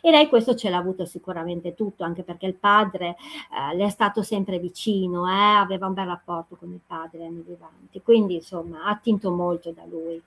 E 0.00 0.10
lei 0.12 0.28
questo 0.28 0.54
ce 0.54 0.70
l'ha 0.70 0.76
avuto 0.76 1.04
sicuramente 1.04 1.74
tutto, 1.74 2.04
anche 2.04 2.22
perché 2.22 2.46
il 2.46 2.54
padre 2.54 3.16
eh, 3.50 3.74
le 3.74 3.86
è 3.86 3.88
stato 3.88 4.22
sempre 4.22 4.60
vicino, 4.60 5.28
eh, 5.28 5.56
aveva 5.56 5.88
un 5.88 5.94
bel 5.94 6.06
rapporto 6.06 6.54
con 6.54 6.70
il 6.70 6.80
padre 6.86 7.24
anni 7.26 7.42
vivanti, 7.44 8.00
quindi 8.00 8.36
insomma 8.36 8.84
ha 8.84 8.90
attinto 8.90 9.32
molto 9.32 9.72
da 9.72 9.82
lui. 9.84 10.22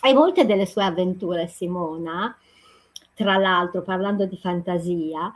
E 0.00 0.14
molte 0.14 0.46
delle 0.46 0.66
sue 0.66 0.84
avventure, 0.84 1.48
Simona, 1.48 2.36
tra 3.14 3.36
l'altro 3.36 3.82
parlando 3.82 4.26
di 4.26 4.36
fantasia, 4.36 5.32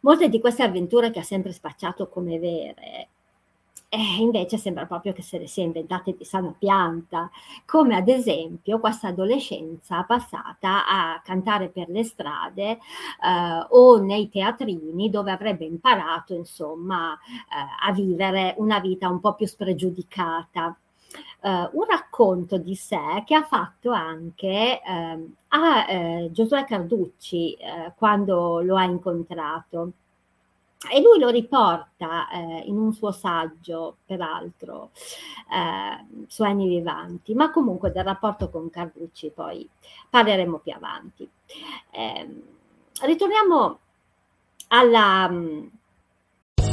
molte 0.00 0.28
di 0.28 0.40
queste 0.40 0.64
avventure 0.64 1.12
che 1.12 1.20
ha 1.20 1.22
sempre 1.22 1.52
spacciato 1.52 2.08
come 2.08 2.40
vere, 2.40 3.10
e 3.94 4.20
invece 4.20 4.58
sembra 4.58 4.86
proprio 4.86 5.12
che 5.12 5.22
se 5.22 5.38
le 5.38 5.46
sia 5.46 5.62
inventate 5.62 6.16
di 6.16 6.24
sana 6.24 6.52
pianta, 6.58 7.30
come 7.64 7.94
ad 7.94 8.08
esempio 8.08 8.80
questa 8.80 9.08
adolescenza 9.08 10.02
passata 10.02 10.86
a 10.86 11.20
cantare 11.24 11.68
per 11.68 11.88
le 11.88 12.02
strade 12.02 12.70
eh, 12.70 12.78
o 13.68 13.98
nei 13.98 14.28
teatrini 14.28 15.10
dove 15.10 15.30
avrebbe 15.30 15.64
imparato 15.64 16.34
insomma 16.34 17.14
eh, 17.14 17.88
a 17.88 17.92
vivere 17.92 18.54
una 18.58 18.80
vita 18.80 19.08
un 19.08 19.20
po' 19.20 19.34
più 19.34 19.46
spregiudicata. 19.46 20.76
Uh, 21.42 21.68
un 21.78 21.84
racconto 21.88 22.58
di 22.58 22.74
sé 22.74 23.22
che 23.24 23.36
ha 23.36 23.44
fatto 23.44 23.92
anche 23.92 24.80
uh, 24.84 25.32
a 25.48 25.86
uh, 25.88 26.30
Giosuè 26.32 26.64
Carducci 26.64 27.56
quando 27.94 28.60
lo 28.60 28.76
ha 28.76 28.82
incontrato 28.82 29.92
e 30.90 31.00
lui 31.00 31.18
lo 31.18 31.28
riporta 31.28 32.28
eh, 32.30 32.62
in 32.66 32.76
un 32.76 32.92
suo 32.92 33.10
saggio, 33.10 33.96
peraltro, 34.04 34.90
eh, 35.52 36.24
su 36.28 36.42
Anni 36.42 36.68
Vivanti, 36.68 37.34
ma 37.34 37.50
comunque 37.50 37.90
del 37.90 38.04
rapporto 38.04 38.50
con 38.50 38.70
Carducci 38.70 39.30
poi 39.34 39.68
parleremo 40.10 40.58
più 40.58 40.72
avanti. 40.72 41.28
Eh, 41.90 42.42
ritorniamo 43.02 43.78
alla... 44.68 45.28
Mm, 45.28 45.66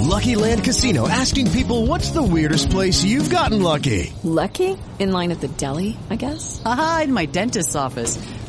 lucky 0.07 0.35
Land 0.35 0.63
Casino, 0.63 1.07
asking 1.07 1.49
people 1.51 1.85
what's 1.85 2.11
the 2.11 2.21
weirdest 2.21 2.69
place 2.69 3.03
you've 3.03 3.29
gotten 3.29 3.61
lucky? 3.61 4.11
Lucky? 4.23 4.77
In 4.99 5.11
line 5.11 5.31
at 5.31 5.39
the 5.39 5.47
deli, 5.47 5.95
I 6.09 6.15
guess? 6.15 6.61
Aha, 6.65 7.01
in 7.05 7.13
my 7.13 7.25
dentist's 7.25 7.75
office. 7.75 8.17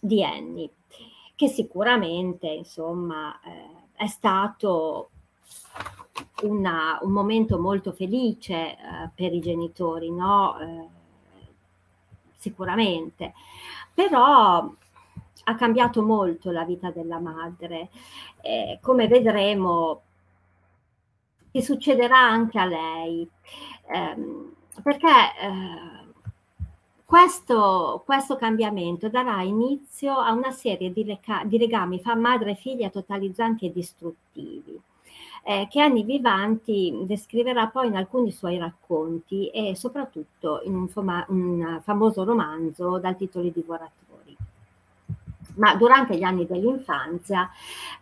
di 0.00 0.24
Annie, 0.24 0.70
che 1.36 1.48
sicuramente 1.48 2.48
insomma 2.48 3.38
eh, 3.42 3.88
è 3.94 4.06
stato 4.06 5.10
una, 6.42 6.98
un 7.02 7.12
momento 7.12 7.60
molto 7.60 7.92
felice 7.92 8.54
eh, 8.54 8.76
per 9.14 9.32
i 9.32 9.40
genitori, 9.40 10.10
no? 10.10 10.58
Eh, 10.58 10.88
sicuramente, 12.36 13.34
però 13.92 14.72
ha 15.44 15.54
cambiato 15.54 16.02
molto 16.02 16.50
la 16.50 16.64
vita 16.64 16.90
della 16.90 17.18
madre. 17.18 17.90
come 18.80 19.06
vedremo, 19.08 20.02
che 21.50 21.62
succederà 21.62 22.18
anche 22.18 22.58
a 22.58 22.64
lei, 22.64 23.28
ehm, 23.92 24.54
perché 24.82 25.08
eh, 25.08 25.99
questo, 27.10 28.04
questo, 28.06 28.36
cambiamento 28.36 29.08
darà 29.08 29.42
inizio 29.42 30.16
a 30.16 30.30
una 30.30 30.52
serie 30.52 30.92
di, 30.92 31.04
leca- 31.04 31.42
di 31.44 31.58
legami 31.58 31.98
fra 31.98 32.14
madre 32.14 32.52
e 32.52 32.54
figlia 32.54 32.88
totalizzanti 32.88 33.66
e 33.66 33.72
distruttivi, 33.72 34.80
eh, 35.42 35.66
che 35.68 35.80
Anni 35.80 36.04
Vivanti 36.04 36.96
descriverà 37.06 37.66
poi 37.66 37.88
in 37.88 37.96
alcuni 37.96 38.30
suoi 38.30 38.58
racconti 38.58 39.48
e 39.48 39.74
soprattutto 39.74 40.60
in 40.62 40.76
un, 40.76 40.86
fama- 40.86 41.26
un 41.30 41.80
famoso 41.82 42.22
romanzo 42.22 42.98
dal 42.98 43.16
titolo 43.16 43.44
I 43.44 43.50
divoratori. 43.50 44.36
Ma 45.56 45.74
durante 45.74 46.16
gli 46.16 46.22
anni 46.22 46.46
dell'infanzia 46.46 47.50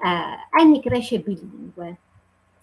eh, 0.05 0.61
Annie 0.61 0.83
cresce 0.83 1.21
bilingue, 1.21 1.97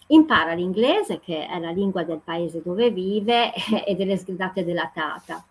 impara 0.06 0.52
l'inglese, 0.52 1.18
che 1.18 1.44
è 1.44 1.58
la 1.58 1.72
lingua 1.72 2.04
del 2.04 2.20
paese 2.22 2.62
dove 2.62 2.92
vive, 2.92 3.52
e 3.84 3.96
delle 3.96 4.16
sgridate 4.16 4.64
della 4.64 4.88
tata 4.94 5.44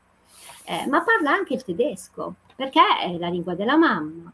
eh, 0.66 0.86
ma 0.88 1.04
parla 1.04 1.32
anche 1.32 1.54
il 1.54 1.64
tedesco, 1.64 2.36
perché 2.56 2.82
è 3.04 3.18
la 3.18 3.30
lingua 3.30 3.56
della 3.56 3.78
mamma. 3.78 4.32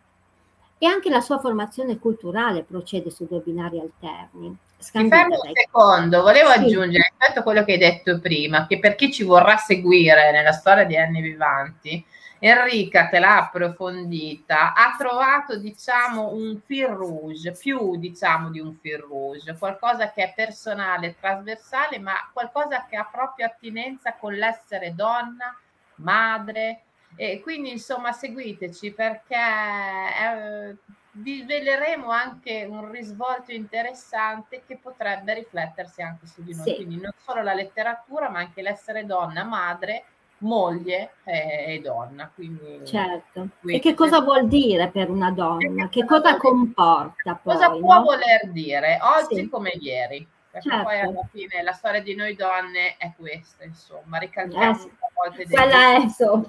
E 0.78 0.88
anche 0.88 1.10
la 1.10 1.22
sua 1.22 1.40
formazione 1.40 2.00
culturale 2.00 2.64
procede 2.64 3.12
su 3.12 3.28
due 3.28 3.40
binari 3.40 3.80
alterni. 3.80 4.58
Mi 4.94 5.10
fermo 5.10 5.36
un 5.36 5.52
secondo, 5.54 6.22
volevo 6.24 6.50
sì. 6.50 6.58
aggiungere 6.58 7.14
rispetto 7.16 7.40
a 7.40 7.44
quello 7.44 7.64
che 7.64 7.74
hai 7.74 7.78
detto 7.78 8.20
prima, 8.20 8.66
che 8.66 8.80
per 8.80 8.96
chi 8.96 9.12
ci 9.12 9.24
vorrà 9.24 9.58
seguire 9.58 10.32
nella 10.32 10.54
storia 10.54 10.86
di 10.86 10.98
Anni 10.98 11.22
Vivanti, 11.22 12.04
Enrica, 12.44 13.08
te 13.08 13.20
l'ha 13.20 13.38
approfondita, 13.38 14.74
ha 14.74 14.96
trovato 14.98 15.58
diciamo 15.58 16.34
un 16.34 16.60
fil 16.66 16.88
rouge, 16.88 17.52
più 17.52 17.98
diciamo 17.98 18.50
di 18.50 18.60
un 18.60 18.76
fil 18.82 18.98
rouge, 18.98 19.56
qualcosa 19.60 20.12
che 20.12 20.24
è 20.24 20.34
personale, 20.36 21.16
trasversale, 21.20 22.00
ma 22.00 22.14
qualcosa 22.34 22.88
che 22.90 22.96
ha 22.96 23.08
proprio 23.10 23.46
attinenza 23.46 24.16
con 24.16 24.34
l'essere 24.34 24.96
donna, 24.96 25.56
madre. 26.02 26.84
E 27.16 27.42
quindi 27.42 27.72
insomma 27.72 28.12
seguiteci 28.12 28.94
perché 28.94 29.36
eh, 29.36 30.76
vi 31.14 31.42
sveleremo 31.42 32.10
anche 32.10 32.66
un 32.70 32.90
risvolto 32.90 33.52
interessante 33.52 34.64
che 34.66 34.78
potrebbe 34.78 35.34
riflettersi 35.34 36.02
anche 36.02 36.26
su 36.26 36.42
di 36.44 36.56
noi. 36.56 36.64
Sì. 36.64 36.76
Quindi 36.76 36.96
non 36.96 37.12
solo 37.18 37.42
la 37.42 37.54
letteratura, 37.54 38.30
ma 38.30 38.40
anche 38.40 38.62
l'essere 38.62 39.06
donna, 39.06 39.44
madre, 39.44 40.06
moglie 40.40 41.16
e, 41.24 41.66
e 41.76 41.82
donna. 41.82 42.32
Quindi, 42.34 42.86
certo. 42.86 43.50
Quindi, 43.60 43.80
e 43.80 43.82
che 43.82 43.94
cosa 43.94 44.22
vuol 44.22 44.48
dire 44.48 44.90
per 44.90 45.10
una 45.10 45.32
donna? 45.32 45.90
Che, 45.90 46.06
cosa 46.06 46.38
comporta 46.38 47.36
poi? 47.36 47.56
Cosa 47.56 47.72
può 47.72 47.96
no? 47.96 48.04
voler 48.04 48.50
dire 48.52 49.00
oggi 49.02 49.42
sì. 49.42 49.50
come 49.50 49.72
ieri? 49.72 50.26
Perché 50.52 50.70
certo. 50.70 50.84
poi 50.84 51.00
alla 51.00 51.30
fine 51.32 51.64
la 51.64 51.72
storia 51.72 52.02
di 52.02 52.14
noi 52.14 52.36
donne 52.36 52.98
è 52.98 53.14
questa, 53.18 53.64
insomma, 53.64 54.18
ricalchiamo 54.18 54.84
eh, 54.84 54.92
a 55.00 55.11
volte 55.24 55.46
degli, 55.46 56.46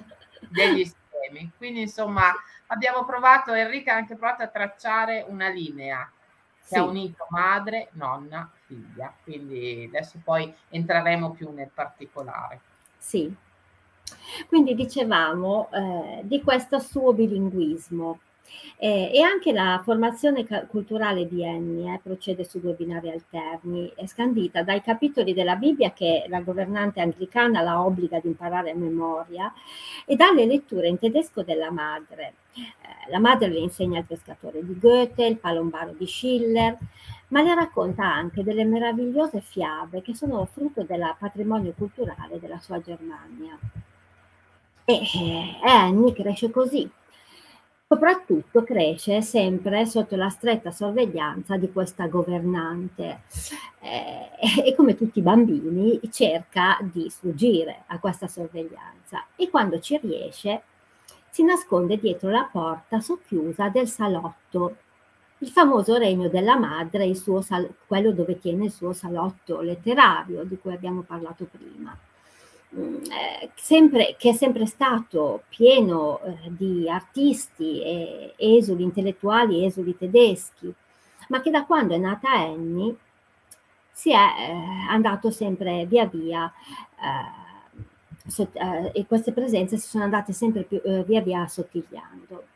degli 0.49 0.85
schemi. 0.85 1.51
Quindi, 1.57 1.81
insomma, 1.81 2.33
abbiamo 2.67 3.05
provato, 3.05 3.53
Enrica 3.53 3.93
ha 3.93 3.97
anche 3.97 4.15
provato 4.15 4.43
a 4.43 4.47
tracciare 4.47 5.25
una 5.27 5.49
linea 5.49 6.09
che 6.59 6.67
sì. 6.67 6.75
ha 6.75 6.83
unito 6.83 7.27
madre, 7.29 7.89
nonna, 7.93 8.49
figlia. 8.65 9.13
Quindi 9.23 9.85
adesso 9.87 10.19
poi 10.23 10.53
entreremo 10.69 11.31
più 11.31 11.51
nel 11.51 11.69
particolare. 11.73 12.59
Sì. 12.97 13.33
Quindi 14.47 14.75
dicevamo 14.75 15.69
eh, 15.71 16.21
di 16.23 16.41
questo 16.41 16.79
suo 16.79 17.13
bilinguismo 17.13 18.19
eh, 18.77 19.11
e 19.13 19.21
anche 19.21 19.51
la 19.51 19.81
formazione 19.83 20.43
ca- 20.43 20.65
culturale 20.65 21.27
di 21.27 21.45
Annie 21.45 21.93
eh, 21.93 21.99
procede 22.01 22.43
su 22.43 22.59
due 22.59 22.73
binari 22.73 23.09
alterni, 23.09 23.91
è 23.95 24.05
scandita 24.05 24.63
dai 24.63 24.81
capitoli 24.81 25.33
della 25.33 25.55
Bibbia 25.55 25.91
che 25.91 26.25
la 26.27 26.41
governante 26.41 26.99
anglicana 26.99 27.61
la 27.61 27.81
obbliga 27.81 28.17
ad 28.17 28.25
imparare 28.25 28.71
a 28.71 28.75
memoria 28.75 29.53
e 30.05 30.15
dalle 30.15 30.45
letture 30.45 30.87
in 30.87 30.99
tedesco 30.99 31.43
della 31.43 31.71
madre. 31.71 32.33
Eh, 32.55 33.09
la 33.09 33.19
madre 33.19 33.47
le 33.47 33.59
insegna 33.59 33.99
il 33.99 34.05
pescatore 34.05 34.65
di 34.65 34.77
Goethe, 34.77 35.25
il 35.25 35.37
palombaro 35.37 35.93
di 35.97 36.05
Schiller, 36.05 36.77
ma 37.29 37.41
le 37.41 37.55
racconta 37.55 38.03
anche 38.03 38.43
delle 38.43 38.65
meravigliose 38.65 39.41
fiabe 39.41 40.01
che 40.01 40.13
sono 40.13 40.45
frutto 40.45 40.83
del 40.83 41.15
patrimonio 41.17 41.73
culturale 41.75 42.39
della 42.39 42.59
sua 42.59 42.79
Germania. 42.81 43.57
E 44.85 44.93
eh, 44.93 45.67
Annie 45.67 46.13
cresce 46.13 46.51
così, 46.51 46.89
Soprattutto 47.93 48.63
cresce 48.63 49.21
sempre 49.21 49.85
sotto 49.85 50.15
la 50.15 50.29
stretta 50.29 50.71
sorveglianza 50.71 51.57
di 51.57 51.71
questa 51.71 52.07
governante. 52.07 53.21
Eh, 53.81 54.31
e 54.65 54.73
come 54.73 54.95
tutti 54.95 55.19
i 55.19 55.21
bambini 55.21 55.99
cerca 56.09 56.79
di 56.81 57.07
sfuggire 57.07 57.83
a 57.85 57.99
questa 57.99 58.27
sorveglianza. 58.27 59.25
E 59.35 59.47
quando 59.47 59.79
ci 59.79 59.99
riesce 60.01 60.63
si 61.29 61.43
nasconde 61.43 61.99
dietro 61.99 62.31
la 62.31 62.49
porta 62.51 62.99
socchiusa 62.99 63.69
del 63.69 63.87
salotto, 63.87 64.75
il 65.37 65.49
famoso 65.49 65.95
regno 65.95 66.29
della 66.29 66.57
madre, 66.57 67.13
sal- 67.13 67.75
quello 67.85 68.11
dove 68.11 68.39
tiene 68.39 68.65
il 68.65 68.71
suo 68.71 68.93
salotto 68.93 69.61
letterario 69.61 70.43
di 70.45 70.57
cui 70.57 70.73
abbiamo 70.73 71.01
parlato 71.01 71.45
prima. 71.45 71.95
Eh, 72.75 73.51
sempre, 73.53 74.15
che 74.17 74.31
è 74.31 74.33
sempre 74.33 74.65
stato 74.65 75.43
pieno 75.49 76.19
eh, 76.23 76.37
di 76.45 76.89
artisti, 76.89 77.81
e 77.83 78.33
esuli 78.37 78.81
intellettuali, 78.83 79.63
esuli 79.63 79.95
tedeschi, 79.95 80.73
ma 81.29 81.41
che 81.41 81.51
da 81.51 81.65
quando 81.65 81.93
è 81.93 81.97
nata 81.97 82.31
Annie 82.31 82.95
si 83.91 84.11
è 84.11 84.15
eh, 84.15 84.87
andato 84.89 85.29
sempre 85.29 85.85
via 85.85 86.05
via 86.05 86.51
eh, 86.99 88.29
so, 88.29 88.49
eh, 88.53 88.91
e 88.93 89.05
queste 89.05 89.31
presenze 89.33 89.77
si 89.77 89.87
sono 89.87 90.03
andate 90.05 90.33
sempre 90.33 90.63
più 90.63 90.81
via 91.03 91.21
via 91.21 91.41
assottigliando. 91.41 92.52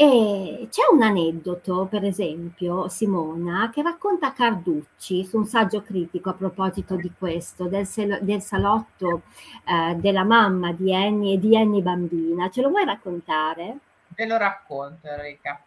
E 0.00 0.68
c'è 0.70 0.82
un 0.92 1.02
aneddoto, 1.02 1.86
per 1.86 2.04
esempio, 2.04 2.86
Simona, 2.86 3.68
che 3.68 3.82
racconta 3.82 4.32
Carducci 4.32 5.24
su 5.24 5.38
un 5.38 5.44
saggio 5.44 5.82
critico 5.82 6.30
a 6.30 6.34
proposito 6.34 6.94
di 6.94 7.12
questo, 7.18 7.66
del, 7.66 7.84
sel- 7.84 8.20
del 8.22 8.40
salotto 8.40 9.22
eh, 9.64 9.96
della 9.96 10.22
mamma 10.22 10.72
di 10.72 10.94
Annie 10.94 11.34
e 11.34 11.38
di 11.40 11.56
Annie 11.56 11.82
bambina. 11.82 12.48
Ce 12.48 12.62
lo 12.62 12.68
vuoi 12.68 12.84
raccontare? 12.84 13.78
Ve 14.10 14.26
lo 14.26 14.36
racconto, 14.36 15.08
Enrica. 15.08 15.64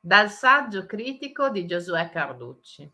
Dal 0.00 0.30
saggio 0.30 0.84
critico 0.84 1.48
di 1.48 1.64
Giosuè 1.64 2.10
Carducci. 2.10 2.90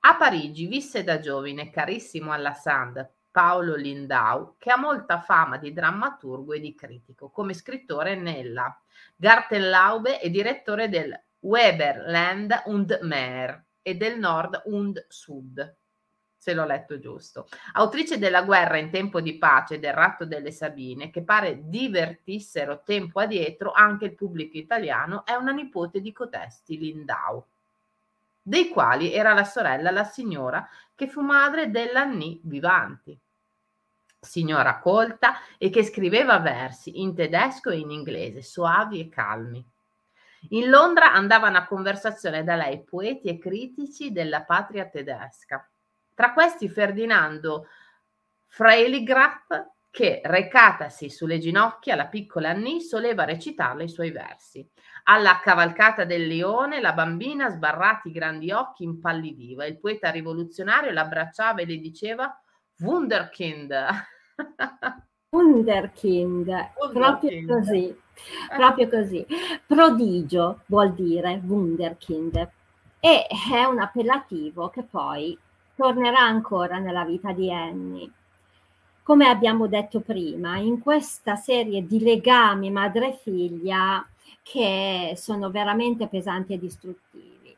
A 0.00 0.16
Parigi 0.16 0.66
visse 0.66 1.02
da 1.02 1.20
giovane, 1.20 1.70
carissimo 1.70 2.32
alla 2.32 2.52
Sand, 2.52 3.08
Paolo 3.30 3.76
Lindau, 3.76 4.56
che 4.58 4.70
ha 4.70 4.76
molta 4.76 5.20
fama 5.20 5.56
di 5.56 5.72
drammaturgo 5.72 6.52
e 6.52 6.60
di 6.60 6.74
critico, 6.74 7.30
come 7.30 7.54
scrittore 7.54 8.16
nella 8.16 8.76
Gartenlaube 9.16 10.20
e 10.20 10.30
direttore 10.30 10.88
del 10.88 11.18
Weberland 11.40 12.62
und 12.66 12.98
Meer 13.02 13.64
e 13.82 13.94
del 13.94 14.18
Nord 14.18 14.62
und 14.66 15.04
Sud, 15.08 15.76
se 16.36 16.54
l'ho 16.54 16.64
letto 16.64 16.98
giusto. 16.98 17.48
Autrice 17.74 18.18
della 18.18 18.42
guerra 18.42 18.78
in 18.78 18.90
tempo 18.90 19.20
di 19.20 19.38
pace 19.38 19.78
del 19.78 19.92
ratto 19.92 20.24
delle 20.24 20.50
Sabine, 20.50 21.10
che 21.10 21.22
pare 21.22 21.68
divertissero 21.68 22.82
tempo 22.82 23.20
addietro 23.20 23.72
anche 23.72 24.06
il 24.06 24.14
pubblico 24.14 24.56
italiano, 24.56 25.24
è 25.24 25.34
una 25.34 25.52
nipote 25.52 26.00
di 26.00 26.12
cotesti 26.12 26.78
Lindau 26.78 27.44
dei 28.50 28.68
quali 28.68 29.12
era 29.12 29.32
la 29.32 29.44
sorella 29.44 29.92
la 29.92 30.02
signora 30.02 30.68
che 30.96 31.06
fu 31.06 31.20
madre 31.20 31.70
dell'Anni 31.70 32.40
Vivanti, 32.42 33.16
signora 34.18 34.80
colta 34.80 35.36
e 35.56 35.70
che 35.70 35.84
scriveva 35.84 36.40
versi 36.40 37.00
in 37.00 37.14
tedesco 37.14 37.70
e 37.70 37.78
in 37.78 37.92
inglese, 37.92 38.42
soavi 38.42 38.98
e 38.98 39.08
calmi. 39.08 39.64
In 40.48 40.68
Londra 40.68 41.12
andavano 41.12 41.58
a 41.58 41.64
conversazione 41.64 42.42
da 42.42 42.56
lei 42.56 42.82
poeti 42.82 43.28
e 43.28 43.38
critici 43.38 44.10
della 44.10 44.42
patria 44.42 44.86
tedesca. 44.86 45.64
Tra 46.12 46.32
questi 46.32 46.68
Ferdinando 46.68 47.68
Freiligrath, 48.46 49.68
che 49.92 50.22
recatasi 50.24 51.08
sulle 51.08 51.38
ginocchia 51.38 51.94
la 51.94 52.06
piccola 52.06 52.50
Annie 52.50 52.80
soleva 52.80 53.24
recitarle 53.24 53.84
i 53.84 53.88
suoi 53.88 54.10
versi. 54.10 54.68
Alla 55.04 55.40
cavalcata 55.40 56.04
del 56.04 56.26
leone 56.26 56.80
la 56.80 56.92
bambina, 56.92 57.50
sbarrati 57.50 58.08
i 58.08 58.12
grandi 58.12 58.50
occhi, 58.52 58.84
impallidiva. 58.84 59.64
Il 59.66 59.78
poeta 59.78 60.10
rivoluzionario 60.10 60.90
l'abbracciava 60.90 61.60
e 61.60 61.66
le 61.66 61.78
diceva 61.78 62.40
Wunderkind. 62.80 63.74
Wunderkind, 65.30 66.70
proprio 66.92 67.46
così, 67.46 67.96
proprio 68.48 68.88
così. 68.88 69.26
Prodigio 69.66 70.62
vuol 70.66 70.92
dire 70.94 71.40
Wunderkind 71.44 72.50
e 73.00 73.26
è 73.26 73.64
un 73.64 73.80
appellativo 73.80 74.68
che 74.68 74.82
poi 74.82 75.38
tornerà 75.74 76.20
ancora 76.20 76.78
nella 76.78 77.04
vita 77.04 77.32
di 77.32 77.52
Annie. 77.52 78.10
Come 79.02 79.28
abbiamo 79.28 79.66
detto 79.66 80.00
prima, 80.00 80.58
in 80.58 80.78
questa 80.78 81.34
serie 81.36 81.86
di 81.86 82.00
legami 82.00 82.70
madre-figlia 82.70 84.06
che 84.42 85.14
sono 85.16 85.50
veramente 85.50 86.08
pesanti 86.08 86.54
e 86.54 86.58
distruttivi. 86.58 87.56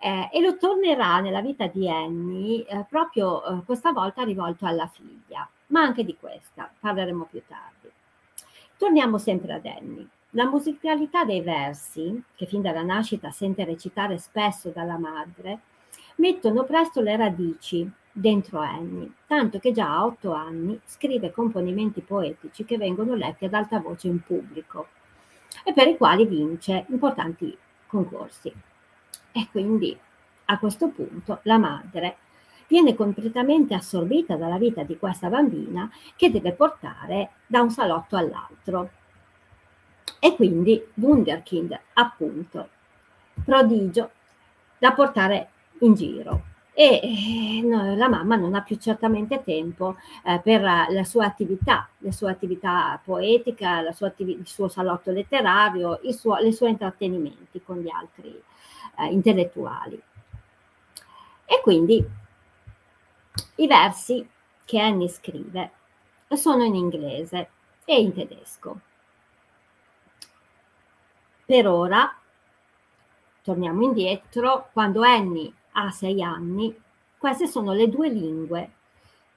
Eh, 0.00 0.28
e 0.32 0.40
lo 0.40 0.56
tornerà 0.58 1.20
nella 1.20 1.40
vita 1.40 1.66
di 1.66 1.88
Annie 1.88 2.66
eh, 2.66 2.84
proprio 2.88 3.42
eh, 3.42 3.64
questa 3.64 3.92
volta 3.92 4.22
rivolto 4.22 4.66
alla 4.66 4.86
figlia, 4.86 5.48
ma 5.68 5.80
anche 5.80 6.04
di 6.04 6.16
questa 6.16 6.70
parleremo 6.78 7.26
più 7.30 7.42
tardi. 7.46 7.90
Torniamo 8.76 9.16
sempre 9.16 9.54
ad 9.54 9.64
Annie. 9.64 10.08
La 10.30 10.46
musicalità 10.46 11.24
dei 11.24 11.40
versi, 11.40 12.22
che 12.34 12.44
fin 12.44 12.60
dalla 12.60 12.82
nascita 12.82 13.30
sente 13.30 13.64
recitare 13.64 14.18
spesso 14.18 14.68
dalla 14.68 14.98
madre, 14.98 15.60
mettono 16.16 16.64
presto 16.64 17.00
le 17.00 17.16
radici 17.16 17.90
dentro 18.12 18.58
Annie, 18.58 19.10
tanto 19.26 19.58
che 19.58 19.72
già 19.72 19.90
a 19.90 20.04
otto 20.04 20.32
anni 20.32 20.78
scrive 20.84 21.30
componimenti 21.30 22.02
poetici 22.02 22.64
che 22.66 22.76
vengono 22.76 23.14
letti 23.14 23.46
ad 23.46 23.54
alta 23.54 23.78
voce 23.78 24.08
in 24.08 24.22
pubblico 24.22 24.88
e 25.64 25.72
per 25.72 25.88
i 25.88 25.96
quali 25.96 26.26
vince 26.26 26.86
importanti 26.88 27.56
concorsi. 27.86 28.52
E 29.32 29.48
quindi 29.50 29.98
a 30.46 30.58
questo 30.58 30.88
punto 30.88 31.40
la 31.42 31.58
madre 31.58 32.16
viene 32.68 32.94
completamente 32.94 33.74
assorbita 33.74 34.36
dalla 34.36 34.58
vita 34.58 34.82
di 34.82 34.98
questa 34.98 35.28
bambina 35.28 35.90
che 36.16 36.30
deve 36.30 36.52
portare 36.52 37.30
da 37.46 37.60
un 37.60 37.70
salotto 37.70 38.16
all'altro. 38.16 38.90
E 40.18 40.34
quindi 40.34 40.84
Wunderkind, 40.94 41.78
appunto, 41.94 42.68
prodigio 43.44 44.10
da 44.78 44.92
portare 44.92 45.50
in 45.80 45.94
giro 45.94 46.54
e 46.78 47.00
eh, 47.02 47.62
no, 47.62 47.94
la 47.96 48.06
mamma 48.06 48.36
non 48.36 48.54
ha 48.54 48.60
più 48.60 48.76
certamente 48.76 49.42
tempo 49.42 49.96
eh, 50.22 50.38
per 50.44 50.60
la 50.60 51.04
sua 51.04 51.24
attività, 51.24 51.88
la 52.00 52.12
sua 52.12 52.32
attività 52.32 53.00
poetica, 53.02 53.80
sua 53.92 54.08
attiv- 54.08 54.38
il 54.38 54.46
suo 54.46 54.68
salotto 54.68 55.10
letterario, 55.10 56.00
i 56.02 56.12
suo, 56.12 56.36
suoi 56.52 56.72
intrattenimenti 56.72 57.62
con 57.64 57.78
gli 57.78 57.88
altri 57.88 58.42
eh, 58.98 59.06
intellettuali. 59.06 59.98
E 61.46 61.60
quindi 61.62 62.06
i 63.54 63.66
versi 63.66 64.28
che 64.66 64.78
Annie 64.78 65.08
scrive 65.08 65.70
sono 66.28 66.62
in 66.62 66.74
inglese 66.74 67.48
e 67.86 67.98
in 67.98 68.12
tedesco. 68.12 68.80
Per 71.46 71.66
ora, 71.66 72.14
torniamo 73.40 73.82
indietro, 73.82 74.68
quando 74.74 75.00
Annie 75.00 75.50
ha 75.78 75.90
sei 75.90 76.22
anni, 76.22 76.74
queste 77.18 77.46
sono 77.46 77.72
le 77.72 77.88
due 77.88 78.08
lingue 78.08 78.70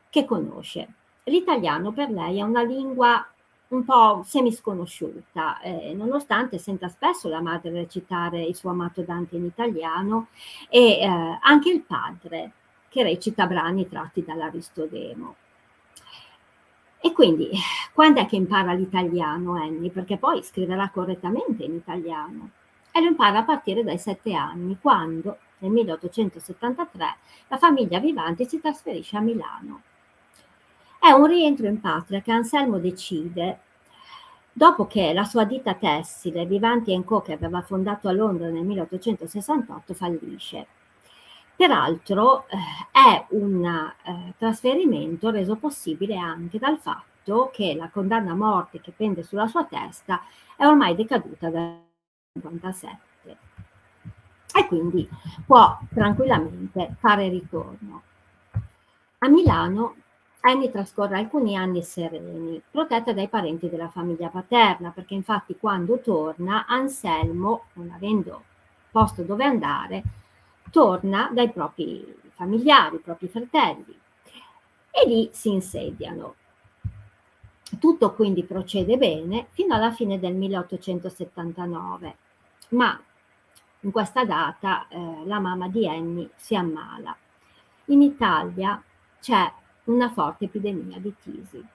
che 0.09 0.25
conosce. 0.25 0.87
L'italiano 1.25 1.91
per 1.91 2.09
lei 2.09 2.39
è 2.39 2.41
una 2.41 2.63
lingua 2.63 3.25
un 3.69 3.83
po' 3.85 4.23
semisconosciuta, 4.25 5.59
eh, 5.59 5.93
nonostante 5.93 6.57
senta 6.57 6.87
spesso 6.87 7.29
la 7.29 7.41
madre 7.41 7.71
recitare 7.71 8.41
il 8.41 8.55
suo 8.55 8.71
amato 8.71 9.01
Dante 9.01 9.35
in 9.35 9.45
italiano 9.45 10.27
e 10.69 10.99
eh, 10.99 11.39
anche 11.41 11.69
il 11.69 11.81
padre 11.81 12.51
che 12.89 13.03
recita 13.03 13.45
brani 13.45 13.87
tratti 13.87 14.23
dall'Aristodemo. 14.23 15.35
E 17.01 17.13
quindi, 17.13 17.49
quando 17.93 18.21
è 18.21 18.25
che 18.25 18.35
impara 18.35 18.73
l'italiano 18.73 19.53
Annie? 19.55 19.91
Perché 19.91 20.17
poi 20.17 20.43
scriverà 20.43 20.89
correttamente 20.89 21.63
in 21.63 21.75
italiano. 21.75 22.49
E 22.91 23.01
lo 23.01 23.07
impara 23.07 23.39
a 23.39 23.43
partire 23.43 23.83
dai 23.83 23.99
sette 23.99 24.33
anni, 24.33 24.77
quando 24.81 25.37
nel 25.59 25.71
1873 25.71 27.15
la 27.47 27.57
famiglia 27.57 27.99
Vivanti 27.99 28.45
si 28.45 28.59
trasferisce 28.59 29.17
a 29.17 29.21
Milano. 29.21 29.81
È 30.99 31.11
un 31.11 31.25
rientro 31.25 31.67
in 31.67 31.79
patria 31.79 32.21
che 32.21 32.31
Anselmo 32.31 32.77
decide 32.77 33.59
dopo 34.51 34.87
che 34.87 35.13
la 35.13 35.23
sua 35.23 35.45
ditta 35.45 35.73
tessile 35.75 36.45
Vivanti 36.45 37.01
Co 37.05 37.21
che 37.21 37.33
aveva 37.33 37.61
fondato 37.61 38.09
a 38.09 38.11
Londra 38.11 38.49
nel 38.49 38.65
1868 38.65 39.93
fallisce. 39.93 40.67
Peraltro 41.55 42.45
eh, 42.47 42.57
è 42.91 43.25
un 43.29 43.65
eh, 43.65 44.33
trasferimento 44.37 45.29
reso 45.29 45.55
possibile 45.55 46.17
anche 46.17 46.57
dal 46.57 46.77
fatto 46.77 47.49
che 47.53 47.75
la 47.75 47.89
condanna 47.89 48.31
a 48.31 48.35
morte 48.35 48.81
che 48.81 48.91
pende 48.95 49.23
sulla 49.23 49.47
sua 49.47 49.65
testa 49.65 50.21
è 50.55 50.65
ormai 50.65 50.95
decaduta 50.95 51.49
dal 51.49 51.81
1957 52.33 53.08
e 54.59 54.67
quindi 54.67 55.07
può 55.45 55.79
tranquillamente 55.93 56.95
fare 56.99 57.29
ritorno. 57.29 58.01
A 59.19 59.27
Milano 59.29 59.95
Annie 60.41 60.69
trascorre 60.69 61.17
alcuni 61.17 61.57
anni 61.57 61.83
sereni, 61.83 62.61
protetta 62.71 63.11
dai 63.11 63.27
parenti 63.27 63.69
della 63.69 63.89
famiglia 63.89 64.29
paterna, 64.29 64.91
perché 64.91 65.13
infatti 65.13 65.57
quando 65.57 65.99
torna 65.99 66.65
Anselmo, 66.65 67.65
non 67.73 67.91
avendo 67.91 68.43
posto 68.91 69.23
dove 69.23 69.43
andare, 69.43 70.03
torna 70.71 71.29
dai 71.33 71.51
propri 71.51 72.15
familiari, 72.35 72.95
i 72.95 72.99
propri 72.99 73.27
fratelli 73.27 73.97
e 74.91 75.07
lì 75.07 75.29
si 75.33 75.51
insediano. 75.51 76.35
Tutto 77.79 78.13
quindi 78.13 78.43
procede 78.43 78.97
bene 78.97 79.47
fino 79.51 79.75
alla 79.75 79.91
fine 79.91 80.19
del 80.19 80.35
1879, 80.35 82.15
ma 82.69 82.99
in 83.81 83.91
questa 83.91 84.25
data 84.25 84.87
eh, 84.87 85.25
la 85.25 85.39
mamma 85.39 85.67
di 85.67 85.87
Annie 85.87 86.29
si 86.35 86.55
ammala. 86.55 87.15
In 87.85 88.01
Italia 88.01 88.81
c'è 89.19 89.51
una 89.85 90.09
forte 90.09 90.45
epidemia 90.45 90.99
di 90.99 91.13
tisi 91.21 91.65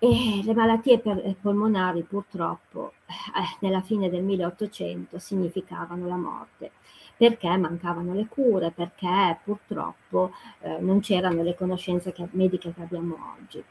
e 0.00 0.42
le 0.44 0.54
malattie 0.54 1.02
eh, 1.02 1.36
polmonari 1.40 2.02
purtroppo 2.02 2.92
eh, 3.06 3.56
nella 3.60 3.80
fine 3.80 4.08
del 4.08 4.22
1800 4.22 5.18
significavano 5.18 6.06
la 6.06 6.16
morte 6.16 6.70
perché 7.16 7.56
mancavano 7.56 8.14
le 8.14 8.26
cure, 8.28 8.70
perché 8.70 9.38
purtroppo 9.42 10.32
eh, 10.60 10.78
non 10.78 11.00
c'erano 11.00 11.42
le 11.42 11.56
conoscenze 11.56 12.12
che, 12.12 12.28
mediche 12.30 12.72
che 12.72 12.80
abbiamo 12.80 13.16
oggi. 13.36 13.62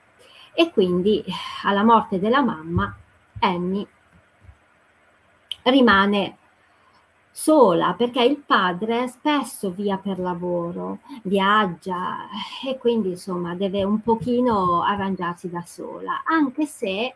E 0.54 0.72
quindi 0.72 1.24
alla 1.64 1.84
morte 1.84 2.20
della 2.20 2.42
mamma 2.42 2.94
Annie 3.40 3.88
rimane 5.64 6.38
sola 7.40 7.94
perché 7.94 8.24
il 8.24 8.38
padre 8.38 9.08
spesso 9.08 9.70
via 9.70 9.98
per 9.98 10.18
lavoro, 10.18 11.02
viaggia 11.22 12.28
e 12.66 12.80
quindi 12.80 13.10
insomma 13.10 13.54
deve 13.54 13.84
un 13.84 14.02
pochino 14.02 14.82
arrangiarsi 14.82 15.48
da 15.48 15.62
sola, 15.62 16.24
anche 16.26 16.66
se 16.66 16.90
eh, 16.90 17.14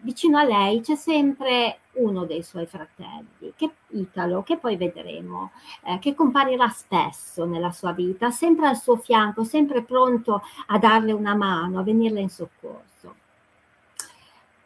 vicino 0.00 0.36
a 0.36 0.44
lei 0.44 0.82
c'è 0.82 0.94
sempre 0.94 1.78
uno 1.92 2.26
dei 2.26 2.42
suoi 2.42 2.66
fratelli, 2.66 3.54
che 3.56 3.70
Italo, 3.92 4.42
che 4.42 4.58
poi 4.58 4.76
vedremo, 4.76 5.52
eh, 5.84 5.98
che 5.98 6.14
comparirà 6.14 6.68
spesso 6.68 7.46
nella 7.46 7.72
sua 7.72 7.92
vita, 7.92 8.30
sempre 8.30 8.66
al 8.66 8.76
suo 8.76 8.96
fianco, 8.96 9.42
sempre 9.42 9.82
pronto 9.84 10.42
a 10.66 10.78
darle 10.78 11.12
una 11.12 11.34
mano, 11.34 11.78
a 11.78 11.82
venirle 11.82 12.20
in 12.20 12.28
soccorso. 12.28 13.14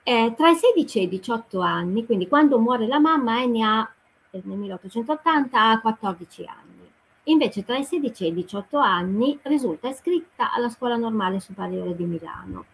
Eh, 0.02 0.34
tra 0.36 0.50
i 0.50 0.56
16 0.56 0.98
e 0.98 1.02
i 1.02 1.08
18 1.08 1.60
anni, 1.60 2.04
quindi 2.04 2.26
quando 2.26 2.58
muore 2.58 2.88
la 2.88 2.98
mamma, 2.98 3.34
ha 3.36 3.88
nel 4.30 4.56
1880 4.58 5.70
ha 5.70 5.80
14 5.80 6.44
anni. 6.46 6.88
Invece 7.24 7.64
tra 7.64 7.76
i 7.76 7.84
16 7.84 8.24
e 8.24 8.28
i 8.28 8.34
18 8.34 8.78
anni 8.78 9.38
risulta 9.42 9.88
iscritta 9.88 10.52
alla 10.52 10.68
Scuola 10.68 10.96
Normale 10.96 11.38
Superiore 11.38 11.94
di 11.94 12.04
Milano, 12.04 12.64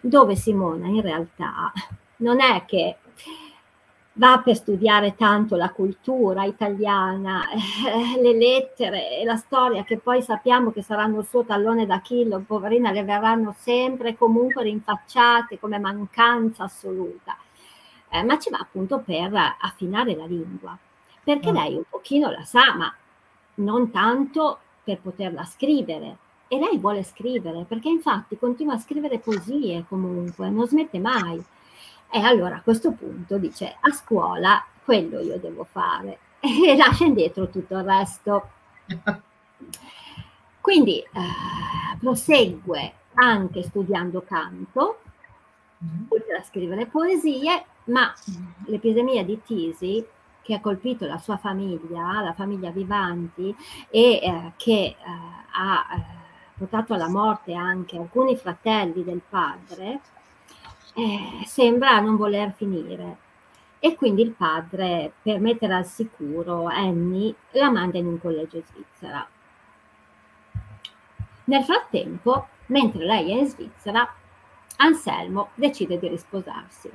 dove 0.00 0.36
Simona 0.36 0.86
in 0.86 1.00
realtà 1.00 1.72
non 2.16 2.40
è 2.40 2.64
che 2.66 2.98
va 4.18 4.40
per 4.44 4.54
studiare 4.54 5.14
tanto 5.14 5.56
la 5.56 5.70
cultura 5.70 6.44
italiana, 6.44 7.42
eh, 7.50 8.20
le 8.20 8.36
lettere 8.36 9.18
e 9.18 9.24
la 9.24 9.36
storia 9.36 9.82
che 9.82 9.98
poi 9.98 10.22
sappiamo 10.22 10.72
che 10.72 10.82
saranno 10.82 11.20
il 11.20 11.26
suo 11.26 11.44
tallone 11.44 11.86
d'Achille, 11.86 12.38
poverina, 12.40 12.92
le 12.92 13.02
verranno 13.02 13.54
sempre 13.58 14.16
comunque 14.16 14.62
rinfacciate 14.62 15.58
come 15.58 15.78
mancanza 15.78 16.64
assoluta, 16.64 17.36
eh, 18.10 18.22
ma 18.22 18.38
ci 18.38 18.50
va 18.50 18.58
appunto 18.58 19.00
per 19.00 19.32
affinare 19.60 20.14
la 20.14 20.26
lingua 20.26 20.78
perché 21.26 21.50
lei 21.50 21.74
un 21.74 21.82
pochino 21.90 22.30
la 22.30 22.44
sa, 22.44 22.72
ma 22.76 22.94
non 23.54 23.90
tanto 23.90 24.60
per 24.84 25.00
poterla 25.00 25.44
scrivere. 25.44 26.18
E 26.46 26.56
lei 26.56 26.78
vuole 26.78 27.02
scrivere, 27.02 27.64
perché 27.64 27.88
infatti 27.88 28.38
continua 28.38 28.74
a 28.74 28.78
scrivere 28.78 29.18
poesie 29.18 29.84
comunque, 29.88 30.48
non 30.48 30.68
smette 30.68 31.00
mai. 31.00 31.44
E 32.12 32.20
allora 32.20 32.58
a 32.58 32.60
questo 32.60 32.92
punto 32.92 33.38
dice, 33.38 33.76
a 33.80 33.90
scuola 33.90 34.64
quello 34.84 35.18
io 35.18 35.36
devo 35.40 35.64
fare 35.64 36.18
e 36.38 36.76
lascia 36.76 37.06
indietro 37.06 37.48
tutto 37.48 37.76
il 37.76 37.82
resto. 37.82 38.48
Quindi 40.60 41.00
eh, 41.00 41.98
prosegue 41.98 42.92
anche 43.14 43.64
studiando 43.64 44.22
canto, 44.22 45.00
oltre 46.06 46.36
a 46.36 46.44
scrivere 46.44 46.86
poesie, 46.86 47.64
ma 47.86 48.14
l'epidemia 48.66 49.24
di 49.24 49.42
tisi 49.42 50.06
che 50.46 50.54
ha 50.54 50.60
colpito 50.60 51.06
la 51.06 51.18
sua 51.18 51.36
famiglia, 51.38 52.22
la 52.22 52.32
famiglia 52.32 52.70
Vivanti, 52.70 53.52
e 53.90 54.20
eh, 54.22 54.52
che 54.56 54.72
eh, 54.72 54.96
ha 55.50 55.86
eh, 55.92 56.04
portato 56.56 56.94
alla 56.94 57.08
morte 57.08 57.52
anche 57.52 57.98
alcuni 57.98 58.36
fratelli 58.36 59.02
del 59.02 59.22
padre, 59.28 60.00
eh, 60.94 61.44
sembra 61.44 61.98
non 61.98 62.16
voler 62.16 62.52
finire. 62.54 63.24
E 63.80 63.96
quindi 63.96 64.22
il 64.22 64.30
padre, 64.30 65.14
per 65.20 65.40
mettere 65.40 65.74
al 65.74 65.84
sicuro 65.84 66.66
Annie, 66.66 67.34
la 67.50 67.68
manda 67.68 67.98
in 67.98 68.06
un 68.06 68.20
collegio 68.20 68.62
svizzera. 68.62 69.26
Nel 71.44 71.64
frattempo, 71.64 72.46
mentre 72.66 73.04
lei 73.04 73.32
è 73.32 73.34
in 73.34 73.46
Svizzera, 73.46 74.08
Anselmo 74.76 75.50
decide 75.54 75.98
di 75.98 76.08
risposarsi 76.08 76.90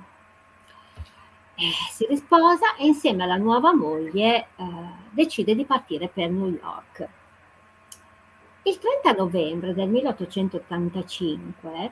eh, 1.61 1.71
si 1.91 2.07
risposa 2.07 2.75
e 2.75 2.87
insieme 2.87 3.23
alla 3.23 3.35
nuova 3.35 3.73
moglie 3.73 4.47
eh, 4.55 4.65
decide 5.11 5.53
di 5.53 5.63
partire 5.63 6.07
per 6.07 6.31
New 6.31 6.49
York. 6.49 7.07
Il 8.63 8.79
30 8.79 9.11
novembre 9.11 9.75
del 9.75 9.89
1885, 9.89 11.91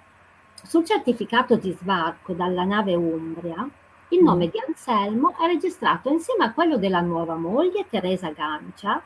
sul 0.63 0.85
certificato 0.85 1.55
di 1.55 1.71
sbarco 1.71 2.33
dalla 2.33 2.63
nave 2.63 2.95
Umbria, 2.95 3.69
il 4.09 4.23
nome 4.23 4.47
mm. 4.47 4.49
di 4.49 4.59
Anselmo 4.65 5.37
è 5.37 5.45
registrato 5.45 6.09
insieme 6.09 6.45
a 6.45 6.53
quello 6.53 6.77
della 6.77 7.01
nuova 7.01 7.35
moglie 7.35 7.85
Teresa 7.87 8.31
Gancia 8.31 8.99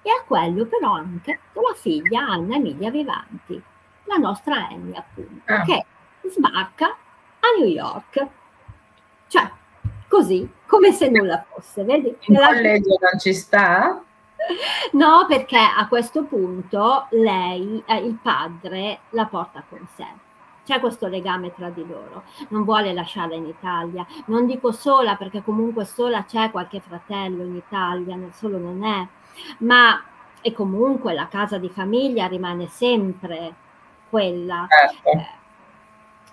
e 0.00 0.10
a 0.10 0.22
quello 0.26 0.64
però 0.64 0.92
anche 0.92 1.40
della 1.52 1.74
figlia 1.74 2.26
Anna 2.26 2.56
Emilia 2.56 2.90
Vivanti, 2.90 3.62
la 4.04 4.16
nostra 4.16 4.68
Annie 4.68 4.96
appunto, 4.96 5.52
ah. 5.52 5.62
che 5.62 5.84
sbarca 6.30 6.86
a 6.86 7.58
New 7.58 7.68
York. 7.68 8.26
Cioè, 9.26 9.50
così, 10.14 10.48
come 10.66 10.92
se 10.92 11.08
nulla 11.08 11.44
fosse, 11.48 11.82
vedi? 11.82 12.16
Il 12.26 12.38
collegio 12.38 12.96
non 13.00 13.18
ci 13.18 13.34
sta? 13.34 14.00
No, 14.92 15.24
perché 15.26 15.56
a 15.56 15.88
questo 15.88 16.24
punto 16.24 17.06
lei, 17.12 17.82
eh, 17.86 17.96
il 17.96 18.18
padre, 18.20 18.98
la 19.10 19.24
porta 19.24 19.64
con 19.66 19.86
sé. 19.96 20.04
C'è 20.66 20.80
questo 20.80 21.06
legame 21.06 21.54
tra 21.54 21.70
di 21.70 21.82
loro, 21.86 22.24
non 22.48 22.64
vuole 22.64 22.92
lasciarla 22.92 23.34
in 23.34 23.46
Italia. 23.46 24.06
Non 24.26 24.44
dico 24.44 24.70
sola 24.70 25.16
perché 25.16 25.42
comunque 25.42 25.86
sola 25.86 26.24
c'è 26.24 26.50
qualche 26.50 26.80
fratello 26.80 27.42
in 27.42 27.56
Italia, 27.56 28.16
non 28.16 28.32
solo 28.32 28.58
non 28.58 28.84
è, 28.84 29.06
ma 29.60 30.02
e 30.42 30.52
comunque 30.52 31.14
la 31.14 31.28
casa 31.28 31.56
di 31.56 31.70
famiglia 31.70 32.26
rimane 32.26 32.68
sempre 32.68 33.54
quella. 34.10 34.66
Certo. 34.68 35.08
Eh, 35.08 35.26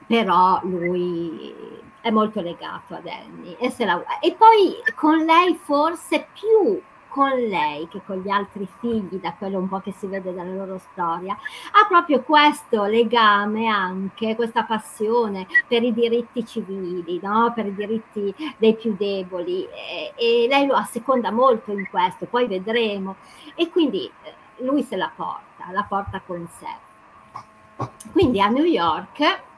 però 0.06 0.60
lui 0.64 1.80
è 2.02 2.10
molto 2.10 2.41
legato 2.41 2.95
ad 2.95 3.08
Annie 3.08 3.58
e, 3.58 3.74
la, 3.86 4.20
e 4.20 4.34
poi 4.34 4.76
con 4.95 5.24
lei 5.24 5.56
forse 5.64 6.28
più 6.34 6.82
con 7.12 7.30
lei 7.30 7.89
che 7.89 8.02
con 8.06 8.22
gli 8.22 8.30
altri 8.30 8.66
figli, 8.80 9.20
da 9.20 9.34
quello 9.34 9.60
un 9.60 9.68
po' 9.68 9.82
che 9.82 9.91
si 9.91 10.08
vede 10.08 10.34
dalla 10.34 10.54
loro 10.54 10.80
storia, 10.91 11.34
ha 11.34 11.86
proprio 11.86 12.22
questo 12.22 12.86
legame 12.86 13.68
anche, 13.68 14.34
questa 14.36 14.64
passione 14.64 15.45
per 15.68 15.84
i 15.84 15.93
diritti 15.93 16.45
civili, 16.45 17.20
no? 17.22 17.52
per 17.54 17.66
i 17.66 17.76
diritti 17.76 18.34
dei 18.58 18.76
più 18.76 18.95
deboli 18.97 19.66
e, 19.66 20.14
e 20.16 20.47
lei 20.47 20.66
lo 20.66 20.76
asseconda 20.76 21.32
molto 21.32 21.74
in 21.74 21.86
questo, 21.89 22.28
poi 22.28 22.47
vedremo. 22.47 23.18
E 23.56 23.70
quindi 23.70 24.10
eh, 24.24 24.34
lui 24.64 24.82
se 24.82 24.95
la 24.95 25.12
porta, 25.14 25.70
la 25.70 25.84
porta 25.84 26.22
con 26.26 26.47
sé. 26.58 27.89
Quindi 28.14 28.39
a 28.39 28.47
New 28.47 28.64
York 28.64 29.49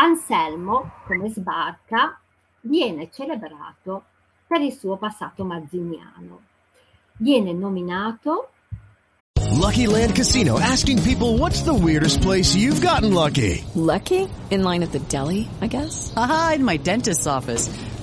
Anselmo, 0.00 0.92
come 1.06 1.28
sbarca, 1.28 2.20
viene 2.60 3.10
celebrato 3.10 4.04
per 4.46 4.60
il 4.60 4.72
suo 4.72 4.96
passato 4.96 5.44
mazziniano. 5.44 6.40
Viene 7.16 7.52
nominato 7.52 8.50
Lucky 9.56 9.86
Land 9.86 10.14
Casino 10.14 10.56
asking 10.60 11.02
people 11.02 11.36
what's 11.36 11.62
the 11.62 11.74
weirdest 11.74 12.20
place 12.20 12.54
you've 12.54 12.80
gotten 12.80 13.12
lucky? 13.12 13.64
Lucky? 13.74 14.28
In 14.50 14.62
line 14.62 14.84
at 14.84 14.92
the 14.92 15.00
deli, 15.00 15.48
I 15.60 15.66
guess. 15.66 16.12
Aha, 16.14 16.52
in 16.54 16.64
my 16.64 16.76
dentist's 16.76 17.26
office. 17.26 17.68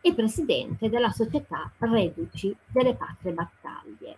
e 0.00 0.14
presidente 0.14 0.88
della 0.88 1.10
società 1.10 1.70
Reduci 1.78 2.54
delle 2.66 2.94
Patrie 2.94 3.32
Battaglie. 3.32 4.16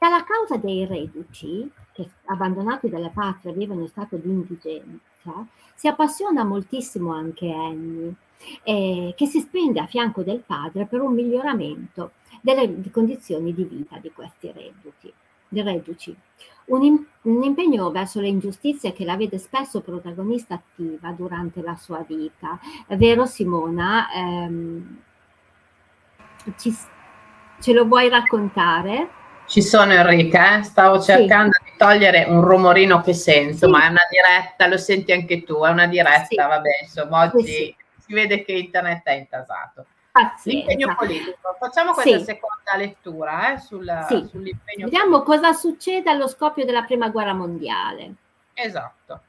E 0.00 0.06
alla 0.06 0.22
causa 0.22 0.56
dei 0.56 0.86
reduci, 0.86 1.68
che 1.92 2.08
abbandonati 2.26 2.88
dalle 2.88 3.10
patrie 3.12 3.52
vivono 3.52 3.80
in 3.80 3.88
stato 3.88 4.16
di 4.16 4.28
indigenza, 4.28 5.46
si 5.74 5.88
appassiona 5.88 6.44
moltissimo 6.44 7.12
anche 7.12 7.50
Annie, 7.50 8.14
eh, 8.62 9.14
che 9.16 9.26
si 9.26 9.40
spende 9.40 9.80
a 9.80 9.86
fianco 9.86 10.22
del 10.22 10.44
padre 10.46 10.86
per 10.86 11.00
un 11.00 11.14
miglioramento 11.14 12.12
delle 12.40 12.90
condizioni 12.92 13.52
di 13.52 13.64
vita 13.64 13.98
di 13.98 14.12
questi 14.12 14.52
reduci. 14.52 15.12
Un, 16.68 17.04
un, 17.22 17.42
impegno 17.42 17.90
verso 17.90 18.20
le 18.20 18.28
ingiustizie 18.28 18.92
che 18.92 19.04
la 19.04 19.16
vede 19.16 19.38
spesso 19.38 19.80
protagonista 19.80 20.54
attiva 20.54 21.10
durante 21.10 21.62
la 21.62 21.76
sua 21.76 22.04
vita. 22.06 22.58
È 22.86 22.96
vero 22.96 23.26
Simona? 23.26 24.08
Ehm, 24.12 24.98
ci, 26.56 26.74
ce 27.60 27.72
lo 27.72 27.86
vuoi 27.86 28.08
raccontare? 28.08 29.16
Ci 29.46 29.62
sono 29.62 29.92
Enrica, 29.92 30.58
eh? 30.58 30.62
stavo 30.62 31.00
cercando 31.00 31.52
sì. 31.52 31.70
di 31.70 31.76
togliere 31.78 32.24
un 32.28 32.42
rumorino 32.42 33.00
che 33.00 33.14
sento, 33.14 33.64
sì. 33.64 33.70
ma 33.72 33.86
è 33.86 33.88
una 33.88 34.02
diretta, 34.10 34.66
lo 34.66 34.76
senti 34.76 35.12
anche 35.12 35.42
tu, 35.42 35.64
è 35.64 35.70
una 35.70 35.86
diretta, 35.86 36.26
sì. 36.26 36.36
vabbè, 36.36 36.70
insomma 36.82 37.24
oggi 37.24 37.74
si 37.98 38.12
vede 38.12 38.44
che 38.44 38.52
internet 38.52 39.04
è 39.04 39.12
intasato. 39.12 39.86
L'impegno 40.44 40.94
politico. 40.96 41.56
Facciamo 41.58 41.92
questa 41.92 42.18
sì. 42.18 42.24
seconda 42.24 42.76
lettura 42.76 43.52
eh, 43.52 43.58
sul, 43.58 44.04
sì. 44.08 44.26
sull'impegno 44.26 44.84
Vediamo 44.86 45.22
politico. 45.22 45.48
cosa 45.48 45.52
succede 45.52 46.10
allo 46.10 46.26
scoppio 46.26 46.64
della 46.64 46.82
prima 46.82 47.08
guerra 47.08 47.34
mondiale. 47.34 48.14
Esatto. 48.54 49.22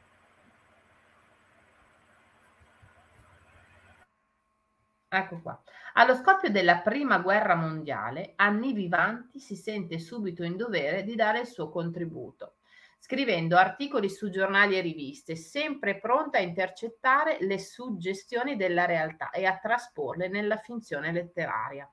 Ecco 5.12 5.40
qua. 5.42 5.60
Allo 5.94 6.16
scoppio 6.16 6.52
della 6.52 6.78
prima 6.78 7.18
guerra 7.18 7.56
mondiale, 7.56 8.34
Anni 8.36 8.74
Vivanti 8.74 9.40
si 9.40 9.56
sente 9.56 9.98
subito 9.98 10.44
in 10.44 10.56
dovere 10.56 11.04
di 11.04 11.16
dare 11.16 11.40
il 11.42 11.48
suo 11.48 11.70
contributo, 11.70 12.58
scrivendo 13.00 13.58
articoli 13.58 14.10
su 14.10 14.30
giornali 14.30 14.78
e 14.78 14.82
riviste, 14.82 15.36
sempre 15.36 15.98
pronta 15.98 16.38
a 16.38 16.42
intercettare 16.42 17.38
le 17.40 17.58
suggestioni 17.58 18.56
della 18.56 18.86
realtà 18.86 19.32
e 19.32 19.46
a 19.46 19.58
trasporle 19.58 20.28
nella 20.28 20.58
finzione 20.58 21.12
letteraria. 21.12 21.92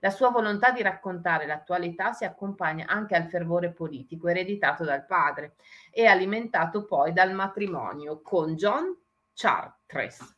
La 0.00 0.10
sua 0.10 0.28
volontà 0.28 0.70
di 0.70 0.82
raccontare 0.82 1.46
l'attualità 1.46 2.12
si 2.12 2.24
accompagna 2.24 2.86
anche 2.86 3.16
al 3.16 3.28
fervore 3.28 3.72
politico 3.72 4.28
ereditato 4.28 4.84
dal 4.84 5.06
padre 5.06 5.56
e 5.90 6.06
alimentato 6.06 6.84
poi 6.84 7.12
dal 7.12 7.32
matrimonio 7.32 8.20
con 8.20 8.54
John 8.54 8.94
Chartres 9.32 10.35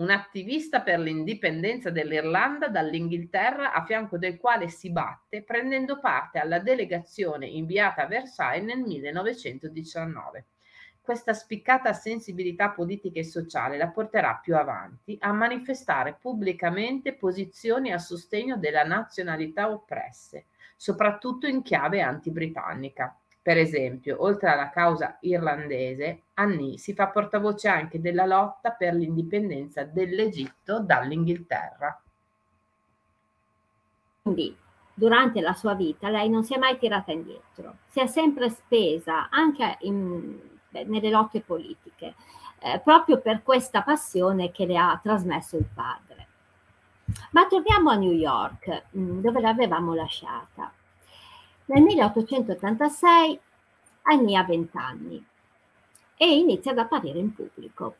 un 0.00 0.10
attivista 0.10 0.80
per 0.80 0.98
l'indipendenza 0.98 1.90
dell'Irlanda 1.90 2.68
dall'Inghilterra 2.68 3.74
a 3.74 3.84
fianco 3.84 4.16
del 4.16 4.38
quale 4.38 4.68
si 4.68 4.90
batte 4.90 5.42
prendendo 5.42 6.00
parte 6.00 6.38
alla 6.38 6.58
delegazione 6.58 7.46
inviata 7.46 8.02
a 8.02 8.06
Versailles 8.06 8.64
nel 8.64 8.80
1919. 8.80 10.44
Questa 11.02 11.34
spiccata 11.34 11.92
sensibilità 11.92 12.70
politica 12.70 13.18
e 13.18 13.24
sociale 13.24 13.76
la 13.76 13.88
porterà 13.88 14.40
più 14.42 14.56
avanti 14.56 15.18
a 15.20 15.32
manifestare 15.32 16.16
pubblicamente 16.18 17.12
posizioni 17.12 17.92
a 17.92 17.98
sostegno 17.98 18.56
della 18.56 18.84
nazionalità 18.84 19.70
oppresse, 19.70 20.46
soprattutto 20.76 21.46
in 21.46 21.60
chiave 21.60 22.00
anti-britannica. 22.00 23.14
Per 23.50 23.58
esempio, 23.58 24.22
oltre 24.22 24.48
alla 24.48 24.70
causa 24.70 25.18
irlandese, 25.22 26.26
Annie 26.34 26.78
si 26.78 26.94
fa 26.94 27.08
portavoce 27.08 27.66
anche 27.66 28.00
della 28.00 28.24
lotta 28.24 28.70
per 28.70 28.94
l'indipendenza 28.94 29.82
dell'Egitto 29.82 30.78
dall'Inghilterra. 30.78 32.00
Quindi, 34.22 34.56
durante 34.94 35.40
la 35.40 35.54
sua 35.54 35.74
vita, 35.74 36.08
lei 36.10 36.28
non 36.28 36.44
si 36.44 36.54
è 36.54 36.58
mai 36.58 36.78
tirata 36.78 37.10
indietro, 37.10 37.78
si 37.88 37.98
è 37.98 38.06
sempre 38.06 38.50
spesa 38.50 39.28
anche 39.30 39.78
in, 39.80 40.38
beh, 40.68 40.84
nelle 40.84 41.10
lotte 41.10 41.40
politiche, 41.40 42.14
eh, 42.60 42.78
proprio 42.78 43.18
per 43.18 43.42
questa 43.42 43.82
passione 43.82 44.52
che 44.52 44.64
le 44.64 44.78
ha 44.78 44.96
trasmesso 45.02 45.56
il 45.56 45.66
padre. 45.74 46.28
Ma 47.32 47.48
torniamo 47.48 47.90
a 47.90 47.96
New 47.96 48.12
York, 48.12 48.84
mm, 48.96 49.18
dove 49.18 49.40
l'avevamo 49.40 49.92
lasciata. 49.92 50.72
Nel 51.70 51.82
1886 51.84 53.38
Annie 54.02 54.36
ha 54.36 54.42
20 54.42 54.76
anni 54.76 55.24
e 56.16 56.36
inizia 56.36 56.72
ad 56.72 56.78
apparire 56.78 57.20
in 57.20 57.32
pubblico. 57.32 57.94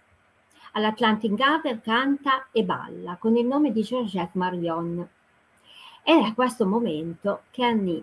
All'Atlantic 0.72 1.34
Garden 1.34 1.80
canta 1.80 2.48
e 2.50 2.64
balla 2.64 3.16
con 3.16 3.36
il 3.36 3.46
nome 3.46 3.70
di 3.70 3.82
Georgette 3.82 4.36
Marion. 4.36 5.08
Ed 6.02 6.18
è 6.20 6.26
a 6.26 6.34
questo 6.34 6.66
momento 6.66 7.42
che 7.52 7.64
Annie, 7.64 8.02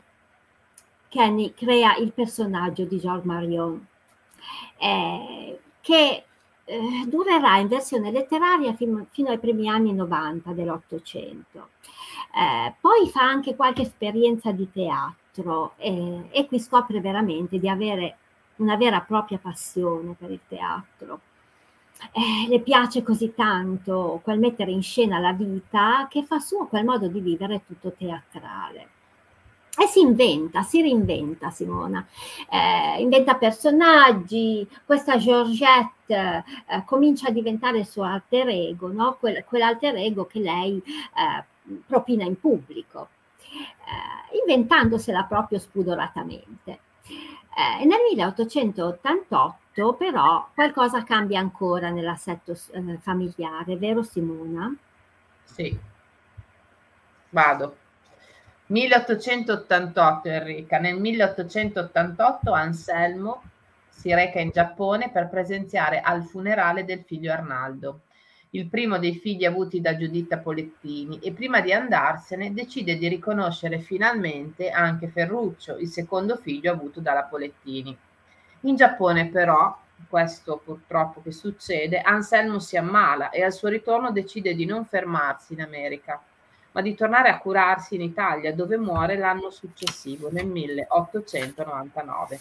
che 1.09 1.21
Annie 1.21 1.53
crea 1.53 1.97
il 1.97 2.13
personaggio 2.13 2.85
di 2.85 2.97
George 2.97 3.27
Marion, 3.27 3.85
eh, 4.77 5.59
che 5.81 6.23
eh, 6.63 7.03
durerà 7.07 7.57
in 7.57 7.67
versione 7.67 8.11
letteraria 8.11 8.73
fino, 8.73 9.05
fino, 9.09 9.31
ai 9.31 9.39
primi 9.39 9.67
anni 9.67 9.91
90 9.91 10.53
dell'Ottocento. 10.53 11.71
Eh, 12.33 12.73
poi 12.79 13.09
fa 13.09 13.23
anche 13.23 13.53
qualche 13.57 13.81
esperienza 13.81 14.53
di 14.53 14.71
teatro 14.71 15.25
teatro 15.37 15.73
e, 15.77 16.29
e 16.31 16.45
qui 16.47 16.59
scopre 16.59 16.99
veramente 16.99 17.59
di 17.59 17.69
avere 17.69 18.17
una 18.57 18.75
vera 18.75 18.97
e 18.97 19.05
propria 19.05 19.37
passione 19.37 20.15
per 20.17 20.31
il 20.31 20.39
teatro. 20.47 21.21
Eh, 22.11 22.47
le 22.47 22.59
piace 22.61 23.01
così 23.01 23.33
tanto 23.33 24.19
quel 24.23 24.39
mettere 24.39 24.71
in 24.71 24.83
scena 24.83 25.19
la 25.19 25.33
vita 25.33 26.07
che 26.09 26.23
fa 26.23 26.39
suo 26.39 26.67
quel 26.67 26.85
modo 26.85 27.07
di 27.07 27.19
vivere 27.19 27.63
tutto 27.65 27.91
teatrale. 27.91 28.89
E 29.79 29.85
si 29.85 29.99
inventa, 29.99 30.63
si 30.63 30.81
reinventa 30.81 31.51
Simona, 31.51 32.03
eh, 32.49 32.99
inventa 32.99 33.35
personaggi, 33.35 34.67
questa 34.83 35.17
Georgette 35.17 35.83
eh, 36.07 36.83
comincia 36.83 37.27
a 37.27 37.31
diventare 37.31 37.79
il 37.79 37.85
suo 37.85 38.01
alter 38.01 38.47
ego, 38.49 38.91
no? 38.91 39.17
Quel, 39.19 39.43
quell'alter 39.45 39.95
ego 39.97 40.25
che 40.25 40.39
lei 40.39 40.81
eh, 40.81 41.79
propina 41.85 42.23
in 42.23 42.39
pubblico 42.39 43.09
eh, 43.87 44.37
inventandosela 44.39 45.23
proprio 45.23 45.59
spudoratamente. 45.59 46.79
Eh, 47.07 47.85
nel 47.85 47.99
1888 48.13 49.93
però 49.93 50.49
qualcosa 50.53 51.03
cambia 51.03 51.39
ancora 51.39 51.89
nell'assetto 51.89 52.51
eh, 52.71 52.97
familiare, 52.99 53.77
vero 53.77 54.03
Simona? 54.03 54.75
Sì, 55.43 55.77
vado. 57.29 57.77
1888 58.67 60.27
Enrica, 60.27 60.77
nel 60.77 60.99
1888 60.99 62.51
Anselmo 62.51 63.41
si 63.87 64.13
reca 64.13 64.39
in 64.39 64.49
Giappone 64.51 65.09
per 65.09 65.29
presenziare 65.29 66.01
al 66.01 66.23
funerale 66.23 66.83
del 66.83 67.03
figlio 67.05 67.31
Arnaldo 67.31 68.01
il 68.57 68.67
primo 68.67 68.97
dei 68.97 69.15
figli 69.15 69.45
avuti 69.45 69.79
da 69.81 69.95
Giuditta 69.95 70.39
Polettini, 70.39 71.19
e 71.19 71.31
prima 71.31 71.61
di 71.61 71.71
andarsene 71.71 72.53
decide 72.53 72.97
di 72.97 73.07
riconoscere 73.07 73.79
finalmente 73.79 74.71
anche 74.71 75.07
Ferruccio, 75.07 75.77
il 75.77 75.87
secondo 75.87 76.37
figlio 76.37 76.71
avuto 76.71 76.99
dalla 76.99 77.23
Polettini. 77.23 77.95
In 78.61 78.75
Giappone 78.75 79.27
però, 79.27 79.77
questo 80.09 80.59
purtroppo 80.63 81.21
che 81.21 81.31
succede, 81.31 82.01
Anselmo 82.01 82.57
si 82.59 82.77
ammala 82.77 83.29
e 83.29 83.43
al 83.43 83.53
suo 83.53 83.69
ritorno 83.69 84.11
decide 84.11 84.55
di 84.55 84.65
non 84.65 84.85
fermarsi 84.85 85.53
in 85.53 85.61
America, 85.61 86.19
ma 86.71 86.81
di 86.81 86.95
tornare 86.95 87.29
a 87.29 87.37
curarsi 87.37 87.93
in 87.93 88.01
Italia, 88.01 88.55
dove 88.55 88.77
muore 88.77 89.17
l'anno 89.17 89.51
successivo, 89.51 90.31
nel 90.31 90.47
1899 90.47 92.39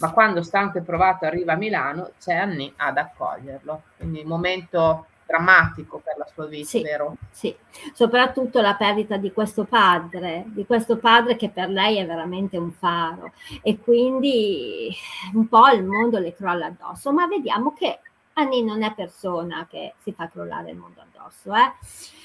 ma 0.00 0.12
quando 0.12 0.42
stanco 0.42 0.78
e 0.78 0.82
provato 0.82 1.24
arriva 1.24 1.54
a 1.54 1.56
Milano 1.56 2.12
c'è 2.20 2.34
Annie 2.34 2.72
ad 2.76 2.98
accoglierlo. 2.98 3.82
Quindi 3.96 4.22
momento 4.22 5.06
drammatico 5.28 5.98
per 5.98 6.16
la 6.16 6.26
sua 6.32 6.46
vita, 6.46 6.66
sì, 6.66 6.82
vero? 6.82 7.16
Sì, 7.30 7.54
soprattutto 7.92 8.62
la 8.62 8.74
perdita 8.76 9.18
di 9.18 9.30
questo 9.30 9.64
padre, 9.64 10.44
di 10.46 10.64
questo 10.64 10.96
padre 10.96 11.36
che 11.36 11.50
per 11.50 11.68
lei 11.68 11.98
è 11.98 12.06
veramente 12.06 12.56
un 12.56 12.72
faro. 12.72 13.32
E 13.60 13.78
quindi 13.78 14.90
un 15.34 15.46
po' 15.46 15.68
il 15.68 15.84
mondo 15.84 16.18
le 16.18 16.34
crolla 16.34 16.66
addosso, 16.66 17.12
ma 17.12 17.26
vediamo 17.26 17.74
che 17.74 18.00
Annie 18.32 18.62
non 18.62 18.82
è 18.82 18.94
persona 18.94 19.66
che 19.68 19.94
si 20.02 20.12
fa 20.12 20.28
crollare 20.28 20.70
il 20.70 20.78
mondo 20.78 21.02
addosso, 21.02 21.54
eh? 21.54 21.72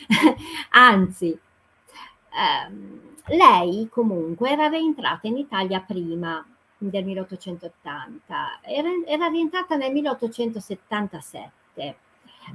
anzi, 0.72 1.38
ehm, 2.30 3.18
lei 3.28 3.90
comunque 3.92 4.50
era 4.50 4.68
rientrata 4.68 5.28
in 5.28 5.36
Italia 5.36 5.82
prima 5.82 6.46
del 6.78 7.04
1880, 7.04 8.60
era, 8.62 8.90
era 9.06 9.28
rientrata 9.28 9.76
nel 9.76 9.92
1877 9.92 11.96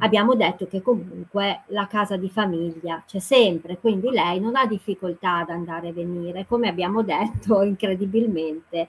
abbiamo 0.01 0.35
detto 0.35 0.67
che 0.67 0.83
comunque 0.83 1.63
la 1.67 1.87
casa 1.87 2.17
di 2.17 2.29
famiglia 2.29 3.03
c'è 3.07 3.19
sempre, 3.19 3.79
quindi 3.79 4.11
lei 4.11 4.41
non 4.41 4.57
ha 4.57 4.67
difficoltà 4.67 5.39
ad 5.39 5.51
andare 5.51 5.89
e 5.89 5.93
venire, 5.93 6.47
come 6.47 6.69
abbiamo 6.69 7.03
detto 7.03 7.63
incredibilmente, 7.63 8.89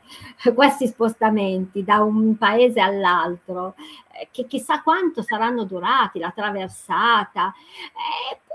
questi 0.54 0.88
spostamenti 0.88 1.84
da 1.84 2.02
un 2.02 2.38
paese 2.38 2.80
all'altro, 2.80 3.76
eh, 4.12 4.28
che 4.32 4.46
chissà 4.46 4.82
quanto 4.82 5.22
saranno 5.22 5.64
durati, 5.64 6.20
la 6.20 6.32
traversata, 6.32 7.54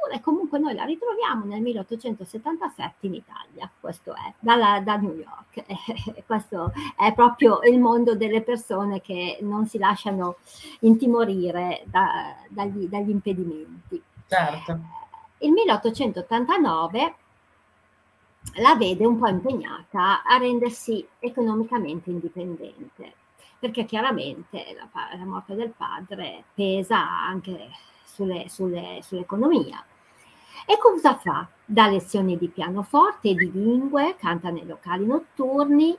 eppure 0.04 0.20
comunque 0.20 0.58
noi 0.58 0.74
la 0.74 0.84
ritroviamo 0.84 1.44
nel 1.44 1.60
1877 1.60 3.06
in 3.06 3.14
Italia, 3.14 3.70
questo 3.80 4.12
è, 4.14 4.32
dalla, 4.38 4.80
da 4.80 4.96
New 4.96 5.14
York, 5.14 5.64
questo 6.26 6.72
è 6.96 7.12
proprio 7.14 7.60
il 7.62 7.80
mondo 7.80 8.14
delle 8.14 8.42
persone 8.42 9.00
che 9.00 9.38
non 9.40 9.66
si 9.66 9.78
lasciano 9.78 10.36
intimorire 10.80 11.82
da, 11.86 12.34
dagli, 12.48 12.86
dagli 12.86 13.10
impedimenti. 13.10 14.02
Certo. 14.26 14.78
Il 15.38 15.52
1889 15.52 17.14
la 18.56 18.74
vede 18.74 19.06
un 19.06 19.18
po' 19.18 19.28
impegnata 19.28 20.22
a 20.22 20.36
rendersi 20.36 21.06
economicamente 21.18 22.10
indipendente, 22.10 23.14
perché 23.58 23.84
chiaramente 23.84 24.76
la, 24.76 25.16
la 25.16 25.24
morte 25.24 25.54
del 25.54 25.72
padre 25.74 26.44
pesa 26.54 26.98
anche 26.98 27.70
sulle, 28.04 28.48
sulle, 28.48 29.00
sull'economia. 29.02 29.84
E 30.66 30.78
cosa 30.78 31.16
fa? 31.16 31.46
Dà 31.64 31.88
lezioni 31.88 32.36
di 32.38 32.48
pianoforte 32.48 33.30
e 33.30 33.34
di 33.34 33.50
lingue, 33.50 34.16
canta 34.18 34.50
nei 34.50 34.66
locali 34.66 35.06
notturni 35.06 35.96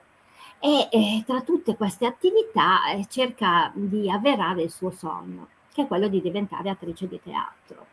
e 0.59 0.87
eh, 0.91 1.23
tra 1.25 1.41
tutte 1.41 1.75
queste 1.75 2.05
attività 2.05 2.89
eh, 2.91 3.05
cerca 3.07 3.71
di 3.73 4.09
avverare 4.09 4.63
il 4.63 4.71
suo 4.71 4.91
sogno 4.91 5.47
che 5.75 5.81
è 5.81 5.87
quello 5.87 6.07
di 6.07 6.21
diventare 6.21 6.69
attrice 6.69 7.05
di 7.05 7.19
teatro. 7.21 7.85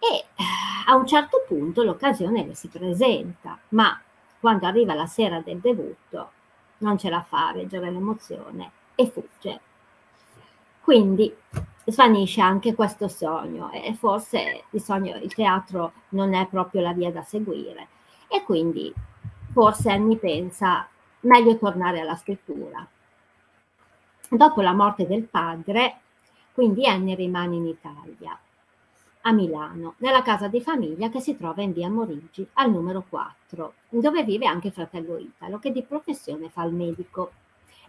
E 0.00 0.06
eh, 0.16 0.44
a 0.86 0.96
un 0.96 1.06
certo 1.06 1.44
punto 1.46 1.84
l'occasione 1.84 2.44
le 2.44 2.54
si 2.56 2.66
presenta, 2.66 3.56
ma 3.68 3.98
quando 4.40 4.66
arriva 4.66 4.92
la 4.94 5.06
sera 5.06 5.40
del 5.40 5.58
debutto 5.58 6.32
non 6.78 6.98
ce 6.98 7.08
la 7.08 7.22
fa 7.22 7.48
a 7.48 7.52
reggere 7.52 7.92
l'emozione 7.92 8.72
e 8.96 9.08
fugge. 9.08 9.60
Quindi 10.80 11.32
svanisce 11.84 12.40
anche 12.40 12.74
questo 12.74 13.08
sogno 13.08 13.70
e 13.70 13.94
forse 13.94 14.64
il 14.70 14.80
sogno, 14.80 15.16
il 15.16 15.34
teatro 15.34 15.92
non 16.10 16.34
è 16.34 16.46
proprio 16.46 16.82
la 16.82 16.92
via 16.92 17.10
da 17.10 17.22
seguire 17.22 17.88
e 18.28 18.42
quindi 18.44 18.92
forse 19.52 19.90
Annie 19.90 20.16
pensa 20.16 20.86
meglio 21.20 21.56
tornare 21.56 22.00
alla 22.00 22.16
scrittura. 22.16 22.86
Dopo 24.28 24.60
la 24.60 24.72
morte 24.72 25.06
del 25.06 25.24
padre, 25.24 26.00
quindi 26.52 26.86
Annie 26.86 27.16
rimane 27.16 27.56
in 27.56 27.66
Italia, 27.66 28.38
a 29.22 29.32
Milano, 29.32 29.94
nella 29.98 30.22
casa 30.22 30.48
di 30.48 30.60
famiglia 30.60 31.08
che 31.08 31.20
si 31.20 31.36
trova 31.36 31.62
in 31.62 31.72
via 31.72 31.90
Morigi, 31.90 32.46
al 32.54 32.70
numero 32.70 33.04
4, 33.08 33.74
dove 33.88 34.22
vive 34.24 34.46
anche 34.46 34.68
il 34.68 34.72
fratello 34.72 35.18
Italo, 35.18 35.58
che 35.58 35.72
di 35.72 35.82
professione 35.82 36.48
fa 36.48 36.62
il 36.64 36.72
medico. 36.72 37.32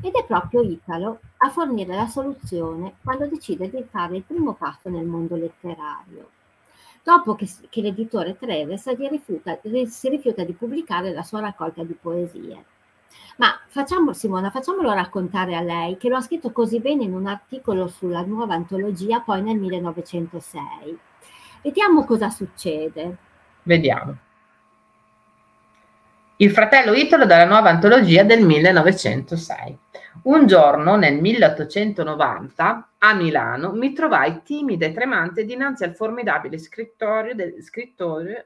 Ed 0.01 0.13
è 0.13 0.25
proprio 0.25 0.61
Italo 0.61 1.19
a 1.37 1.49
fornire 1.49 1.95
la 1.95 2.07
soluzione 2.07 2.95
quando 3.03 3.27
decide 3.27 3.69
di 3.69 3.85
fare 3.89 4.17
il 4.17 4.23
primo 4.23 4.53
passo 4.53 4.89
nel 4.89 5.05
mondo 5.05 5.35
letterario. 5.35 6.29
Dopo 7.03 7.35
che, 7.35 7.47
che 7.69 7.81
l'editore 7.81 8.37
Treves 8.37 8.87
rifiuta, 8.95 9.59
si 9.87 10.09
rifiuta 10.09 10.43
di 10.43 10.53
pubblicare 10.53 11.13
la 11.13 11.23
sua 11.23 11.39
raccolta 11.39 11.83
di 11.83 11.95
poesie. 11.99 12.65
Ma 13.37 13.59
facciamo, 13.67 14.13
Simona, 14.13 14.49
facciamolo 14.49 14.91
raccontare 14.93 15.55
a 15.55 15.61
lei, 15.61 15.97
che 15.97 16.09
lo 16.09 16.17
ha 16.17 16.21
scritto 16.21 16.51
così 16.51 16.79
bene 16.79 17.03
in 17.03 17.13
un 17.13 17.27
articolo 17.27 17.87
sulla 17.87 18.21
nuova 18.21 18.53
antologia 18.53 19.21
poi 19.21 19.41
nel 19.41 19.57
1906. 19.57 20.99
Vediamo 21.61 22.05
cosa 22.05 22.29
succede. 22.29 23.17
Vediamo. 23.63 24.17
Il 26.41 26.49
fratello 26.49 26.93
Italo 26.93 27.27
dalla 27.27 27.45
nuova 27.45 27.69
antologia 27.69 28.23
del 28.23 28.43
1906. 28.43 29.77
Un 30.23 30.47
giorno 30.47 30.95
nel 30.95 31.21
1890 31.21 32.93
a 32.97 33.13
Milano 33.13 33.73
mi 33.73 33.93
trovai 33.93 34.41
timida 34.41 34.87
e 34.87 34.91
tremante 34.91 35.45
dinanzi 35.45 35.83
al 35.83 35.93
formidabile 35.93 36.57
scrittorio, 36.57 37.35
del, 37.35 37.61
scrittorio 37.61 38.43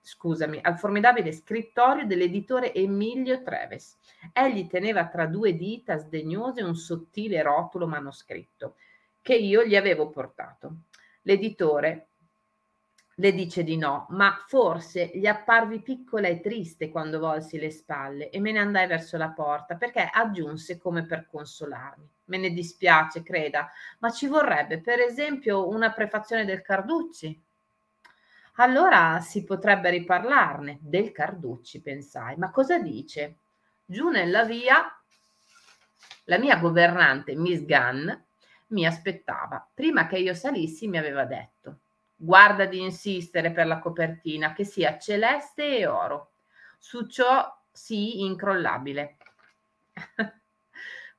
scusami, 0.00 0.58
al 0.60 0.76
formidabile 0.76 1.30
scrittorio 1.30 2.04
dell'editore 2.04 2.74
Emilio 2.74 3.44
Treves. 3.44 3.96
Egli 4.32 4.66
teneva 4.66 5.06
tra 5.06 5.26
due 5.26 5.54
dita 5.54 5.96
sdegnose 5.98 6.64
un 6.64 6.74
sottile 6.74 7.42
rotolo 7.42 7.86
manoscritto 7.86 8.74
che 9.22 9.36
io 9.36 9.62
gli 9.62 9.76
avevo 9.76 10.10
portato. 10.10 10.78
L'editore 11.22 12.08
le 13.16 13.32
dice 13.32 13.62
di 13.62 13.76
no, 13.76 14.06
ma 14.10 14.44
forse 14.46 15.10
gli 15.14 15.26
apparvi 15.26 15.80
piccola 15.82 16.26
e 16.26 16.40
triste 16.40 16.90
quando 16.90 17.20
volsi 17.20 17.58
le 17.58 17.70
spalle 17.70 18.30
e 18.30 18.40
me 18.40 18.50
ne 18.50 18.58
andai 18.58 18.86
verso 18.88 19.16
la 19.16 19.28
porta 19.28 19.76
perché 19.76 20.08
aggiunse 20.12 20.78
come 20.78 21.04
per 21.04 21.26
consolarmi. 21.30 22.08
Me 22.26 22.38
ne 22.38 22.50
dispiace, 22.50 23.22
creda, 23.22 23.70
ma 23.98 24.10
ci 24.10 24.26
vorrebbe 24.26 24.80
per 24.80 24.98
esempio 24.98 25.68
una 25.68 25.92
prefazione 25.92 26.44
del 26.44 26.62
Carducci. 26.62 27.40
Allora 28.56 29.20
si 29.20 29.44
potrebbe 29.44 29.90
riparlarne 29.90 30.78
del 30.80 31.12
Carducci, 31.12 31.80
pensai. 31.80 32.36
Ma 32.36 32.50
cosa 32.50 32.78
dice? 32.78 33.36
Giù 33.84 34.08
nella 34.08 34.44
via 34.44 34.98
la 36.24 36.38
mia 36.38 36.56
governante, 36.56 37.34
Miss 37.34 37.64
Gunn, 37.64 38.10
mi 38.68 38.86
aspettava. 38.86 39.68
Prima 39.72 40.06
che 40.06 40.18
io 40.18 40.34
salissi 40.34 40.88
mi 40.88 40.98
aveva 40.98 41.24
detto 41.24 41.80
Guarda 42.24 42.64
di 42.64 42.80
insistere 42.80 43.52
per 43.52 43.66
la 43.66 43.78
copertina 43.78 44.54
che 44.54 44.64
sia 44.64 44.98
celeste 44.98 45.76
e 45.76 45.86
oro. 45.86 46.30
Su 46.78 47.06
ciò 47.06 47.54
sii 47.70 48.24
incrollabile. 48.24 49.16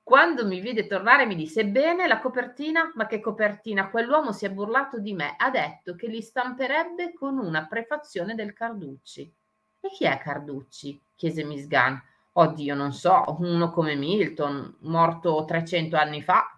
Quando 0.02 0.48
mi 0.48 0.60
vide 0.60 0.88
tornare 0.88 1.28
mi 1.28 1.36
disse: 1.36 1.68
Bene, 1.68 2.08
la 2.08 2.20
copertina, 2.20 2.92
ma 2.96 3.06
che 3.06 3.20
copertina? 3.20 3.90
Quell'uomo 3.90 4.32
si 4.32 4.46
è 4.46 4.52
burlato 4.52 5.00
di 5.00 5.14
me. 5.14 5.36
Ha 5.38 5.52
detto 5.52 5.96
che 5.96 6.08
li 6.08 6.24
stamperebbe 6.24 7.14
con 7.14 7.38
una 7.38 7.68
prefazione 7.68 8.34
del 8.34 8.54
Carducci. 8.54 9.32
E 9.82 9.90
chi 9.90 10.06
è 10.06 10.18
Carducci? 10.18 11.00
chiese 11.16 11.44
Miss 11.44 11.68
Gunn. 11.68 11.96
Oddio, 12.34 12.74
non 12.74 12.94
so, 12.94 13.24
uno 13.40 13.70
come 13.70 13.96
Milton, 13.96 14.78
morto 14.82 15.46
300 15.46 15.96
anni 15.98 16.24
fa. 16.24 16.55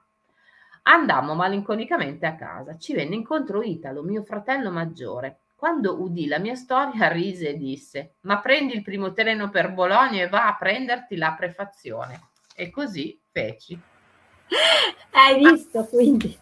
Andammo 0.90 1.34
malinconicamente 1.34 2.26
a 2.26 2.36
casa. 2.36 2.78
Ci 2.78 2.94
venne 2.94 3.16
incontro 3.16 3.62
Italo, 3.62 4.04
mio 4.04 4.24
fratello 4.24 4.72
maggiore. 4.72 5.40
Quando 5.56 6.02
udì 6.02 6.28
la 6.28 6.40
mia 6.40 6.56
storia, 6.56 7.08
rise 7.12 7.50
e 7.50 7.58
disse: 7.58 8.16
Ma 8.22 8.40
prendi 8.40 8.74
il 8.74 8.84
primo 8.84 9.12
treno 9.12 9.50
per 9.50 9.74
Bologna 9.74 10.24
e 10.24 10.30
va 10.30 10.48
a 10.48 10.56
prenderti 10.56 11.18
la 11.18 11.34
prefazione. 11.38 12.30
E 12.56 12.70
così 12.70 13.20
feci. 13.32 13.78
Hai 15.12 15.38
visto 15.44 15.84
quindi 15.86 16.38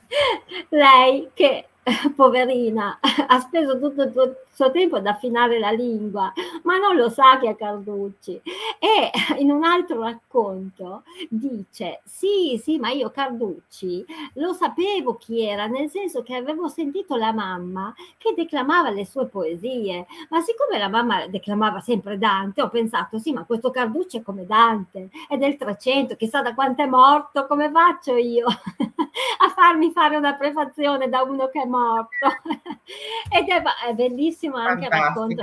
lei 0.69 1.31
che 1.33 1.69
poverina 2.15 2.99
ha 3.27 3.39
speso 3.39 3.77
tutto 3.79 4.01
il 4.03 4.36
suo 4.51 4.71
tempo 4.71 4.95
ad 4.95 5.05
affinare 5.05 5.59
la 5.59 5.69
lingua, 5.71 6.31
ma 6.63 6.77
non 6.77 6.95
lo 6.95 7.09
sa 7.09 7.38
che 7.39 7.49
è 7.49 7.55
Carducci. 7.55 8.41
E 8.79 9.11
in 9.39 9.51
un 9.51 9.63
altro 9.63 10.01
racconto 10.01 11.03
dice: 11.29 12.01
Sì, 12.03 12.59
sì, 12.63 12.79
ma 12.79 12.89
io 12.89 13.11
Carducci 13.11 14.03
lo 14.36 14.53
sapevo 14.53 15.15
chi 15.17 15.43
era, 15.45 15.67
nel 15.67 15.89
senso 15.89 16.23
che 16.23 16.36
avevo 16.36 16.67
sentito 16.69 17.15
la 17.17 17.31
mamma 17.33 17.93
che 18.17 18.33
declamava 18.36 18.89
le 18.89 19.05
sue 19.05 19.27
poesie, 19.27 20.07
ma 20.29 20.41
siccome 20.41 20.79
la 20.79 20.89
mamma 20.89 21.27
declamava 21.27 21.81
sempre 21.81 22.17
Dante, 22.17 22.61
ho 22.63 22.69
pensato: 22.69 23.19
Sì, 23.19 23.31
ma 23.31 23.43
questo 23.45 23.69
Carducci 23.69 24.17
è 24.17 24.21
come 24.23 24.45
Dante, 24.47 25.09
è 25.27 25.38
del 25.38 25.55
300, 25.55 26.15
chissà 26.15 26.41
da 26.41 26.55
quanto 26.55 26.81
è 26.81 26.88
morto, 26.88 27.45
come 27.45 27.69
faccio 27.69 28.15
io 28.15 28.47
a 28.47 29.49
farmi 29.53 29.91
fare 29.91 30.15
una 30.15 30.33
prefazione 30.33 31.09
da 31.09 31.21
uno 31.21 31.47
che 31.49 31.61
è 31.61 31.65
morto? 31.65 31.74
Ed 33.30 33.49
è, 33.49 33.61
è 33.88 33.93
bellissimo 33.93 34.57
anche 34.57 34.86
il 34.86 34.91
racconto, 34.91 35.41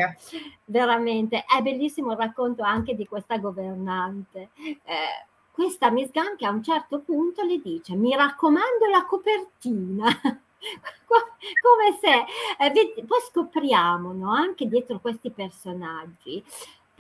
veramente, 0.64 1.44
è 1.44 1.60
bellissimo 1.62 2.12
il 2.12 2.18
racconto 2.18 2.62
anche 2.62 2.94
di 2.94 3.06
questa 3.06 3.38
governante. 3.38 4.50
Eh, 4.56 5.26
questa 5.50 5.90
Miss 5.90 6.10
Gunn 6.10 6.36
che 6.36 6.46
a 6.46 6.50
un 6.50 6.62
certo 6.62 7.00
punto 7.00 7.42
le 7.42 7.60
dice 7.60 7.94
mi 7.94 8.14
raccomando 8.16 8.86
la 8.90 9.04
copertina. 9.04 10.06
Come 10.62 11.98
se 12.00 12.24
eh, 12.64 13.04
poi 13.04 13.18
scopriamo 13.28 14.12
no, 14.12 14.32
anche 14.32 14.66
dietro 14.66 15.00
questi 15.00 15.30
personaggi 15.30 16.42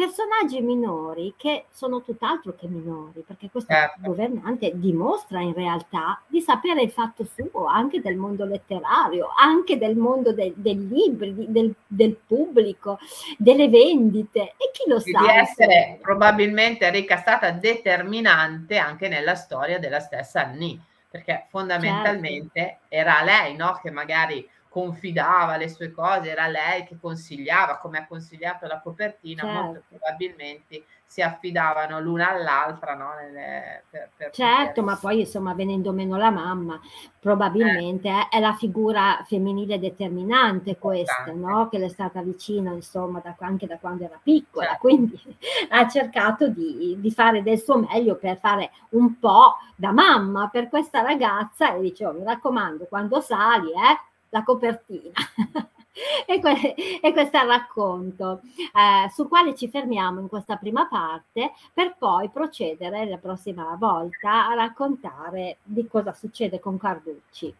personaggi 0.02 0.60
minori 0.60 1.34
che 1.36 1.66
sono 1.70 2.02
tutt'altro 2.02 2.56
che 2.58 2.66
minori, 2.66 3.22
perché 3.24 3.48
questo 3.50 3.72
certo. 3.72 4.00
governante 4.02 4.72
dimostra 4.74 5.40
in 5.40 5.54
realtà 5.54 6.20
di 6.26 6.40
sapere 6.40 6.82
il 6.82 6.90
fatto 6.90 7.24
suo 7.24 7.66
anche 7.66 8.00
del 8.00 8.16
mondo 8.16 8.44
letterario, 8.44 9.28
anche 9.36 9.78
del 9.78 9.94
mondo 9.94 10.32
de- 10.32 10.54
dei 10.56 10.88
libri, 10.88 11.32
del, 11.48 11.72
del, 11.86 12.16
pubblico, 12.26 12.98
delle 13.38 13.68
vendite 13.68 14.54
e 14.56 14.70
chi 14.72 14.88
lo 14.88 14.98
sa. 14.98 15.20
Di 15.20 15.28
essere 15.28 15.98
probabilmente 16.02 16.86
Enrica 16.86 17.18
stata 17.18 17.52
determinante 17.52 18.78
anche 18.78 19.06
nella 19.06 19.36
storia 19.36 19.78
della 19.78 20.00
stessa 20.00 20.46
Annie, 20.46 20.80
perché 21.08 21.46
fondamentalmente 21.48 22.60
certo. 22.60 22.84
era 22.88 23.22
lei 23.22 23.54
no, 23.54 23.78
che 23.80 23.92
magari 23.92 24.48
confidava 24.72 25.58
le 25.58 25.68
sue 25.68 25.92
cose, 25.92 26.30
era 26.30 26.48
lei 26.48 26.84
che 26.84 26.96
consigliava, 26.98 27.76
come 27.76 27.98
ha 27.98 28.06
consigliato 28.06 28.66
la 28.66 28.80
copertina, 28.80 29.42
certo. 29.42 29.62
molto 29.62 29.82
probabilmente 29.86 30.84
si 31.04 31.20
affidavano 31.20 32.00
l'una 32.00 32.30
all'altra. 32.30 32.94
No? 32.94 33.10
Nelle, 33.20 33.84
per, 33.90 34.08
per 34.16 34.30
certo, 34.30 34.80
poter... 34.80 34.84
ma 34.84 34.96
poi 34.96 35.20
insomma 35.20 35.52
venendo 35.52 35.92
meno 35.92 36.16
la 36.16 36.30
mamma, 36.30 36.80
probabilmente 37.20 38.08
eh. 38.08 38.28
è 38.30 38.40
la 38.40 38.54
figura 38.54 39.22
femminile 39.26 39.78
determinante 39.78 40.78
questa, 40.78 41.30
no? 41.34 41.68
che 41.68 41.76
le 41.76 41.86
è 41.86 41.90
stata 41.90 42.22
vicina 42.22 42.72
insomma 42.72 43.20
da, 43.22 43.36
anche 43.40 43.66
da 43.66 43.76
quando 43.76 44.04
era 44.04 44.18
piccola, 44.22 44.68
certo. 44.68 44.80
quindi 44.80 45.20
ha 45.68 45.86
cercato 45.86 46.48
di, 46.48 46.96
di, 46.98 47.10
fare 47.10 47.42
del 47.42 47.60
suo 47.60 47.76
meglio 47.76 48.16
per 48.16 48.38
fare 48.38 48.70
un 48.90 49.18
po' 49.18 49.56
da 49.76 49.92
mamma 49.92 50.48
per 50.48 50.70
questa 50.70 51.02
ragazza 51.02 51.74
e 51.74 51.80
dicevo 51.82 52.12
mi 52.12 52.24
raccomando 52.24 52.86
quando 52.86 53.20
sali 53.20 53.68
eh, 53.68 54.11
la 54.32 54.42
copertina. 54.42 55.12
e, 56.26 56.40
que- 56.40 56.74
e, 57.02 57.12
questo 57.12 57.36
è 57.36 57.42
il 57.42 57.48
racconto 57.48 58.40
eh, 58.56 59.10
sul 59.10 59.28
quale 59.28 59.54
ci 59.54 59.68
fermiamo 59.68 60.20
in 60.20 60.28
questa 60.28 60.56
prima 60.56 60.86
parte 60.88 61.52
per 61.72 61.94
poi 61.98 62.30
procedere 62.30 63.06
la 63.06 63.18
prossima 63.18 63.76
volta 63.78 64.48
a 64.48 64.54
raccontare 64.54 65.58
di 65.62 65.86
cosa 65.86 66.12
succede 66.12 66.58
con 66.58 66.78
Carducci. 66.78 67.54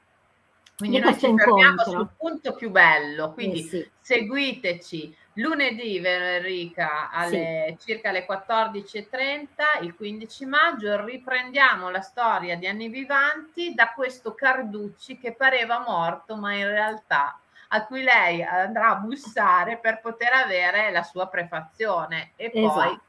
Quindi 0.76 0.98
noi 0.98 1.18
ci 1.18 1.26
incontro. 1.26 1.56
fermiamo 1.56 1.82
sul 1.84 2.08
punto 2.16 2.54
più 2.54 2.70
bello, 2.70 3.32
quindi 3.32 3.60
eh 3.60 3.68
sì. 3.68 3.90
seguiteci 4.00 5.16
lunedì 5.34 5.96
Enrica 6.04 7.10
alle 7.10 7.76
sì. 7.78 7.86
circa 7.86 8.10
alle 8.10 8.26
14.30 8.28 9.82
il 9.82 9.94
15 9.94 10.44
maggio 10.44 11.04
riprendiamo 11.04 11.88
la 11.88 12.02
storia 12.02 12.56
di 12.56 12.66
Anni 12.66 12.88
Vivanti 12.88 13.72
da 13.74 13.92
questo 13.94 14.34
Carducci 14.34 15.16
che 15.18 15.32
pareva 15.32 15.82
morto 15.86 16.36
ma 16.36 16.52
in 16.54 16.66
realtà 16.66 17.38
a 17.68 17.86
cui 17.86 18.02
lei 18.02 18.42
andrà 18.42 18.90
a 18.90 18.96
bussare 18.96 19.78
per 19.78 20.00
poter 20.00 20.32
avere 20.34 20.90
la 20.90 21.02
sua 21.02 21.26
prefazione 21.28 22.32
e 22.36 22.50
poi 22.50 22.66
Esatto. 22.66 23.00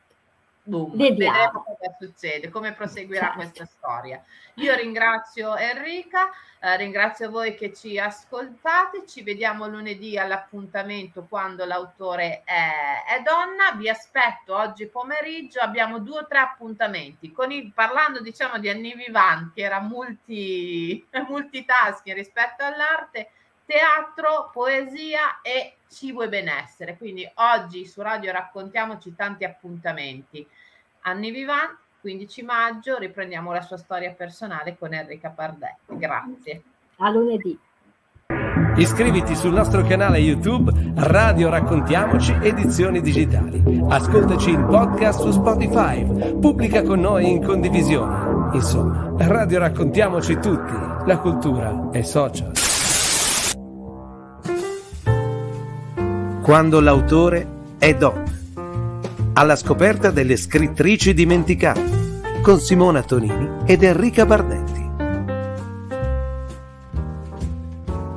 Boom, 0.63 0.95
Vediamo. 0.95 1.37
vedremo 1.37 1.63
cosa 1.63 1.95
succede, 1.99 2.49
come 2.49 2.73
proseguirà 2.73 3.25
Certo. 3.25 3.37
questa 3.39 3.65
storia. 3.65 4.23
Io 4.55 4.75
ringrazio 4.75 5.55
Enrica, 5.55 6.29
eh, 6.59 6.77
ringrazio 6.77 7.29
voi 7.29 7.55
che 7.55 7.73
ci 7.73 7.97
ascoltate, 7.99 9.05
ci 9.07 9.23
vediamo 9.23 9.67
lunedì 9.67 10.17
all'appuntamento 10.17 11.25
quando 11.27 11.65
l'autore 11.65 12.43
è, 12.45 13.03
è 13.17 13.21
donna, 13.23 13.71
vi 13.75 13.89
aspetto 13.89 14.55
oggi 14.55 14.85
pomeriggio, 14.87 15.59
abbiamo 15.59 15.99
due 15.99 16.19
o 16.19 16.27
tre 16.27 16.39
appuntamenti, 16.39 17.31
con 17.31 17.51
il- 17.51 17.71
parlando 17.73 18.21
diciamo 18.21 18.59
di 18.59 18.69
Annie 18.69 18.95
Vivant 18.95 19.53
che 19.53 19.61
era 19.63 19.79
multi, 19.79 21.05
multitasking 21.27 22.15
rispetto 22.15 22.63
all'arte, 22.63 23.29
teatro, 23.65 24.49
poesia 24.51 25.41
e 25.41 25.75
cibo 25.89 26.23
e 26.23 26.29
benessere, 26.29 26.97
quindi 26.97 27.29
oggi 27.35 27.85
su 27.85 28.01
Radio 28.01 28.31
raccontiamoci 28.31 29.15
tanti 29.15 29.43
appuntamenti. 29.43 30.45
Anni 31.01 31.31
Vivant, 31.31 31.77
15 32.01 32.43
maggio, 32.43 32.97
riprendiamo 32.97 33.51
la 33.51 33.61
sua 33.61 33.77
storia 33.77 34.11
personale 34.11 34.77
con 34.77 34.93
Enrica 34.93 35.29
Pardetti. 35.29 35.97
Grazie. 35.97 36.63
A 36.97 37.09
lunedì. 37.09 37.57
Iscriviti 38.75 39.35
sul 39.35 39.53
nostro 39.53 39.83
canale 39.83 40.17
YouTube 40.17 40.71
Radio 40.95 41.49
Raccontiamoci 41.49 42.35
Edizioni 42.41 43.01
Digitali. 43.01 43.61
Ascoltaci 43.87 44.49
in 44.49 44.65
podcast 44.65 45.21
su 45.21 45.31
Spotify. 45.31 46.03
Pubblica 46.39 46.81
con 46.81 46.99
noi 46.99 47.29
in 47.29 47.43
condivisione. 47.43 48.55
Insomma, 48.55 49.13
Radio 49.17 49.59
Raccontiamoci 49.59 50.39
tutti. 50.39 50.73
La 51.05 51.19
cultura 51.19 51.89
è 51.91 52.01
social. 52.01 52.72
Quando 56.43 56.81
l'autore 56.81 57.47
è 57.77 57.95
donna. 57.95 58.29
Alla 59.31 59.55
scoperta 59.55 60.11
delle 60.11 60.35
scrittrici 60.35 61.13
dimenticate. 61.13 62.41
Con 62.41 62.59
Simona 62.59 63.01
Tonini 63.01 63.61
ed 63.65 63.81
Enrica 63.81 64.25
Bardelli. 64.25 64.62